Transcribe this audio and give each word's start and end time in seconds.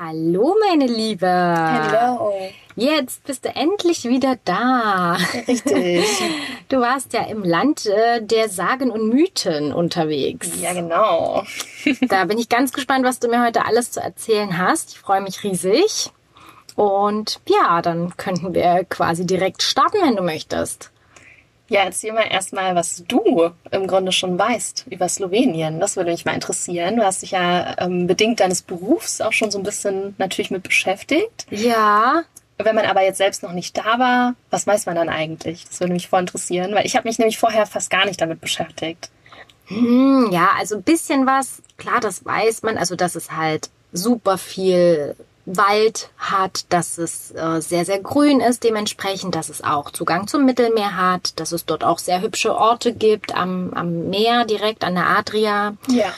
Hallo, 0.00 0.54
meine 0.60 0.86
Liebe. 0.86 1.26
Hallo. 1.28 2.32
Jetzt 2.76 3.24
bist 3.24 3.44
du 3.44 3.48
endlich 3.48 4.04
wieder 4.04 4.36
da. 4.44 5.18
Richtig. 5.48 6.06
Du 6.68 6.78
warst 6.78 7.14
ja 7.14 7.22
im 7.22 7.42
Land 7.42 7.86
äh, 7.86 8.22
der 8.22 8.48
Sagen 8.48 8.92
und 8.92 9.08
Mythen 9.08 9.72
unterwegs. 9.72 10.50
Ja, 10.60 10.72
genau. 10.72 11.42
Da 12.02 12.26
bin 12.26 12.38
ich 12.38 12.48
ganz 12.48 12.72
gespannt, 12.72 13.04
was 13.04 13.18
du 13.18 13.26
mir 13.26 13.44
heute 13.44 13.64
alles 13.64 13.90
zu 13.90 14.00
erzählen 14.00 14.56
hast. 14.56 14.92
Ich 14.92 15.00
freue 15.00 15.20
mich 15.20 15.42
riesig. 15.42 16.12
Und 16.76 17.40
ja, 17.48 17.82
dann 17.82 18.16
könnten 18.16 18.54
wir 18.54 18.84
quasi 18.88 19.26
direkt 19.26 19.62
starten, 19.62 19.98
wenn 20.00 20.14
du 20.14 20.22
möchtest. 20.22 20.92
Ja, 21.68 21.82
erzähl 21.82 22.12
mal 22.12 22.22
erstmal, 22.22 22.74
was 22.74 23.04
du 23.06 23.50
im 23.70 23.86
Grunde 23.86 24.10
schon 24.12 24.38
weißt 24.38 24.86
über 24.88 25.08
Slowenien. 25.08 25.80
Das 25.80 25.96
würde 25.96 26.10
mich 26.10 26.24
mal 26.24 26.32
interessieren. 26.34 26.96
Du 26.96 27.04
hast 27.04 27.20
dich 27.22 27.32
ja 27.32 27.76
ähm, 27.78 28.06
bedingt 28.06 28.40
deines 28.40 28.62
Berufs 28.62 29.20
auch 29.20 29.32
schon 29.32 29.50
so 29.50 29.58
ein 29.58 29.64
bisschen 29.64 30.14
natürlich 30.18 30.50
mit 30.50 30.62
beschäftigt. 30.62 31.46
Ja, 31.50 32.22
Wenn 32.56 32.74
man 32.74 32.86
aber 32.86 33.02
jetzt 33.02 33.18
selbst 33.18 33.42
noch 33.42 33.52
nicht 33.52 33.76
da 33.76 33.98
war, 33.98 34.34
was 34.50 34.66
weiß 34.66 34.86
man 34.86 34.96
dann 34.96 35.08
eigentlich? 35.08 35.64
Das 35.66 35.78
würde 35.80 35.92
mich 35.92 36.08
voll 36.08 36.20
interessieren, 36.20 36.74
weil 36.74 36.86
ich 36.86 36.96
habe 36.96 37.06
mich 37.06 37.18
nämlich 37.18 37.38
vorher 37.38 37.66
fast 37.66 37.90
gar 37.90 38.04
nicht 38.06 38.20
damit 38.20 38.40
beschäftigt. 38.40 39.10
Hm, 39.66 40.30
ja, 40.32 40.50
also 40.58 40.76
ein 40.76 40.82
bisschen 40.82 41.26
was, 41.26 41.62
klar, 41.76 42.00
das 42.00 42.24
weiß 42.24 42.62
man, 42.62 42.78
also 42.78 42.96
dass 42.96 43.14
es 43.14 43.30
halt 43.32 43.68
super 43.92 44.38
viel 44.38 45.14
Wald 45.56 46.10
hat, 46.18 46.66
dass 46.68 46.98
es 46.98 47.30
äh, 47.32 47.60
sehr, 47.60 47.84
sehr 47.84 48.00
grün 48.00 48.40
ist, 48.40 48.64
dementsprechend, 48.64 49.34
dass 49.34 49.48
es 49.48 49.64
auch 49.64 49.90
Zugang 49.90 50.26
zum 50.26 50.44
Mittelmeer 50.44 50.96
hat, 50.96 51.38
dass 51.40 51.52
es 51.52 51.64
dort 51.64 51.84
auch 51.84 51.98
sehr 51.98 52.20
hübsche 52.20 52.54
Orte 52.54 52.92
gibt 52.92 53.34
am, 53.34 53.72
am 53.74 54.10
Meer, 54.10 54.44
direkt 54.44 54.84
an 54.84 54.94
der 54.94 55.08
Adria. 55.08 55.74
Ja. 55.88 56.12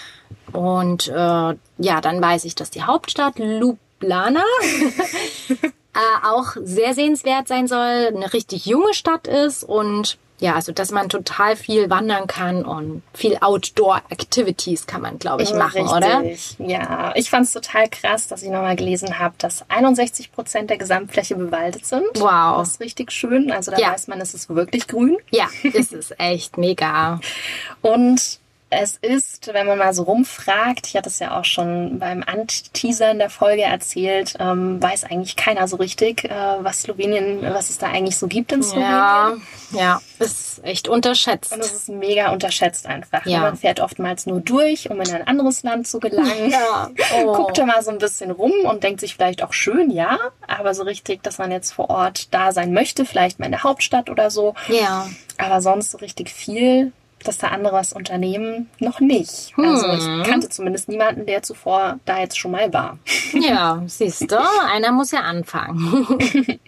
Und 0.53 1.09
äh, 1.09 1.12
ja, 1.12 2.01
dann 2.01 2.20
weiß 2.20 2.45
ich, 2.45 2.55
dass 2.55 2.70
die 2.70 2.83
Hauptstadt 2.83 3.39
Ljubljana 3.39 4.43
äh, 5.48 6.27
auch 6.27 6.56
sehr 6.62 6.95
sehenswert 6.95 7.47
sein 7.47 7.69
soll, 7.69 8.12
eine 8.14 8.33
richtig 8.33 8.67
junge 8.67 8.95
Stadt 8.95 9.28
ist 9.28 9.62
und 9.62 10.19
ja, 10.41 10.55
also 10.55 10.72
dass 10.72 10.91
man 10.91 11.08
total 11.08 11.55
viel 11.56 11.88
wandern 11.91 12.27
kann 12.27 12.64
und 12.64 13.02
viel 13.14 13.36
Outdoor-Activities 13.41 14.86
kann 14.86 15.02
man, 15.02 15.19
glaube 15.19 15.42
ich, 15.42 15.52
machen, 15.55 15.86
oder? 15.88 16.20
Richtig. 16.22 16.56
Ja, 16.58 17.12
ich 17.14 17.30
fand 17.30 17.46
es 17.46 17.52
total 17.52 17.88
krass, 17.88 18.28
dass 18.28 18.42
ich 18.42 18.48
nochmal 18.50 18.77
gelesen 18.77 19.18
habe, 19.18 19.34
dass 19.38 19.64
61 19.68 20.33
Prozent 20.33 20.70
der 20.70 20.78
Gesamtfläche 20.78 21.36
bewaldet 21.36 21.86
sind. 21.86 22.05
Wow. 22.16 22.58
Das 22.58 22.72
ist 22.72 22.80
richtig 22.80 23.12
schön. 23.12 23.50
Also 23.52 23.70
da 23.70 23.78
Ja. 23.78 23.92
weiß 23.92 24.08
man, 24.08 24.20
es 24.20 24.34
ist 24.34 24.48
wirklich 24.48 24.86
grün. 24.88 25.16
Ja, 25.30 25.48
ist 25.62 25.92
es 25.92 26.12
echt 26.18 26.58
mega. 26.58 27.20
Und 27.83 28.41
es 28.71 28.97
ist, 28.97 29.53
wenn 29.53 29.67
man 29.67 29.79
mal 29.79 29.93
so 29.93 30.05
rumfragt, 30.05 30.87
ich 30.87 30.97
hatte 30.97 31.09
es 31.09 31.19
ja 31.19 31.39
auch 31.39 31.45
schon 31.45 31.99
beim 31.99 32.23
Anteasern 32.25 33.19
der 33.19 33.29
Folge 33.29 33.63
erzählt, 33.63 34.37
ähm, 34.39 34.81
weiß 34.81 35.05
eigentlich 35.05 35.35
keiner 35.35 35.67
so 35.67 35.77
richtig, 35.77 36.25
äh, 36.25 36.31
was 36.31 36.83
Slowenien, 36.83 37.43
was 37.43 37.71
es 37.71 37.79
da 37.79 37.89
eigentlich 37.89 38.17
so 38.17 38.29
gibt 38.29 38.53
in 38.53 38.63
Slowenien. 38.63 38.91
Ja, 38.93 39.37
ja, 39.73 40.01
ist 40.21 40.65
echt 40.65 40.89
unterschätzt. 40.89 41.53
Und 41.53 41.61
es 41.61 41.73
ist 41.73 41.89
mega 41.89 42.31
unterschätzt 42.31 42.87
einfach. 42.87 43.27
Ja. 43.27 43.41
Man 43.41 43.57
fährt 43.57 43.81
oftmals 43.81 44.27
nur 44.27 44.41
durch, 44.41 44.89
um 44.89 45.01
in 45.01 45.11
ein 45.13 45.27
anderes 45.27 45.65
Land 45.65 45.89
zu 45.89 45.98
gelangen. 45.98 46.51
Ja. 46.51 46.91
Oh. 47.13 47.35
Guckt 47.35 47.59
da 47.59 47.67
mal 47.67 47.83
so 47.83 47.91
ein 47.91 47.98
bisschen 47.98 48.31
rum 48.31 48.53
und 48.65 48.85
denkt 48.85 49.01
sich 49.01 49.15
vielleicht 49.15 49.43
auch 49.43 49.53
schön, 49.53 49.91
ja, 49.91 50.19
aber 50.47 50.75
so 50.75 50.85
richtig, 50.85 51.23
dass 51.23 51.39
man 51.39 51.51
jetzt 51.51 51.73
vor 51.73 51.91
Ort 51.91 52.33
da 52.33 52.53
sein 52.53 52.73
möchte, 52.73 53.05
vielleicht 53.05 53.41
mal 53.41 53.47
in 53.47 53.53
der 53.53 53.65
Hauptstadt 53.65 54.11
oder 54.11 54.31
so. 54.31 54.55
Ja, 54.69 55.09
Aber 55.39 55.61
sonst 55.61 55.91
so 55.91 55.98
richtig 55.98 56.31
viel, 56.31 56.93
dass 57.25 57.39
da 57.39 57.49
andere 57.49 57.75
was 57.75 57.93
unternehmen, 57.93 58.71
noch 58.79 59.01
nicht. 59.01 59.53
Also 59.57 59.89
Hm. 59.93 60.21
ich 60.23 60.29
kannte 60.29 60.49
zumindest 60.49 60.89
niemanden, 60.89 61.27
der 61.27 61.43
zuvor 61.43 61.99
da 62.05 62.19
jetzt 62.19 62.39
schon 62.39 62.51
mal 62.53 62.73
war. 62.73 62.99
ja, 63.33 63.83
siehst 63.87 64.31
du, 64.31 64.39
einer 64.73 64.93
muss 64.93 65.11
ja 65.11 65.21
anfangen. 65.21 66.07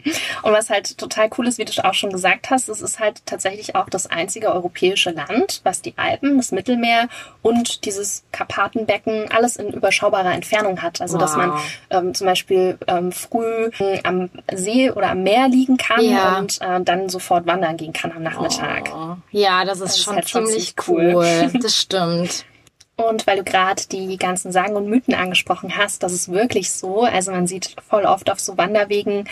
Und 0.42 0.52
was 0.52 0.70
halt 0.70 0.98
total 0.98 1.30
cool 1.38 1.46
ist, 1.46 1.58
wie 1.58 1.64
du 1.64 1.72
auch 1.84 1.94
schon 1.94 2.10
gesagt 2.12 2.50
hast, 2.50 2.68
es 2.68 2.80
ist 2.82 2.98
halt 3.00 3.24
tatsächlich 3.26 3.74
auch 3.76 3.88
das 3.88 4.08
einzige 4.10 4.52
europäische 4.52 5.10
Land, 5.10 5.60
was 5.64 5.80
die 5.82 5.94
Alpen, 5.96 6.36
das 6.36 6.52
Mittelmeer 6.52 7.08
und 7.42 7.84
dieses 7.84 8.24
Karpatenbecken 8.32 9.30
alles 9.32 9.56
in 9.56 9.68
überschaubarer 9.72 10.32
Entfernung 10.34 10.82
hat. 10.82 11.00
Also 11.00 11.18
dass 11.18 11.32
Wow. 11.32 11.36
man 11.38 11.52
ähm, 11.90 12.14
zum 12.14 12.26
Beispiel 12.26 12.76
ähm, 12.86 13.12
früh 13.12 13.70
ähm, 13.78 14.00
am 14.04 14.30
See 14.54 14.90
oder 14.90 15.10
am 15.10 15.22
Meer 15.22 15.48
liegen 15.48 15.76
kann 15.76 16.04
Ja. 16.04 16.38
und 16.38 16.60
äh, 16.60 16.80
dann 16.82 17.08
sofort 17.08 17.46
wandern 17.46 17.76
gehen 17.76 17.92
kann 17.92 18.12
am 18.12 18.22
Nachmittag. 18.22 18.90
Oh. 18.94 19.16
Ja, 19.30 19.64
das 19.64 19.80
ist 19.80 19.96
ist 19.96 20.02
schon 20.04 20.16
halt 20.16 20.28
schon 20.28 20.41
ziemlich 20.46 20.74
cool. 20.88 21.12
cool. 21.14 21.50
Das 21.62 21.76
stimmt. 21.76 22.44
Und 22.96 23.26
weil 23.26 23.38
du 23.38 23.44
gerade 23.44 23.82
die 23.90 24.16
ganzen 24.16 24.52
Sagen 24.52 24.76
und 24.76 24.88
Mythen 24.88 25.14
angesprochen 25.14 25.76
hast, 25.76 26.02
das 26.02 26.12
ist 26.12 26.30
wirklich 26.30 26.72
so. 26.72 27.02
Also 27.02 27.32
man 27.32 27.46
sieht 27.46 27.74
voll 27.88 28.04
oft 28.04 28.30
auf 28.30 28.38
so 28.38 28.58
Wanderwegen 28.58 29.28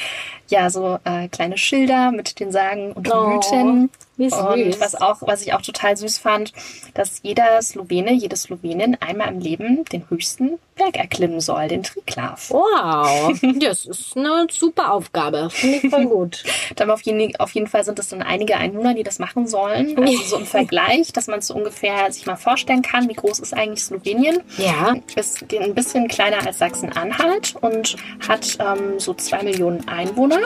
ja 0.48 0.70
so 0.70 0.98
äh, 1.04 1.28
kleine 1.28 1.58
Schilder 1.58 2.10
mit 2.10 2.40
den 2.40 2.52
Sagen 2.52 2.92
und 2.92 3.12
Oh, 3.12 3.28
Mythen. 3.28 3.90
Wie 4.20 4.30
süß. 4.30 4.38
Und 4.38 4.80
was 4.80 4.94
auch, 4.94 5.22
was 5.22 5.42
ich 5.42 5.52
auch 5.54 5.62
total 5.62 5.96
süß 5.96 6.18
fand, 6.18 6.52
dass 6.94 7.20
jeder 7.22 7.60
Slowene, 7.60 8.12
jede 8.12 8.36
Slowenin 8.36 8.96
einmal 9.00 9.28
im 9.28 9.40
Leben 9.40 9.84
den 9.86 10.08
höchsten 10.08 10.58
Berg 10.76 10.96
erklimmen 10.96 11.40
soll, 11.40 11.68
den 11.68 11.82
Triglav. 11.82 12.50
Wow, 12.50 13.38
das 13.60 13.84
ist 13.84 14.16
eine 14.16 14.46
super 14.50 14.92
Aufgabe. 14.92 15.50
Finde 15.50 15.76
ich 15.76 15.90
voll 15.90 16.06
gut. 16.06 16.44
Dann 16.76 16.90
auf 16.90 17.02
jeden, 17.02 17.36
auf 17.36 17.50
jeden 17.52 17.66
Fall 17.66 17.84
sind 17.84 17.98
es 17.98 18.08
dann 18.08 18.22
einige 18.22 18.56
Einwohner, 18.56 18.94
die 18.94 19.02
das 19.02 19.18
machen 19.18 19.46
sollen. 19.46 19.98
Also 19.98 20.22
so 20.22 20.36
im 20.36 20.46
Vergleich, 20.46 21.12
dass 21.12 21.26
man 21.26 21.40
so 21.40 21.54
ungefähr 21.54 22.10
sich 22.12 22.26
mal 22.26 22.36
vorstellen 22.36 22.82
kann, 22.82 23.08
wie 23.08 23.14
groß 23.14 23.40
ist 23.40 23.52
eigentlich 23.52 23.84
Slowenien. 23.84 24.40
Ja, 24.56 24.94
ist 25.16 25.44
ein 25.52 25.74
bisschen 25.74 26.08
kleiner 26.08 26.46
als 26.46 26.58
Sachsen-Anhalt 26.58 27.54
und 27.60 27.96
hat 28.26 28.58
ähm, 28.60 28.98
so 28.98 29.14
zwei 29.14 29.42
Millionen 29.42 29.86
Einwohner. 29.88 30.38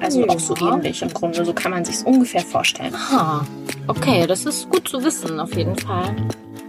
Also 0.00 0.26
auch 0.28 0.38
so 0.40 0.54
Ja. 0.56 0.74
ähnlich 0.74 1.02
im 1.02 1.12
Grunde. 1.12 1.44
So 1.44 1.52
kann 1.52 1.70
man 1.72 1.84
sich 1.84 2.04
ungefähr 2.04 2.40
vorstellen. 2.42 2.94
Ha, 3.10 3.46
okay, 3.86 4.26
das 4.26 4.44
ist 4.46 4.68
gut 4.70 4.88
zu 4.88 5.02
wissen, 5.02 5.40
auf 5.40 5.54
jeden 5.56 5.76
Fall. 5.76 6.14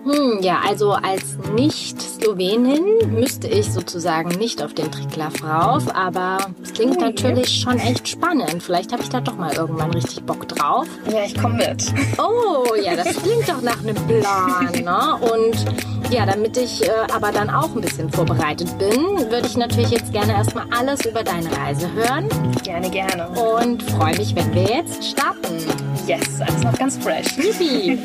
Hm, 0.06 0.40
ja, 0.42 0.60
also 0.68 0.92
als 0.92 1.36
Nicht-Slowenin 1.56 3.12
müsste 3.12 3.48
ich 3.48 3.72
sozusagen 3.74 4.30
nicht 4.38 4.62
auf 4.62 4.76
den 4.76 4.92
Triglav 4.92 5.34
rauf, 5.44 5.84
aber 5.96 6.38
es 6.64 6.74
klingt 6.74 7.00
natürlich 7.00 7.62
schon 7.62 7.80
echt 7.80 8.08
spannend. 8.08 8.62
Vielleicht 8.62 8.92
habe 8.94 9.02
ich 9.02 9.10
da 9.10 9.20
doch 9.20 9.36
mal 9.36 9.52
irgendwann 9.56 9.90
richtig 9.92 10.24
Bock 10.24 10.48
drauf. 10.48 10.86
Ja, 11.12 11.24
ich 11.26 11.36
komme 11.42 11.56
mit. 11.56 11.92
Oh, 12.20 12.76
ja, 12.76 12.96
das 12.96 13.16
klingt 13.16 13.50
doch 13.50 13.62
nach 13.64 13.80
einem 13.82 13.96
Plan, 13.96 14.72
ne? 14.84 15.34
Und 15.34 15.66
ja, 16.12 16.28
damit 16.28 16.56
ich 16.58 16.84
äh, 16.84 16.92
aber 17.12 17.32
dann 17.32 17.50
auch 17.50 17.74
ein 17.76 17.82
bisschen 17.82 18.12
vorbereitet 18.12 18.78
bin, 18.78 19.32
würde 19.32 19.48
ich 19.48 19.58
natürlich 19.58 19.90
jetzt 19.90 20.14
gerne 20.14 20.34
erstmal 20.34 20.66
alles 20.70 21.04
über 21.04 21.24
deine 21.24 21.50
Reise 21.58 21.92
hören 21.94 22.30
Gerne, 22.64 22.92
gerne. 22.92 23.28
und 23.30 23.82
freue 23.82 24.16
mich, 24.18 24.36
wenn 24.36 24.54
wir 24.54 24.64
jetzt 24.64 25.04
starten. 25.04 25.58
Yes, 26.06 26.40
alles 26.42 26.64
noch 26.64 26.78
ganz 26.78 26.96
fresh. 26.98 27.38
Yippie! 27.38 27.98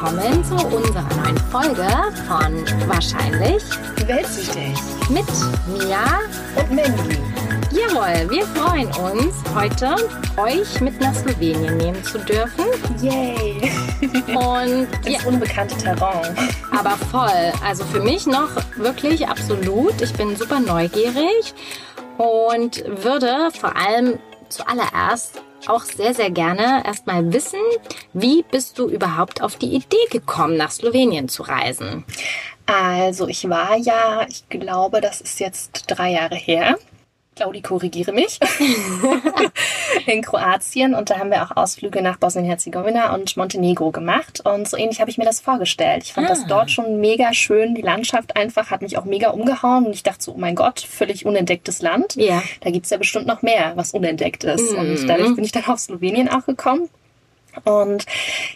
Willkommen 0.00 0.44
zu 0.44 0.54
unserer 0.54 1.08
neuen 1.16 1.36
Folge 1.50 1.88
von 2.28 2.88
Wahrscheinlich 2.88 3.64
Weltsichtig. 4.06 4.78
mit 5.10 5.26
Mia. 5.66 6.20
Und 6.54 6.70
Mandy. 6.70 7.18
Jawohl, 7.72 8.30
wir 8.30 8.46
freuen 8.46 8.86
uns, 8.86 9.34
heute 9.56 9.96
euch 10.36 10.80
mit 10.80 11.00
nach 11.00 11.14
Slowenien 11.14 11.76
nehmen 11.78 12.04
zu 12.04 12.18
dürfen. 12.18 12.66
Yay. 13.02 13.72
Und 14.28 14.86
ja, 15.04 15.18
Ins 15.18 15.24
unbekannte 15.24 15.76
Terrain. 15.76 16.36
Aber 16.70 16.90
voll. 17.10 17.52
Also 17.66 17.84
für 17.84 18.00
mich 18.00 18.26
noch 18.26 18.50
wirklich 18.76 19.26
absolut. 19.26 20.00
Ich 20.00 20.12
bin 20.12 20.36
super 20.36 20.60
neugierig 20.60 21.54
und 22.18 22.84
würde 22.86 23.50
vor 23.58 23.74
allem 23.76 24.20
zuallererst 24.48 25.42
auch 25.66 25.82
sehr, 25.82 26.14
sehr 26.14 26.30
gerne 26.30 26.84
erstmal 26.86 27.32
wissen, 27.32 27.60
wie 28.12 28.44
bist 28.50 28.78
du 28.78 28.88
überhaupt 28.88 29.42
auf 29.42 29.56
die 29.56 29.74
Idee 29.74 29.96
gekommen, 30.10 30.56
nach 30.56 30.70
Slowenien 30.70 31.28
zu 31.28 31.42
reisen? 31.42 32.04
Also 32.66 33.28
ich 33.28 33.48
war 33.48 33.76
ja, 33.76 34.26
ich 34.28 34.48
glaube, 34.48 35.00
das 35.00 35.20
ist 35.20 35.40
jetzt 35.40 35.84
drei 35.88 36.12
Jahre 36.12 36.36
her. 36.36 36.78
Claudi, 37.38 37.62
korrigiere 37.62 38.10
mich. 38.10 38.40
in 40.06 40.22
Kroatien 40.22 40.94
und 40.96 41.08
da 41.08 41.20
haben 41.20 41.30
wir 41.30 41.44
auch 41.44 41.56
Ausflüge 41.56 42.02
nach 42.02 42.16
Bosnien-Herzegowina 42.16 43.14
und 43.14 43.36
Montenegro 43.36 43.92
gemacht 43.92 44.40
und 44.44 44.68
so 44.68 44.76
ähnlich 44.76 45.00
habe 45.00 45.08
ich 45.08 45.18
mir 45.18 45.24
das 45.24 45.40
vorgestellt. 45.40 46.02
Ich 46.02 46.12
fand 46.12 46.28
das 46.28 46.42
Ah. 46.42 46.46
dort 46.48 46.72
schon 46.72 46.98
mega 47.00 47.32
schön, 47.32 47.76
die 47.76 47.82
Landschaft 47.82 48.36
einfach 48.36 48.72
hat 48.72 48.82
mich 48.82 48.98
auch 48.98 49.04
mega 49.04 49.30
umgehauen 49.30 49.86
und 49.86 49.92
ich 49.94 50.02
dachte 50.02 50.24
so, 50.24 50.32
oh 50.32 50.36
mein 50.36 50.56
Gott, 50.56 50.80
völlig 50.80 51.26
unentdecktes 51.26 51.80
Land. 51.80 52.16
Ja. 52.16 52.42
Da 52.60 52.70
gibt's 52.70 52.90
ja 52.90 52.96
bestimmt 52.96 53.28
noch 53.28 53.42
mehr, 53.42 53.72
was 53.76 53.92
unentdeckt 53.92 54.42
ist. 54.42 54.72
Mhm. 54.72 54.78
Und 54.78 55.06
dadurch 55.08 55.36
bin 55.36 55.44
ich 55.44 55.52
dann 55.52 55.66
auf 55.66 55.78
Slowenien 55.78 56.28
auch 56.28 56.44
gekommen. 56.44 56.88
Und 57.64 58.04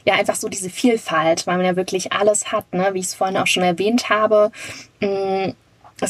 ja, 0.05 0.14
einfach 0.14 0.34
so 0.34 0.49
diese 0.49 0.70
Vielfalt, 0.70 1.46
weil 1.46 1.56
man 1.56 1.67
ja 1.67 1.76
wirklich 1.76 2.12
alles 2.12 2.50
hat, 2.50 2.73
ne? 2.75 2.90
wie 2.94 2.99
ich 2.99 3.06
es 3.06 3.14
vorhin 3.14 3.37
auch 3.37 3.46
schon 3.46 3.62
erwähnt 3.62 4.08
habe. 4.11 4.50
Mm, 5.00 5.50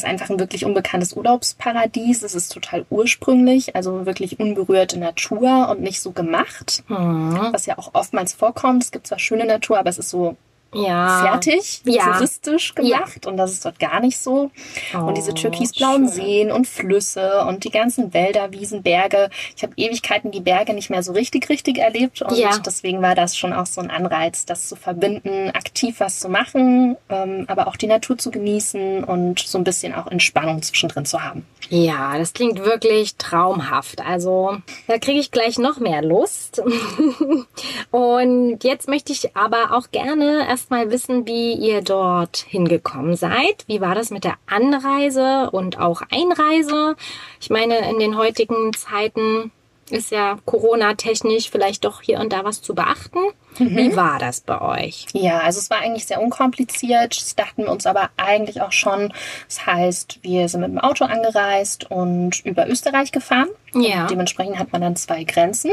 ist 0.01 0.05
einfach 0.05 0.29
ein 0.29 0.39
wirklich 0.39 0.65
unbekanntes 0.65 1.13
Urlaubsparadies. 1.13 2.23
Es 2.23 2.35
ist 2.35 2.51
total 2.51 2.85
ursprünglich, 2.89 3.75
also 3.75 4.05
wirklich 4.05 4.39
unberührte 4.39 4.97
Natur 4.99 5.69
und 5.69 5.81
nicht 5.81 6.01
so 6.01 6.11
gemacht, 6.11 6.83
Mhm. 6.87 7.49
was 7.51 7.65
ja 7.65 7.77
auch 7.77 7.91
oftmals 7.93 8.33
vorkommt. 8.33 8.83
Es 8.83 8.91
gibt 8.91 9.07
zwar 9.07 9.19
schöne 9.19 9.45
Natur, 9.45 9.77
aber 9.79 9.89
es 9.89 9.97
ist 9.97 10.09
so 10.09 10.35
Ja. 10.73 11.21
fertig, 11.23 11.81
Ja. 11.85 12.03
touristisch 12.13 12.75
gemacht 12.75 13.25
und 13.25 13.37
das 13.37 13.51
ist 13.51 13.65
dort 13.65 13.79
gar 13.79 13.99
nicht 13.99 14.17
so. 14.17 14.51
und 14.93 15.17
diese 15.17 15.31
Oh, 15.31 15.35
türkisblauen 15.35 16.07
schön. 16.07 16.13
Seen 16.13 16.51
und 16.51 16.67
Flüsse 16.67 17.45
und 17.47 17.63
die 17.63 17.69
ganzen 17.71 18.13
Wälder, 18.13 18.51
Wiesen, 18.51 18.83
Berge. 18.83 19.29
Ich 19.55 19.63
habe 19.63 19.73
Ewigkeiten 19.77 20.31
die 20.31 20.39
Berge 20.41 20.73
nicht 20.73 20.89
mehr 20.89 21.03
so 21.03 21.11
richtig, 21.13 21.49
richtig 21.49 21.77
erlebt 21.77 22.21
und 22.21 22.37
Ja. 22.37 22.57
deswegen 22.65 23.01
war 23.01 23.15
das 23.15 23.37
schon 23.37 23.53
auch 23.53 23.65
so 23.65 23.81
ein 23.81 23.89
Anreiz, 23.91 24.45
das 24.45 24.67
zu 24.69 24.75
verbinden, 24.75 25.49
aktiv 25.53 25.95
was 25.99 26.19
zu 26.19 26.29
machen, 26.29 26.97
ähm, 27.09 27.45
aber 27.47 27.67
auch 27.67 27.75
die 27.75 27.87
Natur 27.87 28.17
zu 28.17 28.31
genießen 28.31 29.03
und 29.03 29.39
so 29.39 29.57
ein 29.57 29.63
bisschen 29.63 29.93
auch 29.93 30.07
Entspannung 30.07 30.61
zwischendrin 30.61 31.05
zu 31.05 31.23
haben. 31.23 31.45
Ja, 31.69 32.17
das 32.17 32.33
klingt 32.33 32.59
wirklich 32.65 33.15
traumhaft. 33.15 34.01
Also 34.05 34.57
da 34.87 34.97
kriege 34.97 35.19
ich 35.19 35.31
gleich 35.31 35.57
noch 35.57 35.79
mehr 35.79 36.01
Lust. 36.01 36.61
Und 37.91 38.63
jetzt 38.63 38.87
möchte 38.87 39.11
ich 39.11 39.35
aber 39.35 39.71
auch 39.75 39.91
gerne 39.91 40.45
erstmal 40.63 40.91
wissen, 40.91 41.27
wie 41.27 41.55
ihr 41.55 41.81
dort 41.81 42.37
hingekommen 42.37 43.17
seid. 43.17 43.65
Wie 43.67 43.81
war 43.81 43.95
das 43.95 44.11
mit 44.11 44.23
der 44.23 44.35
Anreise 44.45 45.49
und 45.51 45.77
auch 45.77 46.03
Einreise? 46.09 46.95
Ich 47.41 47.49
meine, 47.49 47.89
in 47.89 47.99
den 47.99 48.15
heutigen 48.15 48.71
Zeiten 48.71 49.51
ist 49.89 50.11
ja 50.11 50.37
Corona-technisch 50.45 51.49
vielleicht 51.49 51.83
doch 51.83 52.01
hier 52.01 52.21
und 52.21 52.31
da 52.31 52.45
was 52.45 52.61
zu 52.61 52.75
beachten. 52.75 53.19
Wie 53.57 53.95
war 53.95 54.19
das 54.19 54.41
bei 54.41 54.61
euch? 54.61 55.05
Ja, 55.13 55.39
also 55.39 55.59
es 55.59 55.69
war 55.69 55.79
eigentlich 55.81 56.05
sehr 56.05 56.21
unkompliziert. 56.21 57.15
Das 57.15 57.35
dachten 57.35 57.63
wir 57.63 57.71
uns 57.71 57.85
aber 57.85 58.09
eigentlich 58.17 58.61
auch 58.61 58.71
schon. 58.71 59.13
Das 59.47 59.65
heißt, 59.65 60.19
wir 60.21 60.47
sind 60.49 60.61
mit 60.61 60.71
dem 60.71 60.79
Auto 60.79 61.05
angereist 61.05 61.89
und 61.89 62.45
über 62.45 62.67
Österreich 62.67 63.11
gefahren. 63.11 63.49
Ja. 63.73 64.03
Und 64.03 64.11
dementsprechend 64.11 64.59
hat 64.59 64.71
man 64.71 64.81
dann 64.81 64.95
zwei 64.95 65.23
Grenzen. 65.23 65.71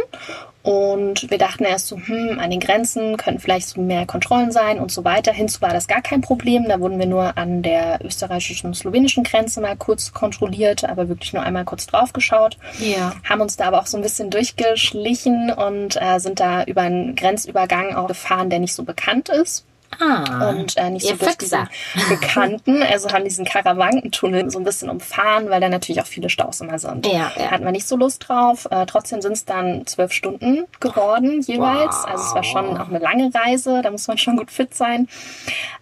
Und 0.62 1.30
wir 1.30 1.38
dachten 1.38 1.64
erst 1.64 1.86
so, 1.86 1.96
hm, 1.96 2.38
an 2.38 2.50
den 2.50 2.60
Grenzen 2.60 3.16
könnten 3.16 3.40
vielleicht 3.40 3.68
so 3.68 3.80
mehr 3.80 4.04
Kontrollen 4.04 4.52
sein 4.52 4.78
und 4.78 4.92
so 4.92 5.04
weiter. 5.04 5.32
Hinzu 5.32 5.62
war 5.62 5.70
das 5.70 5.88
gar 5.88 6.02
kein 6.02 6.20
Problem. 6.20 6.66
Da 6.68 6.80
wurden 6.80 6.98
wir 6.98 7.06
nur 7.06 7.38
an 7.38 7.62
der 7.62 7.98
österreichischen 8.04 8.66
und 8.66 8.74
slowenischen 8.74 9.24
Grenze 9.24 9.62
mal 9.62 9.76
kurz 9.76 10.12
kontrolliert, 10.12 10.84
aber 10.84 11.08
wirklich 11.08 11.32
nur 11.32 11.42
einmal 11.42 11.64
kurz 11.64 11.86
drauf 11.86 12.12
geschaut. 12.12 12.58
Ja. 12.78 13.14
Haben 13.24 13.40
uns 13.40 13.56
da 13.56 13.68
aber 13.68 13.80
auch 13.80 13.86
so 13.86 13.96
ein 13.96 14.02
bisschen 14.02 14.28
durchgeschlichen 14.28 15.50
und 15.50 15.96
äh, 16.00 16.18
sind 16.18 16.40
da 16.40 16.64
über 16.64 16.82
einen 16.82 17.14
Grenzübergang 17.14 17.69
auch 17.94 18.08
gefahren, 18.08 18.50
der 18.50 18.58
nicht 18.58 18.74
so 18.74 18.82
bekannt 18.84 19.28
ist 19.28 19.64
Ah. 19.98 20.50
und 20.50 20.76
äh, 20.76 20.90
nicht 20.90 21.06
so 21.06 21.14
durch 21.14 21.36
diesen 21.36 21.66
Füchser. 21.94 22.08
bekannten, 22.08 22.82
also 22.82 23.10
haben 23.10 23.24
diesen 23.24 23.44
Karawankentunnel 23.44 24.50
so 24.50 24.58
ein 24.58 24.64
bisschen 24.64 24.88
umfahren, 24.88 25.50
weil 25.50 25.60
da 25.60 25.68
natürlich 25.68 26.00
auch 26.00 26.06
viele 26.06 26.30
Staus 26.30 26.60
immer 26.60 26.78
sind. 26.78 27.06
Ja, 27.06 27.32
ja. 27.36 27.50
Hatten 27.50 27.64
wir 27.64 27.72
nicht 27.72 27.88
so 27.88 27.96
Lust 27.96 28.28
drauf. 28.28 28.66
Äh, 28.70 28.86
trotzdem 28.86 29.20
sind 29.20 29.32
es 29.32 29.44
dann 29.44 29.86
zwölf 29.86 30.12
Stunden 30.12 30.64
geworden 30.78 31.42
jeweils. 31.42 31.96
Wow. 31.96 32.06
Also 32.06 32.24
es 32.24 32.34
war 32.34 32.44
schon 32.44 32.76
auch 32.78 32.88
eine 32.88 32.98
lange 32.98 33.30
Reise, 33.34 33.82
da 33.82 33.90
muss 33.90 34.06
man 34.08 34.18
schon 34.18 34.36
gut 34.36 34.50
fit 34.50 34.74
sein. 34.74 35.08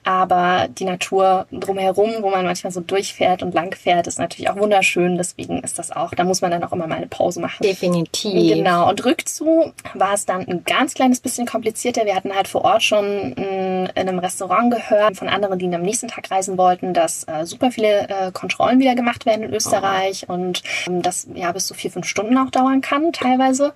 Aber 0.05 0.69
die 0.69 0.85
Natur 0.85 1.47
drumherum, 1.53 2.15
wo 2.21 2.31
man 2.31 2.45
manchmal 2.45 2.73
so 2.73 2.81
durchfährt 2.81 3.43
und 3.43 3.53
langfährt, 3.55 4.07
ist 4.07 4.19
natürlich 4.19 4.49
auch 4.49 4.57
wunderschön. 4.57 5.19
Deswegen 5.19 5.63
ist 5.63 5.79
das 5.79 5.91
auch, 5.91 6.13
da 6.13 6.25
muss 6.25 6.41
man 6.41 6.51
dann 6.51 6.65
auch 6.65 6.73
immer 6.73 6.87
mal 6.87 6.97
eine 6.97 7.09
Pause 7.09 7.41
machen. 7.41 7.63
Definitiv. 7.63 8.57
Genau, 8.57 8.89
und 8.89 9.05
rückzu 9.05 9.73
war 9.95 10.15
es 10.15 10.25
dann 10.25 10.49
ein 10.49 10.65
ganz 10.65 10.95
kleines 10.95 11.21
bisschen 11.21 11.47
komplizierter. 11.47 12.07
Wir 12.07 12.15
hatten 12.15 12.35
halt 12.35 12.49
vor 12.49 12.65
Ort 12.65 12.83
schon 12.83 13.31
mm, 13.31 13.89
in 14.01 14.09
einem 14.09 14.19
Restaurant 14.19 14.73
gehört 14.73 15.17
von 15.17 15.29
anderen, 15.29 15.59
die 15.59 15.75
am 15.75 15.83
nächsten 15.83 16.09
Tag 16.09 16.31
reisen 16.31 16.59
wollten, 16.59 16.95
dass 16.95 17.25
äh, 17.25 17.45
super 17.45 17.71
viele 17.71 18.09
äh, 18.09 18.33
Kontrollen 18.33 18.81
wieder 18.81 18.95
gemacht 18.95 19.27
werden 19.27 19.45
in 19.45 19.55
Österreich 19.55 20.29
und 20.29 20.63
ähm, 20.87 21.03
das 21.03 21.27
ja 21.35 21.53
bis 21.53 21.67
zu 21.67 21.75
vier, 21.75 21.91
fünf 21.91 22.07
Stunden 22.07 22.37
auch 22.39 22.51
dauern 22.51 22.81
kann 22.81 23.13
teilweise. 23.13 23.69
Und 23.69 23.75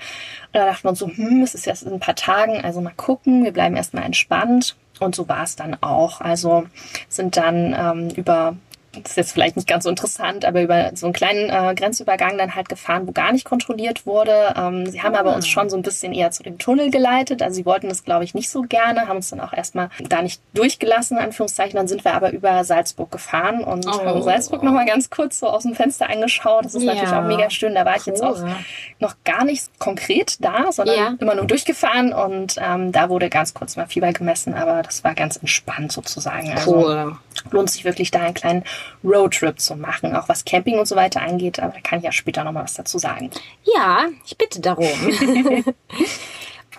da 0.53 0.67
dachten 0.67 0.85
wir 0.85 0.91
uns 0.91 0.99
so, 0.99 1.09
hm, 1.09 1.43
es 1.43 1.55
ist 1.55 1.67
jetzt 1.67 1.83
in 1.83 1.93
ein 1.93 2.01
paar 2.01 2.17
Tagen, 2.17 2.65
also 2.65 2.81
mal 2.81 2.93
gucken, 2.97 3.45
wir 3.45 3.53
bleiben 3.53 3.77
erstmal 3.77 4.05
entspannt. 4.05 4.77
Und 5.01 5.15
so 5.15 5.29
war 5.29 5.43
es 5.43 5.57
dann 5.57 5.77
auch. 5.83 6.21
Also 6.21 6.65
sind 7.09 7.37
dann 7.37 7.75
ähm, 7.77 8.09
über 8.15 8.57
das 8.93 9.13
ist 9.13 9.17
jetzt 9.17 9.33
vielleicht 9.33 9.57
nicht 9.57 9.67
ganz 9.67 9.85
so 9.85 9.91
interessant, 9.91 10.45
aber 10.45 10.61
über 10.63 10.91
so 10.95 11.07
einen 11.07 11.13
kleinen 11.15 11.49
äh, 11.49 11.75
Grenzübergang 11.75 12.37
dann 12.37 12.55
halt 12.55 12.69
gefahren, 12.69 13.07
wo 13.07 13.13
gar 13.13 13.33
nicht 13.33 13.45
kontrolliert 13.45 14.05
wurde. 14.07 14.55
Ähm, 14.57 14.87
sie 14.87 15.03
haben 15.03 15.15
aber 15.15 15.35
uns 15.35 15.49
schon 15.49 15.71
so 15.71 15.77
ein 15.77 15.83
bisschen 15.83 16.13
eher 16.13 16.31
zu 16.31 16.43
dem 16.43 16.59
Tunnel 16.59 16.91
geleitet. 16.91 17.41
Also 17.43 17.55
sie 17.57 17.65
wollten 17.67 17.89
das, 17.89 18.05
glaube 18.05 18.25
ich, 18.25 18.35
nicht 18.35 18.51
so 18.51 18.63
gerne, 18.63 19.09
haben 19.09 19.17
uns 19.17 19.31
dann 19.31 19.41
auch 19.41 19.53
erstmal 19.55 19.89
da 20.09 20.21
nicht 20.21 20.43
durchgelassen, 20.53 21.17
in 21.17 21.25
Anführungszeichen. 21.25 21.77
Dann 21.77 21.89
sind 21.89 22.05
wir 22.05 22.13
aber 22.15 22.33
über 22.33 22.65
Salzburg 22.65 23.11
gefahren 23.11 23.65
und 23.65 23.87
Oh. 23.87 24.05
haben 24.05 24.23
Salzburg 24.23 24.63
nochmal 24.63 24.85
ganz 24.87 25.09
kurz 25.09 25.39
so 25.39 25.49
aus 25.49 25.63
dem 25.63 25.75
Fenster 25.75 26.11
angeschaut. 26.11 26.65
Das 26.67 26.75
ist 26.75 26.83
Ja. 26.83 26.95
natürlich 26.95 27.15
auch 27.15 27.23
mega 27.25 27.49
schön. 27.51 27.75
Da 27.75 27.85
war 27.87 27.97
ich 27.97 28.05
jetzt 28.07 28.23
auch 28.23 28.39
Cool. 28.39 28.55
noch 29.01 29.15
gar 29.25 29.45
nicht 29.45 29.79
konkret 29.79 30.37
da, 30.45 30.71
sondern 30.71 30.97
Ja. 30.97 31.15
immer 31.19 31.35
nur 31.35 31.47
durchgefahren 31.47 32.13
und 32.13 32.57
ähm, 32.59 32.93
da 32.93 33.09
wurde 33.09 33.31
ganz 33.31 33.55
kurz 33.55 33.77
mal 33.77 33.87
Fieber 33.87 34.13
gemessen, 34.13 34.53
aber 34.55 34.83
das 34.83 35.03
war 35.03 35.15
ganz 35.15 35.37
entspannt 35.37 35.93
sozusagen. 35.93 36.51
Also, 36.53 36.77
Cool. 36.77 37.17
lohnt 37.51 37.71
sich 37.71 37.85
wirklich 37.85 38.11
da 38.11 38.21
einen 38.21 38.35
kleinen 38.35 38.65
Roadtrip 39.05 39.61
zu 39.61 39.77
machen, 39.77 40.15
auch 40.15 40.29
was 40.29 40.45
Camping 40.45 40.79
und 40.79 40.87
so 40.87 40.97
weiter 40.97 41.23
angeht, 41.23 41.61
aber 41.61 41.73
da 41.73 41.81
kann 41.81 41.99
ich 41.99 42.05
ja 42.05 42.13
später 42.13 42.45
noch 42.45 42.53
mal 42.53 42.65
was 42.65 42.75
dazu 42.75 42.99
sagen. 42.99 43.31
Ja, 43.65 44.07
ich 44.25 44.37
bitte 44.37 44.61
darum. 44.61 44.87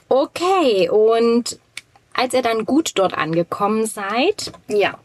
okay, 0.09 0.89
und 0.89 1.59
als 2.13 2.33
ihr 2.33 2.41
dann 2.41 2.65
gut 2.65 2.91
dort 2.95 3.13
angekommen 3.13 3.85
seid, 3.85 4.51
Ja, 4.67 4.97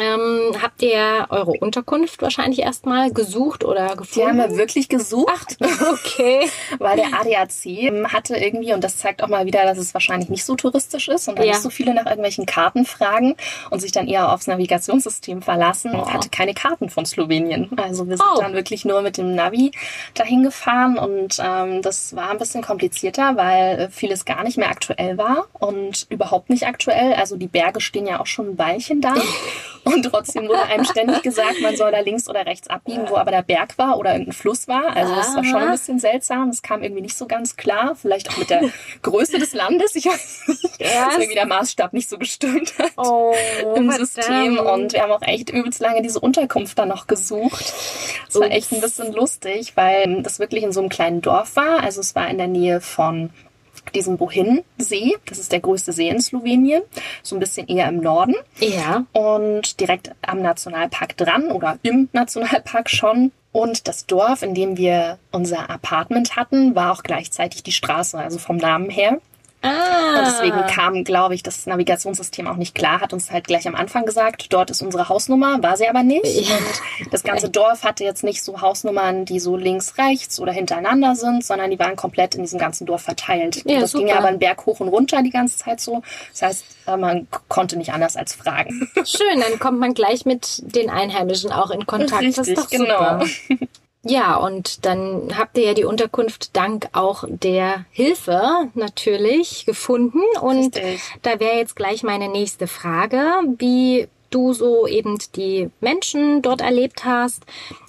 ähm, 0.00 0.52
habt 0.62 0.82
ihr 0.82 1.26
eure 1.30 1.52
Unterkunft 1.52 2.22
wahrscheinlich 2.22 2.60
erstmal 2.60 3.12
gesucht 3.12 3.64
oder 3.64 3.84
die 3.84 3.88
haben 3.90 3.96
gefunden? 3.98 4.38
wir 4.38 4.56
wirklich 4.56 4.88
gesucht, 4.88 5.56
okay. 5.92 6.48
weil 6.78 6.96
der 6.96 7.06
ADAC 7.18 8.12
hatte 8.12 8.36
irgendwie, 8.36 8.72
und 8.72 8.82
das 8.84 8.98
zeigt 8.98 9.22
auch 9.22 9.28
mal 9.28 9.46
wieder, 9.46 9.64
dass 9.64 9.78
es 9.78 9.94
wahrscheinlich 9.94 10.28
nicht 10.28 10.44
so 10.44 10.54
touristisch 10.56 11.08
ist 11.08 11.28
und 11.28 11.38
da 11.38 11.42
Ja. 11.42 11.52
nicht 11.52 11.62
so 11.62 11.70
viele 11.70 11.94
nach 11.94 12.06
irgendwelchen 12.06 12.46
Karten 12.46 12.84
fragen 12.84 13.36
und 13.70 13.80
sich 13.80 13.92
dann 13.92 14.08
eher 14.08 14.32
aufs 14.32 14.46
Navigationssystem 14.46 15.42
verlassen, 15.42 15.92
Oh. 15.94 16.08
hatte 16.10 16.28
keine 16.28 16.54
Karten 16.54 16.88
von 16.90 17.06
Slowenien. 17.06 17.70
Also 17.76 18.08
wir 18.08 18.16
sind 18.16 18.26
Oh. 18.34 18.40
dann 18.40 18.54
wirklich 18.54 18.84
nur 18.84 19.02
mit 19.02 19.16
dem 19.18 19.34
Navi 19.34 19.70
dahin 20.14 20.42
gefahren 20.42 20.98
und 20.98 21.38
ähm, 21.42 21.82
das 21.82 22.14
war 22.16 22.30
ein 22.30 22.38
bisschen 22.38 22.62
komplizierter, 22.62 23.36
weil 23.36 23.78
äh, 23.80 23.88
vieles 23.90 24.24
gar 24.24 24.42
nicht 24.44 24.56
mehr 24.56 24.68
aktuell 24.70 25.18
war 25.18 25.46
und 25.52 26.06
überhaupt 26.10 26.50
nicht 26.50 26.66
aktuell. 26.66 27.14
Also 27.14 27.36
die 27.36 27.48
Berge 27.48 27.80
stehen 27.80 28.06
ja 28.06 28.20
auch 28.20 28.26
schon 28.26 28.50
ein 28.50 28.58
Weilchen 28.58 29.00
da. 29.00 29.14
Und 29.84 30.02
trotzdem 30.02 30.48
wurde 30.48 30.62
einem 30.62 30.84
ständig 30.84 31.22
gesagt, 31.22 31.60
man 31.60 31.76
soll 31.76 31.92
da 31.92 32.00
links 32.00 32.28
oder 32.28 32.46
rechts 32.46 32.68
abbiegen, 32.68 33.08
wo 33.08 33.16
aber 33.16 33.30
der 33.30 33.42
Berg 33.42 33.76
war 33.78 33.98
oder 33.98 34.12
irgendein 34.12 34.32
Fluss 34.32 34.66
war. 34.68 34.96
Also 34.96 35.14
das 35.14 35.34
war 35.34 35.44
schon 35.44 35.56
ein 35.56 35.72
bisschen 35.72 35.98
seltsam. 35.98 36.48
Es 36.48 36.62
kam 36.62 36.82
irgendwie 36.82 37.02
nicht 37.02 37.16
so 37.16 37.26
ganz 37.26 37.56
klar. 37.56 37.94
Vielleicht 37.94 38.30
auch 38.30 38.36
mit 38.38 38.50
der 38.50 38.62
Größe 39.02 39.38
des 39.38 39.52
Landes. 39.52 39.94
Ich 39.94 40.06
weiß 40.06 40.44
nicht, 40.48 40.80
dass 40.80 41.14
irgendwie 41.14 41.34
der 41.34 41.46
Maßstab 41.46 41.92
nicht 41.92 42.08
so 42.08 42.18
gestimmt 42.18 42.72
hat. 42.78 42.92
Oh, 42.96 43.34
Im 43.74 43.90
verdammt. 43.90 43.96
System 43.98 44.58
und 44.58 44.92
wir 44.92 45.02
haben 45.02 45.12
auch 45.12 45.22
echt 45.22 45.50
übelst 45.50 45.80
lange 45.80 46.02
diese 46.02 46.20
Unterkunft 46.20 46.78
dann 46.78 46.88
noch 46.88 47.06
gesucht. 47.06 47.72
Es 48.28 48.34
war 48.34 48.50
echt 48.50 48.72
ein 48.72 48.80
bisschen 48.80 49.12
lustig, 49.12 49.76
weil 49.76 50.22
das 50.22 50.38
wirklich 50.38 50.64
in 50.64 50.72
so 50.72 50.80
einem 50.80 50.88
kleinen 50.88 51.20
Dorf 51.20 51.56
war. 51.56 51.82
Also 51.82 52.00
es 52.00 52.14
war 52.14 52.28
in 52.28 52.38
der 52.38 52.48
Nähe 52.48 52.80
von 52.80 53.30
diesem 53.92 54.16
Bohin-See. 54.16 55.16
Das 55.26 55.38
ist 55.38 55.52
der 55.52 55.60
größte 55.60 55.92
See 55.92 56.08
in 56.08 56.20
Slowenien. 56.20 56.82
So 57.22 57.36
ein 57.36 57.40
bisschen 57.40 57.66
eher 57.68 57.88
im 57.88 57.98
Norden 58.00 58.34
Ja. 58.58 59.04
und 59.12 59.80
direkt 59.80 60.12
am 60.22 60.40
Nationalpark 60.42 61.16
dran 61.16 61.50
oder 61.50 61.78
im 61.82 62.08
Nationalpark 62.12 62.88
schon. 62.90 63.32
Und 63.52 63.86
das 63.86 64.06
Dorf, 64.06 64.42
in 64.42 64.54
dem 64.54 64.76
wir 64.76 65.18
unser 65.30 65.70
Apartment 65.70 66.34
hatten, 66.34 66.74
war 66.74 66.92
auch 66.92 67.02
gleichzeitig 67.04 67.62
die 67.62 67.72
Straße, 67.72 68.18
also 68.18 68.38
vom 68.38 68.56
Namen 68.56 68.90
her. 68.90 69.18
Ah. 69.64 70.18
Und 70.18 70.26
deswegen 70.26 70.66
kam, 70.66 71.04
glaube 71.04 71.34
ich, 71.34 71.42
das 71.42 71.64
Navigationssystem 71.64 72.46
auch 72.46 72.56
nicht 72.56 72.74
klar, 72.74 73.00
hat 73.00 73.14
uns 73.14 73.30
halt 73.30 73.46
gleich 73.46 73.66
am 73.66 73.74
Anfang 73.74 74.04
gesagt, 74.04 74.52
dort 74.52 74.70
ist 74.70 74.82
unsere 74.82 75.08
Hausnummer, 75.08 75.62
war 75.62 75.78
sie 75.78 75.88
aber 75.88 76.02
nicht. 76.02 76.24
Ja. 76.48 76.56
Und 76.56 77.12
das 77.12 77.22
ganze 77.22 77.48
Dorf 77.48 77.82
hatte 77.82 78.04
jetzt 78.04 78.24
nicht 78.24 78.42
so 78.42 78.60
Hausnummern, 78.60 79.24
die 79.24 79.40
so 79.40 79.56
links, 79.56 79.96
rechts 79.96 80.38
oder 80.38 80.52
hintereinander 80.52 81.14
sind, 81.14 81.44
sondern 81.44 81.70
die 81.70 81.78
waren 81.78 81.96
komplett 81.96 82.34
in 82.34 82.42
diesem 82.42 82.58
ganzen 82.58 82.84
Dorf 82.86 83.02
verteilt. 83.02 83.62
Ja, 83.64 83.80
das 83.80 83.92
ging 83.92 84.02
super. 84.02 84.12
ja 84.12 84.18
aber 84.18 84.28
einen 84.28 84.38
Berg 84.38 84.66
hoch 84.66 84.80
und 84.80 84.88
runter 84.88 85.22
die 85.22 85.30
ganze 85.30 85.56
Zeit 85.56 85.80
so. 85.80 86.02
Das 86.32 86.42
heißt, 86.42 86.64
äh, 86.86 86.96
man 86.98 87.26
konnte 87.48 87.78
nicht 87.78 87.92
anders 87.92 88.16
als 88.16 88.34
fragen. 88.34 88.90
Schön, 89.04 89.40
dann 89.40 89.58
kommt 89.58 89.78
man 89.78 89.94
gleich 89.94 90.26
mit 90.26 90.62
den 90.74 90.90
Einheimischen 90.90 91.52
auch 91.52 91.70
in 91.70 91.86
Kontakt. 91.86 92.22
das 92.22 92.48
ist 92.48 92.58
doch 92.58 92.70
Richtig, 92.70 92.80
genau. 92.80 93.24
super. 93.24 93.66
Ja, 94.04 94.36
und 94.36 94.84
dann 94.84 95.32
habt 95.36 95.56
ihr 95.56 95.64
ja 95.64 95.74
die 95.74 95.84
Unterkunft 95.84 96.54
dank 96.54 96.88
auch 96.92 97.24
der 97.26 97.86
Hilfe 97.90 98.68
natürlich 98.74 99.64
gefunden. 99.64 100.20
Und 100.40 100.76
Richtig. 100.76 101.00
da 101.22 101.40
wäre 101.40 101.56
jetzt 101.56 101.74
gleich 101.74 102.02
meine 102.02 102.28
nächste 102.28 102.66
Frage, 102.66 103.24
wie 103.58 104.08
du 104.28 104.52
so 104.52 104.86
eben 104.86 105.18
die 105.36 105.70
Menschen 105.80 106.42
dort 106.42 106.60
erlebt 106.60 107.04
hast, 107.04 107.44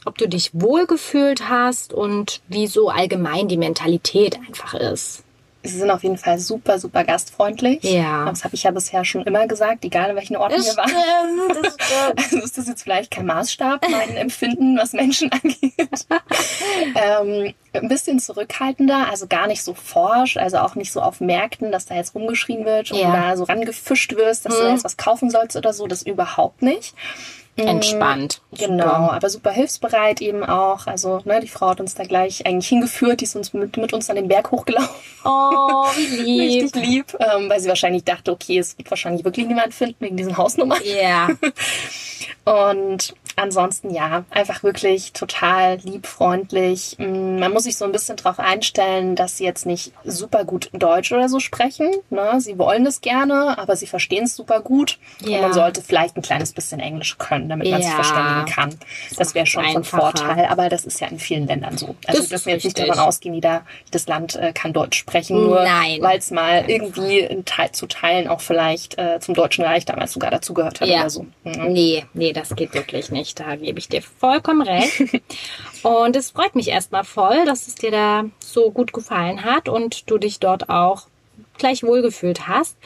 ob 0.05 0.17
du 0.17 0.29
dich 0.29 0.51
wohlgefühlt 0.53 1.50
hast 1.50 1.93
und 1.93 2.41
wie 2.48 2.67
so 2.67 2.89
allgemein 2.89 3.48
die 3.48 3.57
Mentalität 3.57 4.39
einfach 4.48 4.75
ist. 4.75 5.25
Sie 5.65 5.77
sind 5.77 5.89
auf 5.91 6.03
jeden 6.03 6.17
Fall 6.17 6.39
super, 6.39 6.79
super 6.79 7.03
gastfreundlich. 7.03 7.84
Ja. 7.84 8.25
Das 8.25 8.43
habe 8.43 8.55
ich 8.55 8.63
ja 8.63 8.72
bisher 8.72 9.03
schon 9.05 9.24
immer 9.24 9.48
gesagt, 9.48 9.84
egal 9.86 10.12
in 10.12 10.15
welchen 10.15 10.36
Orten 10.38 10.55
wir 10.63 10.77
waren. 10.77 10.89
stimmt, 10.89 11.65
das 11.65 11.74
stimmt. 11.88 12.17
Also 12.19 12.38
ist 12.39 12.57
das 12.57 12.67
jetzt 12.67 12.84
vielleicht 12.84 13.12
kein 13.12 13.25
Maßstab, 13.25 13.86
mein 13.89 14.15
Empfinden, 14.17 14.77
was 14.77 14.93
Menschen 14.93 15.31
angeht. 15.31 15.74
ähm, 16.95 17.53
ein 17.74 17.88
bisschen 17.88 18.19
zurückhaltender, 18.19 19.07
also 19.10 19.27
gar 19.27 19.48
nicht 19.48 19.62
so 19.63 19.74
forsch, 19.74 20.38
also 20.38 20.57
auch 20.60 20.75
nicht 20.75 20.91
so 20.91 21.01
auf 21.01 21.19
Märkten, 21.19 21.72
dass 21.72 21.86
da 21.86 21.95
jetzt 21.95 22.15
rumgeschrien 22.15 22.65
wird 22.65 22.91
und 22.91 23.00
Ja. 23.00 23.12
da 23.12 23.38
so 23.38 23.43
rangefischt 23.43 24.15
wirst, 24.15 24.45
dass 24.45 24.55
du 24.57 24.63
da 24.63 24.72
jetzt 24.72 24.84
was 24.86 24.98
kaufen 24.98 25.29
sollst 25.29 25.55
oder 25.57 25.74
so, 25.74 25.88
das 25.88 26.01
überhaupt 26.03 26.62
nicht. 26.62 26.93
Entspannt. 27.58 28.42
Genau, 28.58 28.84
Super. 28.84 29.14
aber 29.14 29.30
super 29.30 29.52
hilfsbereit 29.52 30.22
eben 30.22 30.44
auch. 30.44 30.88
Also 30.88 31.22
ne, 31.24 31.40
die 31.40 31.48
Frau 31.48 31.70
hat 31.70 31.80
uns 31.80 31.96
da 31.96 32.04
gleich 32.04 32.46
eigentlich 32.46 32.68
hingeführt, 32.68 33.22
die 33.22 33.26
ist 33.26 33.36
uns 33.36 33.54
mit, 33.54 33.78
mit 33.78 33.94
uns 33.94 34.10
an 34.10 34.18
den 34.18 34.28
Berg 34.28 34.52
hochgelaufen. 34.52 34.90
Oh, 35.24 35.86
wie 35.96 36.06
lieb. 36.22 36.64
Richtig 36.64 36.86
lieb, 36.86 37.18
ähm, 37.20 37.50
weil 37.50 37.60
sie 37.62 37.70
wahrscheinlich 37.70 38.04
dachte, 38.04 38.32
okay, 38.32 38.60
es 38.60 38.78
wird 38.78 38.90
wahrscheinlich 38.90 39.24
wirklich 39.24 39.48
niemand 39.48 39.74
finden 39.74 39.96
wegen 40.00 40.18
diesen 40.18 40.38
Hausnummern. 40.38 40.82
Ja. 40.84 41.30
Und 42.46 43.16
ansonsten 43.36 43.94
ja, 43.94 44.24
einfach 44.30 44.63
wirklich 44.63 45.13
total 45.13 45.77
lieb, 45.84 46.08
freundlich. 46.08 46.96
Mm, 47.00 47.39
Man 47.39 47.51
muss 47.54 47.63
sich 47.63 47.77
so 47.77 47.86
ein 47.86 47.92
bisschen 47.92 48.15
darauf 48.18 48.39
einstellen, 48.39 49.15
dass 49.15 49.38
sie 49.38 49.44
jetzt 49.44 49.65
nicht 49.65 49.92
super 50.04 50.46
gut 50.46 50.70
Deutsch 50.74 51.12
oder 51.12 51.30
so 51.30 51.39
sprechen. 51.39 51.92
Ne? 52.10 52.39
Sie 52.39 52.58
wollen 52.58 52.86
es 52.86 53.01
gerne, 53.01 53.58
aber 53.58 53.75
sie 53.75 53.88
verstehen 53.88 54.24
es 54.25 54.36
super 54.36 54.62
gut. 54.62 54.98
Ja. 55.22 55.38
Und 55.38 55.42
man 55.44 55.54
sollte 55.54 55.82
vielleicht 55.82 56.15
ein 56.18 56.22
kleines 56.22 56.54
bisschen 56.54 56.80
Englisch 56.80 57.18
können, 57.18 57.50
damit 57.50 57.70
man 57.70 57.82
sich 57.82 57.89
Ja. 57.89 57.96
verständigen 57.96 58.46
kann. 58.46 58.75
Das 59.18 59.36
wäre 59.36 59.46
schon 59.46 59.63
von 59.65 59.77
einfacher. 59.77 60.01
Vorteil, 60.01 60.46
aber 60.46 60.70
das 60.70 60.86
ist 60.86 61.00
ja 61.01 61.08
in 61.08 61.20
vielen 61.20 61.48
Ländern 61.48 61.77
so. 61.77 61.96
Also 62.08 62.22
Das 62.22 62.30
wir 62.32 62.38
dürfen 62.38 62.50
jetzt 62.50 62.63
nicht 62.63 62.80
davon 62.80 63.00
ausgehen, 63.00 63.36
jeder, 63.36 63.63
jedes 63.86 64.08
Land 64.08 64.36
äh, 64.36 64.54
kann 64.54 64.74
Deutsch 64.74 64.98
sprechen, 64.98 65.42
nur 65.42 65.63
Nein. 65.63 66.01
weil 66.01 66.18
es 66.20 66.32
mal 66.32 66.63
irgendwie 66.70 67.20
in 67.20 67.46
Teil, 67.46 67.72
zu 67.72 67.86
Teilen 67.88 68.27
auch 68.27 68.42
vielleicht 68.42 68.98
äh, 68.98 69.20
zum 69.20 69.34
Deutschen 69.36 69.63
Reich 69.65 69.86
damals 69.86 70.12
sogar 70.13 70.32
dazugehört 70.32 70.82
hat 70.82 70.88
Ja. 70.88 71.01
oder 71.01 71.10
so. 71.10 71.25
Mhm. 71.44 71.74
Nee, 71.74 72.06
nee, 72.13 72.32
das 72.34 72.56
geht 72.56 72.74
wirklich 72.74 73.12
nicht. 73.12 73.25
Da 73.34 73.55
gebe 73.55 73.79
ich 73.79 73.89
dir 73.89 74.01
vollkommen 74.03 74.62
recht. 74.62 75.01
Und 75.84 76.15
es 76.15 76.32
freut 76.32 76.55
mich 76.55 76.67
erstmal 76.67 77.03
voll, 77.03 77.46
dass 77.46 77.67
es 77.67 77.75
dir 77.75 77.91
da 77.91 78.25
so 78.39 78.70
gut 78.72 78.94
gefallen 78.94 79.44
hat 79.44 79.70
und 79.70 80.10
du 80.10 80.17
dich 80.17 80.39
dort 80.39 80.70
auch 80.70 81.08
gleich 81.58 81.84
wohlgefühlt 81.84 82.48
hast. 82.48 82.77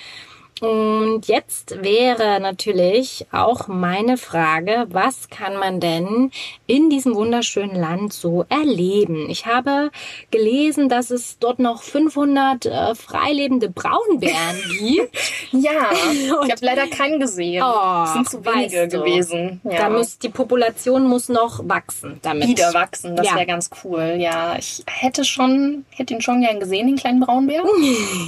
Und 0.62 1.28
jetzt 1.28 1.82
wäre 1.84 2.40
natürlich 2.40 3.26
auch 3.32 3.68
meine 3.68 4.18
Frage, 4.18 4.88
was 4.90 5.30
kann 5.30 5.56
man 5.58 5.80
denn 5.80 6.32
in 6.68 6.90
diesem 6.90 7.16
wunderschönen 7.16 7.76
Land 7.76 8.14
so 8.14 8.46
erleben? 8.50 9.30
Ich 9.30 9.46
habe 9.46 9.90
gelesen, 10.32 10.90
dass 10.90 11.12
es 11.12 11.40
dort 11.40 11.60
noch 11.60 11.82
500 11.82 12.66
äh, 12.66 12.96
freilebende 12.96 13.70
Braunbären 13.70 14.58
gibt. 14.80 15.16
Ja, 15.52 15.92
ich 16.14 16.32
habe 16.32 16.54
leider 16.62 16.88
keinen 16.88 17.20
gesehen. 17.20 17.64
Oh, 17.64 18.04
es 18.04 18.14
sind 18.14 18.30
zu 18.30 18.46
wenige 18.46 18.84
weißt 18.84 18.94
du. 18.94 19.00
gewesen. 19.00 19.62
Ja. 19.64 19.78
Da 19.78 19.90
muss, 19.90 20.18
die 20.20 20.30
Population 20.30 21.08
muss 21.08 21.30
noch 21.30 21.62
wachsen 21.68 22.20
damit. 22.22 22.48
wieder 22.50 22.74
wachsen, 22.74 23.16
das 23.16 23.28
Ja. 23.28 23.36
wäre 23.36 23.46
ganz 23.46 23.70
cool. 23.84 24.16
Ja, 24.20 24.56
ich 24.58 24.84
hätte 24.88 25.24
schon, 25.24 25.86
hätte 25.92 26.14
ihn 26.14 26.22
schon 26.22 26.42
gern 26.42 26.60
gesehen, 26.60 26.88
den 26.88 26.96
kleinen 26.98 27.20
Braunbär. 27.22 27.64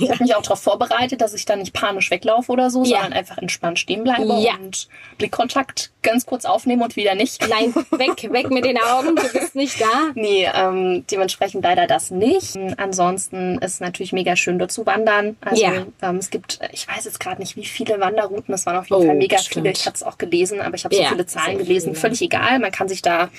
Ich 0.02 0.10
habe 0.10 0.24
mich 0.24 0.36
auch 0.36 0.42
darauf 0.42 0.62
vorbereitet, 0.62 1.22
dass 1.22 1.34
ich 1.34 1.46
da 1.46 1.56
nicht 1.56 1.74
panisch 1.74 2.10
weglaufe 2.22 2.52
oder 2.52 2.70
so, 2.70 2.84
Ja. 2.84 3.02
sondern 3.02 3.14
einfach 3.14 3.38
entspannt 3.38 3.80
stehen 3.80 4.04
bleibe 4.04 4.26
Ja. 4.40 4.56
und 4.62 4.88
Blickkontakt 5.18 5.92
ganz 6.04 6.26
kurz 6.26 6.46
aufnehmen 6.46 6.82
und 6.82 6.96
wieder 6.96 7.16
nicht. 7.16 7.48
Nein, 7.48 7.74
weg, 7.92 8.32
weg 8.32 8.50
mit 8.50 8.66
den 8.66 8.78
Augen, 8.82 9.16
du 9.16 9.24
bist 9.34 9.56
nicht 9.56 9.80
da. 9.82 9.86
Nee, 10.16 10.48
ähm, 10.54 11.06
dementsprechend 11.10 11.64
leider 11.64 11.88
das 11.88 12.12
nicht. 12.12 12.58
Ansonsten 12.78 13.58
ist 13.60 13.82
natürlich 13.82 14.14
mega 14.14 14.36
schön 14.36 14.58
dort 14.60 14.72
zu 14.72 14.86
wandern. 14.86 15.36
Also 15.42 15.62
Ja. 15.64 15.86
ähm, 16.02 16.18
es 16.18 16.30
gibt, 16.30 16.60
ich 16.72 16.88
weiß 16.88 17.06
jetzt 17.06 17.20
gerade 17.20 17.42
nicht, 17.42 17.56
wie 17.56 17.66
viele 17.66 18.00
Wanderrouten, 18.00 18.54
es 18.54 18.66
waren 18.66 18.78
auf 18.78 18.90
jeden 18.90 19.02
Oh, 19.04 19.06
Fall 19.06 19.16
mega 19.16 19.38
stimmt. 19.38 19.54
viele. 19.66 19.72
Ich 19.72 19.86
habe 19.86 19.96
es 19.96 20.04
auch 20.04 20.18
gelesen, 20.18 20.62
aber 20.62 20.76
ich 20.76 20.86
habe 20.86 20.96
so 20.96 21.04
viele 21.04 21.26
Zahlen 21.26 21.58
gelesen. 21.58 21.90
viele. 21.92 22.00
Völlig 22.02 22.22
egal, 22.22 22.60
man 22.60 22.72
kann 22.72 22.88
sich 22.88 23.02
da 23.02 23.30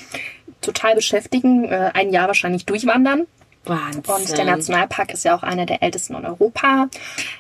total 0.60 0.94
beschäftigen, 0.94 1.64
äh, 1.64 1.90
ein 1.94 2.12
Jahr 2.12 2.28
wahrscheinlich 2.28 2.64
durchwandern. 2.66 3.26
Wahnsinn. 3.64 4.02
Und 4.06 4.36
der 4.36 4.44
Nationalpark 4.44 5.12
ist 5.12 5.24
ja 5.24 5.36
auch 5.36 5.42
einer 5.42 5.66
der 5.66 5.82
ältesten 5.82 6.14
in 6.16 6.26
Europa. 6.26 6.88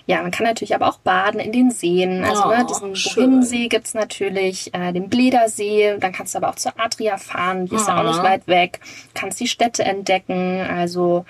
Ja, 0.06 0.22
man 0.22 0.30
kann 0.30 0.46
natürlich 0.46 0.74
aber 0.74 0.88
auch 0.88 0.98
baden 0.98 1.40
in 1.40 1.50
den 1.52 1.70
Seen. 1.70 2.22
Also 2.24 2.44
Oh, 2.44 2.48
ne, 2.48 2.64
diesen 2.68 2.94
schön. 2.96 3.30
Bohinsee 3.30 3.68
gibt's 3.68 3.94
natürlich, 3.94 4.72
äh, 4.74 4.92
den 4.92 5.08
Bledersee. 5.08 5.96
Dann 5.98 6.12
kannst 6.12 6.34
du 6.34 6.38
aber 6.38 6.50
auch 6.50 6.54
zur 6.56 6.72
Adria 6.78 7.16
fahren, 7.16 7.66
die 7.66 7.74
ist 7.74 7.88
ja 7.88 7.98
auch 8.00 8.04
nicht 8.06 8.18
Mhm. 8.20 8.24
weit 8.24 8.46
weg. 8.46 8.80
Kannst 9.14 9.40
die 9.40 9.48
Städte 9.48 9.84
entdecken, 9.84 10.60
also 10.60 11.24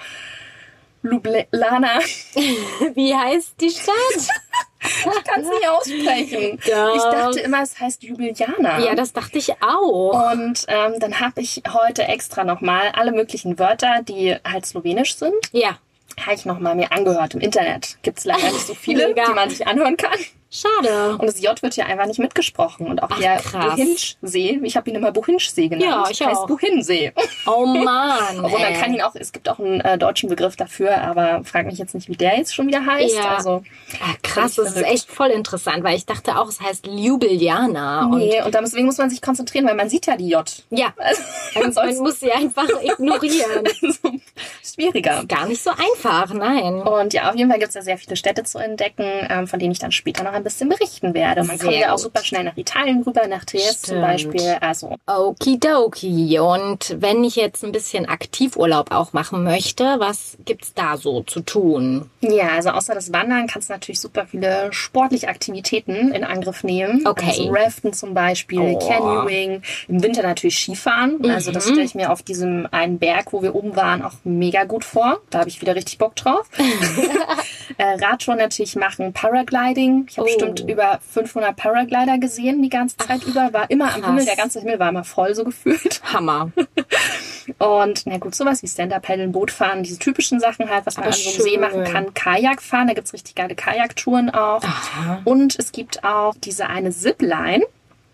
Ljubljana. 1.02 1.98
Wie 2.94 3.14
heißt 3.14 3.60
die 3.60 3.70
Stadt? 3.70 4.28
Ich 4.80 5.24
kann 5.24 5.40
es 5.42 5.48
nicht 5.48 5.68
aussprechen. 5.68 6.58
Doch. 6.66 6.96
Ich 6.96 7.02
dachte 7.02 7.40
immer, 7.40 7.62
es 7.62 7.78
heißt 7.78 8.02
Ljubljana. 8.02 8.80
ja, 8.80 8.94
das 8.94 9.12
dachte 9.12 9.38
ich 9.38 9.50
auch. 9.62 10.32
und 10.32 10.64
ähm, 10.68 10.94
dann 10.98 11.20
habe 11.20 11.40
ich 11.40 11.62
heute 11.72 12.02
extra 12.04 12.44
nochmal 12.44 12.90
alle 12.94 13.12
möglichen 13.12 13.58
Wörter, 13.58 14.02
die 14.02 14.36
halt 14.44 14.66
slowenisch 14.66 15.16
sind, 15.16 15.34
Ja, 15.52 15.78
habe 16.20 16.34
ich 16.34 16.44
nochmal 16.44 16.74
mir 16.74 16.92
angehört 16.92 17.34
im 17.34 17.40
Internet. 17.40 17.96
Gibt 18.02 18.18
es 18.18 18.24
leider 18.24 18.50
nicht 18.50 18.66
so 18.66 18.74
viele, 18.74 19.14
die 19.26 19.32
man 19.34 19.48
sich 19.50 19.66
anhören 19.66 19.96
kann. 19.96 20.18
Schade. 20.52 21.16
Und 21.18 21.26
das 21.26 21.40
J 21.40 21.60
wird 21.62 21.74
ja 21.76 21.86
einfach 21.86 22.06
nicht 22.06 22.18
mitgesprochen. 22.18 22.86
Und 22.86 23.02
auch 23.02 23.08
Ach, 23.10 23.18
der. 23.18 23.40
Bohinjsee, 23.52 24.60
ich 24.62 24.76
habe 24.76 24.90
ihn 24.90 24.96
immer 24.96 25.10
Bohinjsee 25.12 25.68
genannt, 25.68 25.82
Ja, 25.90 26.04
ich 26.10 26.20
heißt 26.22 26.40
auch. 26.42 26.46
Bohinsee. 26.46 27.12
Oh 27.46 27.66
Mann. 27.84 28.44
Obwohl 28.44 28.60
man 28.60 28.74
kann 28.74 28.92
ihn 28.94 29.00
auch, 29.02 29.14
es 29.14 29.32
gibt 29.32 29.48
auch 29.48 29.58
einen 29.58 29.80
äh, 29.80 29.96
deutschen 29.98 30.28
Begriff 30.28 30.56
dafür, 30.56 30.96
aber 30.98 31.42
frag 31.44 31.66
mich 31.66 31.78
jetzt 31.78 31.94
nicht, 31.94 32.08
wie 32.08 32.16
der 32.16 32.36
jetzt 32.36 32.54
schon 32.54 32.66
wieder 32.66 32.84
heißt. 32.84 33.16
Ja. 33.16 33.36
Also, 33.36 33.62
Ah, 34.00 34.14
krass, 34.22 34.54
das 34.56 34.76
ist 34.76 34.82
echt 34.84 35.10
voll 35.10 35.28
interessant, 35.28 35.84
weil 35.84 35.96
ich 35.96 36.06
dachte 36.06 36.38
auch, 36.38 36.48
es 36.48 36.60
heißt 36.60 36.86
Ljubljana. 36.86 38.06
Und 38.06 38.18
nee, 38.18 38.42
und 38.42 38.54
deswegen 38.54 38.86
muss 38.86 38.98
man 38.98 39.10
sich 39.10 39.20
konzentrieren, 39.22 39.66
weil 39.66 39.74
man 39.74 39.88
sieht 39.88 40.06
ja 40.06 40.16
die 40.16 40.28
J. 40.28 40.44
ja, 40.70 40.92
Also, 40.98 41.22
man 41.54 41.64
ansonsten 41.64 42.02
muss 42.02 42.20
sie 42.20 42.32
einfach 42.32 42.66
ignorieren. 42.82 43.64
schwieriger. 44.64 45.24
Gar 45.26 45.46
nicht 45.46 45.62
so 45.62 45.70
einfach, 45.70 46.32
nein. 46.32 46.74
Und 46.82 47.12
ja, 47.12 47.30
auf 47.30 47.36
jeden 47.36 47.50
Fall 47.50 47.58
gibt 47.58 47.70
es 47.70 47.74
ja 47.74 47.82
sehr 47.82 47.98
viele 47.98 48.16
Städte 48.16 48.44
zu 48.44 48.58
entdecken, 48.58 49.04
ähm, 49.28 49.46
von 49.46 49.58
denen 49.58 49.72
ich 49.72 49.78
dann 49.78 49.92
später 49.92 50.22
noch 50.24 50.32
ein 50.32 50.41
bisschen 50.42 50.68
berichten 50.68 51.14
werde. 51.14 51.44
Man 51.44 51.58
Sehr 51.58 51.66
kommt 51.66 51.80
ja 51.80 51.92
auch 51.94 51.98
super 51.98 52.22
schnell 52.22 52.44
nach 52.44 52.56
Italien 52.56 53.02
rüber, 53.02 53.26
nach 53.26 53.44
Triest 53.44 53.86
zum. 53.86 54.00
Beispiel. 54.00 54.56
Also 54.60 54.96
Okidoki. 55.06 56.38
Und 56.38 56.96
wenn 56.98 57.24
ich 57.24 57.36
jetzt 57.36 57.64
ein 57.64 57.72
bisschen 57.72 58.08
Aktivurlaub 58.08 58.90
auch 58.90 59.12
machen 59.12 59.44
möchte, 59.44 59.96
was 59.98 60.36
gibt's 60.44 60.74
da 60.74 60.96
so 60.96 61.22
zu 61.22 61.40
tun? 61.40 62.10
Ja, 62.20 62.48
also 62.54 62.70
außer 62.70 62.94
das 62.94 63.12
Wandern 63.12 63.46
kannst 63.46 63.68
du 63.68 63.72
natürlich 63.72 64.00
super 64.00 64.26
viele 64.26 64.72
sportliche 64.72 65.28
Aktivitäten 65.28 66.12
in 66.12 66.24
Angriff 66.24 66.64
nehmen. 66.64 67.06
Okay. 67.06 67.26
Also 67.26 67.50
Raften 67.50 67.92
zum 67.92 68.14
Beispiel, 68.14 68.60
Oh. 68.60 68.78
Canoeing, 68.88 69.62
im 69.88 70.02
Winter 70.02 70.22
natürlich 70.22 70.58
Skifahren. 70.58 71.18
Also 71.30 71.52
das 71.52 71.64
stelle 71.64 71.82
ich 71.82 71.94
mir 71.94 72.10
auf 72.12 72.22
diesem 72.22 72.66
einen 72.70 72.98
Berg, 72.98 73.32
wo 73.32 73.42
wir 73.42 73.54
oben 73.54 73.76
waren, 73.76 74.02
auch 74.02 74.14
mega 74.24 74.64
gut 74.64 74.84
vor. 74.84 75.18
Da 75.30 75.40
habe 75.40 75.48
ich 75.48 75.60
wieder 75.60 75.74
richtig 75.74 75.98
Bock 75.98 76.16
drauf. 76.16 76.48
äh, 77.78 77.84
Radtour 78.04 78.36
natürlich 78.36 78.76
machen, 78.76 79.12
Paragliding. 79.12 80.06
Ich 80.08 80.18
habe. 80.18 80.28
Bestimmt 80.38 80.60
über 80.68 80.98
500 81.12 81.56
Paraglider 81.56 82.18
gesehen 82.18 82.62
die 82.62 82.68
ganze 82.68 82.96
Zeit 82.96 83.22
über. 83.24 83.52
War 83.52 83.70
immer 83.70 83.86
am 83.94 84.00
krass. 84.00 84.06
Himmel, 84.06 84.24
der 84.24 84.36
ganze 84.36 84.60
Himmel 84.60 84.78
war 84.78 84.88
immer 84.88 85.04
voll 85.04 85.34
so 85.34 85.44
gefühlt. 85.44 86.00
Hammer. 86.12 86.50
Und 87.58 88.06
na 88.06 88.18
gut, 88.18 88.34
sowas 88.34 88.62
wie 88.62 88.68
Stand-Up-Paddeln, 88.68 89.32
Bootfahren, 89.32 89.82
diese 89.82 89.98
typischen 89.98 90.38
Sachen 90.40 90.70
halt, 90.70 90.86
was 90.86 90.96
man 90.96 91.06
Ah, 91.06 91.08
an 91.08 91.12
so 91.14 91.30
einem 91.30 91.40
See 91.40 91.58
machen 91.58 91.84
kann. 91.84 92.14
Kajak 92.14 92.62
fahren, 92.62 92.86
da 92.88 92.94
gibt's 92.94 93.12
richtig 93.12 93.34
geile 93.34 93.54
Kajaktouren 93.54 94.30
auch. 94.30 94.62
Aha. 94.62 95.20
Und 95.24 95.58
es 95.58 95.72
gibt 95.72 96.04
auch 96.04 96.34
diese 96.42 96.68
eine 96.68 96.90
Zipline. 96.90 97.64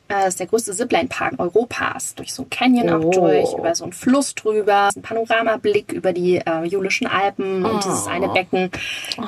Äh, 0.08 0.14
Das 0.24 0.28
ist 0.28 0.40
der 0.40 0.46
größte 0.46 0.72
Zipline-Park 0.74 1.34
Europas. 1.38 2.14
Durch 2.14 2.32
so 2.34 2.42
ein 2.42 2.50
Canyon 2.50 2.88
auch 2.90 3.04
Oh. 3.04 3.10
durch, 3.10 3.52
über 3.54 3.74
so 3.74 3.84
einen 3.84 3.92
Fluss 3.92 4.34
drüber. 4.34 4.88
Ein 4.94 5.02
Panoramablick 5.02 5.92
über 5.92 6.12
die 6.12 6.36
äh, 6.38 6.64
Julischen 6.64 7.06
Alpen 7.06 7.64
und 7.64 7.84
dieses 7.84 8.06
Oh. 8.06 8.10
eine 8.10 8.28
Becken. 8.28 8.70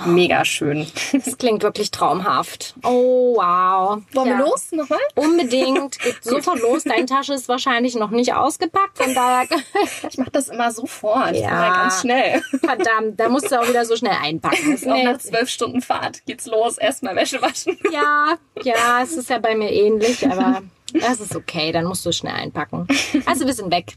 Mega 0.07 0.45
schön. 0.45 0.87
Das 1.13 1.37
klingt 1.39 1.63
wirklich 1.63 1.91
traumhaft. 1.91 2.75
Oh, 2.85 3.37
wow. 3.37 4.03
Wollen 4.13 4.29
Ja. 4.29 4.39
wir 4.39 4.45
los 4.47 4.73
nochmal? 4.73 4.99
Unbedingt. 5.15 5.99
Geht 6.01 6.23
sofort 6.25 6.61
los. 6.61 6.85
Deine 6.85 7.07
Tasche 7.07 7.35
ist 7.35 7.49
wahrscheinlich 7.49 7.95
noch 7.95 8.11
nicht 8.11 8.35
ausgepackt. 8.35 8.99
Von 8.99 9.15
daher, 9.15 9.47
Ich 10.09 10.19
mache 10.19 10.31
das 10.31 10.49
immer 10.49 10.71
sofort. 10.71 11.37
Ja. 11.37 11.51
mal 11.51 11.71
ganz 11.73 12.01
schnell. 12.01 12.43
verdammt, 12.61 13.19
da 13.21 13.29
musst 13.29 13.51
du 13.51 13.61
auch 13.61 13.69
wieder 13.69 13.85
so 13.85 13.97
schnell 13.97 14.17
einpacken. 14.23 14.73
Das 14.73 14.87
Auch 14.87 14.93
nee. 14.95 15.05
nach 15.05 15.19
zwölf 15.19 15.49
Stunden 15.49 15.81
Fahrt 15.83 16.25
geht's 16.27 16.47
los. 16.47 16.79
Erstmal 16.79 17.17
Wäsche 17.17 17.41
waschen. 17.43 17.77
Ja, 17.93 18.37
ja, 18.63 19.03
es 19.03 19.13
ist 19.17 19.31
ja 19.31 19.39
bei 19.39 19.55
mir 19.55 19.71
ähnlich, 19.71 20.27
aber 20.29 20.63
das 20.95 21.21
ist 21.21 21.37
okay. 21.37 21.73
Dann 21.73 21.85
musst 21.85 22.05
du 22.07 22.13
schnell 22.13 22.35
einpacken. 22.35 22.87
Also 23.27 23.47
wir 23.47 23.55
sind 23.55 23.71
weg. 23.71 23.95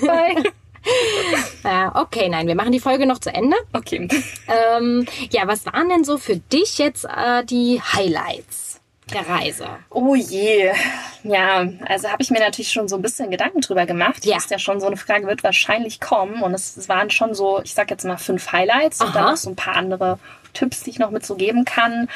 Bye. 0.00 0.52
Äh, 1.64 1.88
okay, 1.94 2.28
nein, 2.28 2.46
wir 2.46 2.54
machen 2.54 2.72
die 2.72 2.80
Folge 2.80 3.06
noch 3.06 3.18
zu 3.18 3.32
Ende. 3.32 3.56
Okay. 3.72 4.08
Ähm, 4.48 5.06
ja, 5.30 5.46
was 5.46 5.66
waren 5.66 5.88
denn 5.88 6.04
so 6.04 6.18
für 6.18 6.36
dich 6.36 6.78
jetzt 6.78 7.04
äh, 7.04 7.44
die 7.44 7.80
Highlights 7.80 8.80
der 9.12 9.28
Reise? 9.28 9.68
Oh 9.90 10.14
je. 10.14 10.72
Ja, 11.22 11.66
also 11.86 12.08
habe 12.08 12.22
ich 12.22 12.30
mir 12.30 12.40
natürlich 12.40 12.70
schon 12.70 12.88
so 12.88 12.96
ein 12.96 13.02
bisschen 13.02 13.30
Gedanken 13.30 13.60
drüber 13.60 13.86
gemacht. 13.86 14.24
Ja. 14.24 14.36
Ist 14.36 14.50
ja 14.50 14.58
schon 14.58 14.80
so 14.80 14.86
eine 14.86 14.96
Frage, 14.96 15.26
wird 15.26 15.44
wahrscheinlich 15.44 16.00
kommen. 16.00 16.42
Und 16.42 16.54
es, 16.54 16.76
es 16.76 16.88
waren 16.88 17.10
schon 17.10 17.34
so, 17.34 17.60
ich 17.62 17.74
sag 17.74 17.90
jetzt 17.90 18.04
mal 18.04 18.16
fünf 18.16 18.52
Highlights 18.52 19.00
und 19.00 19.08
Aha. 19.08 19.14
dann 19.14 19.30
noch 19.30 19.36
so 19.36 19.50
ein 19.50 19.56
paar 19.56 19.76
andere 19.76 20.18
Tipps, 20.56 20.82
die 20.82 20.90
ich 20.90 20.98
noch 20.98 21.10
mit 21.10 21.24
so 21.24 21.34
geben 21.34 21.64
kann. 21.64 22.08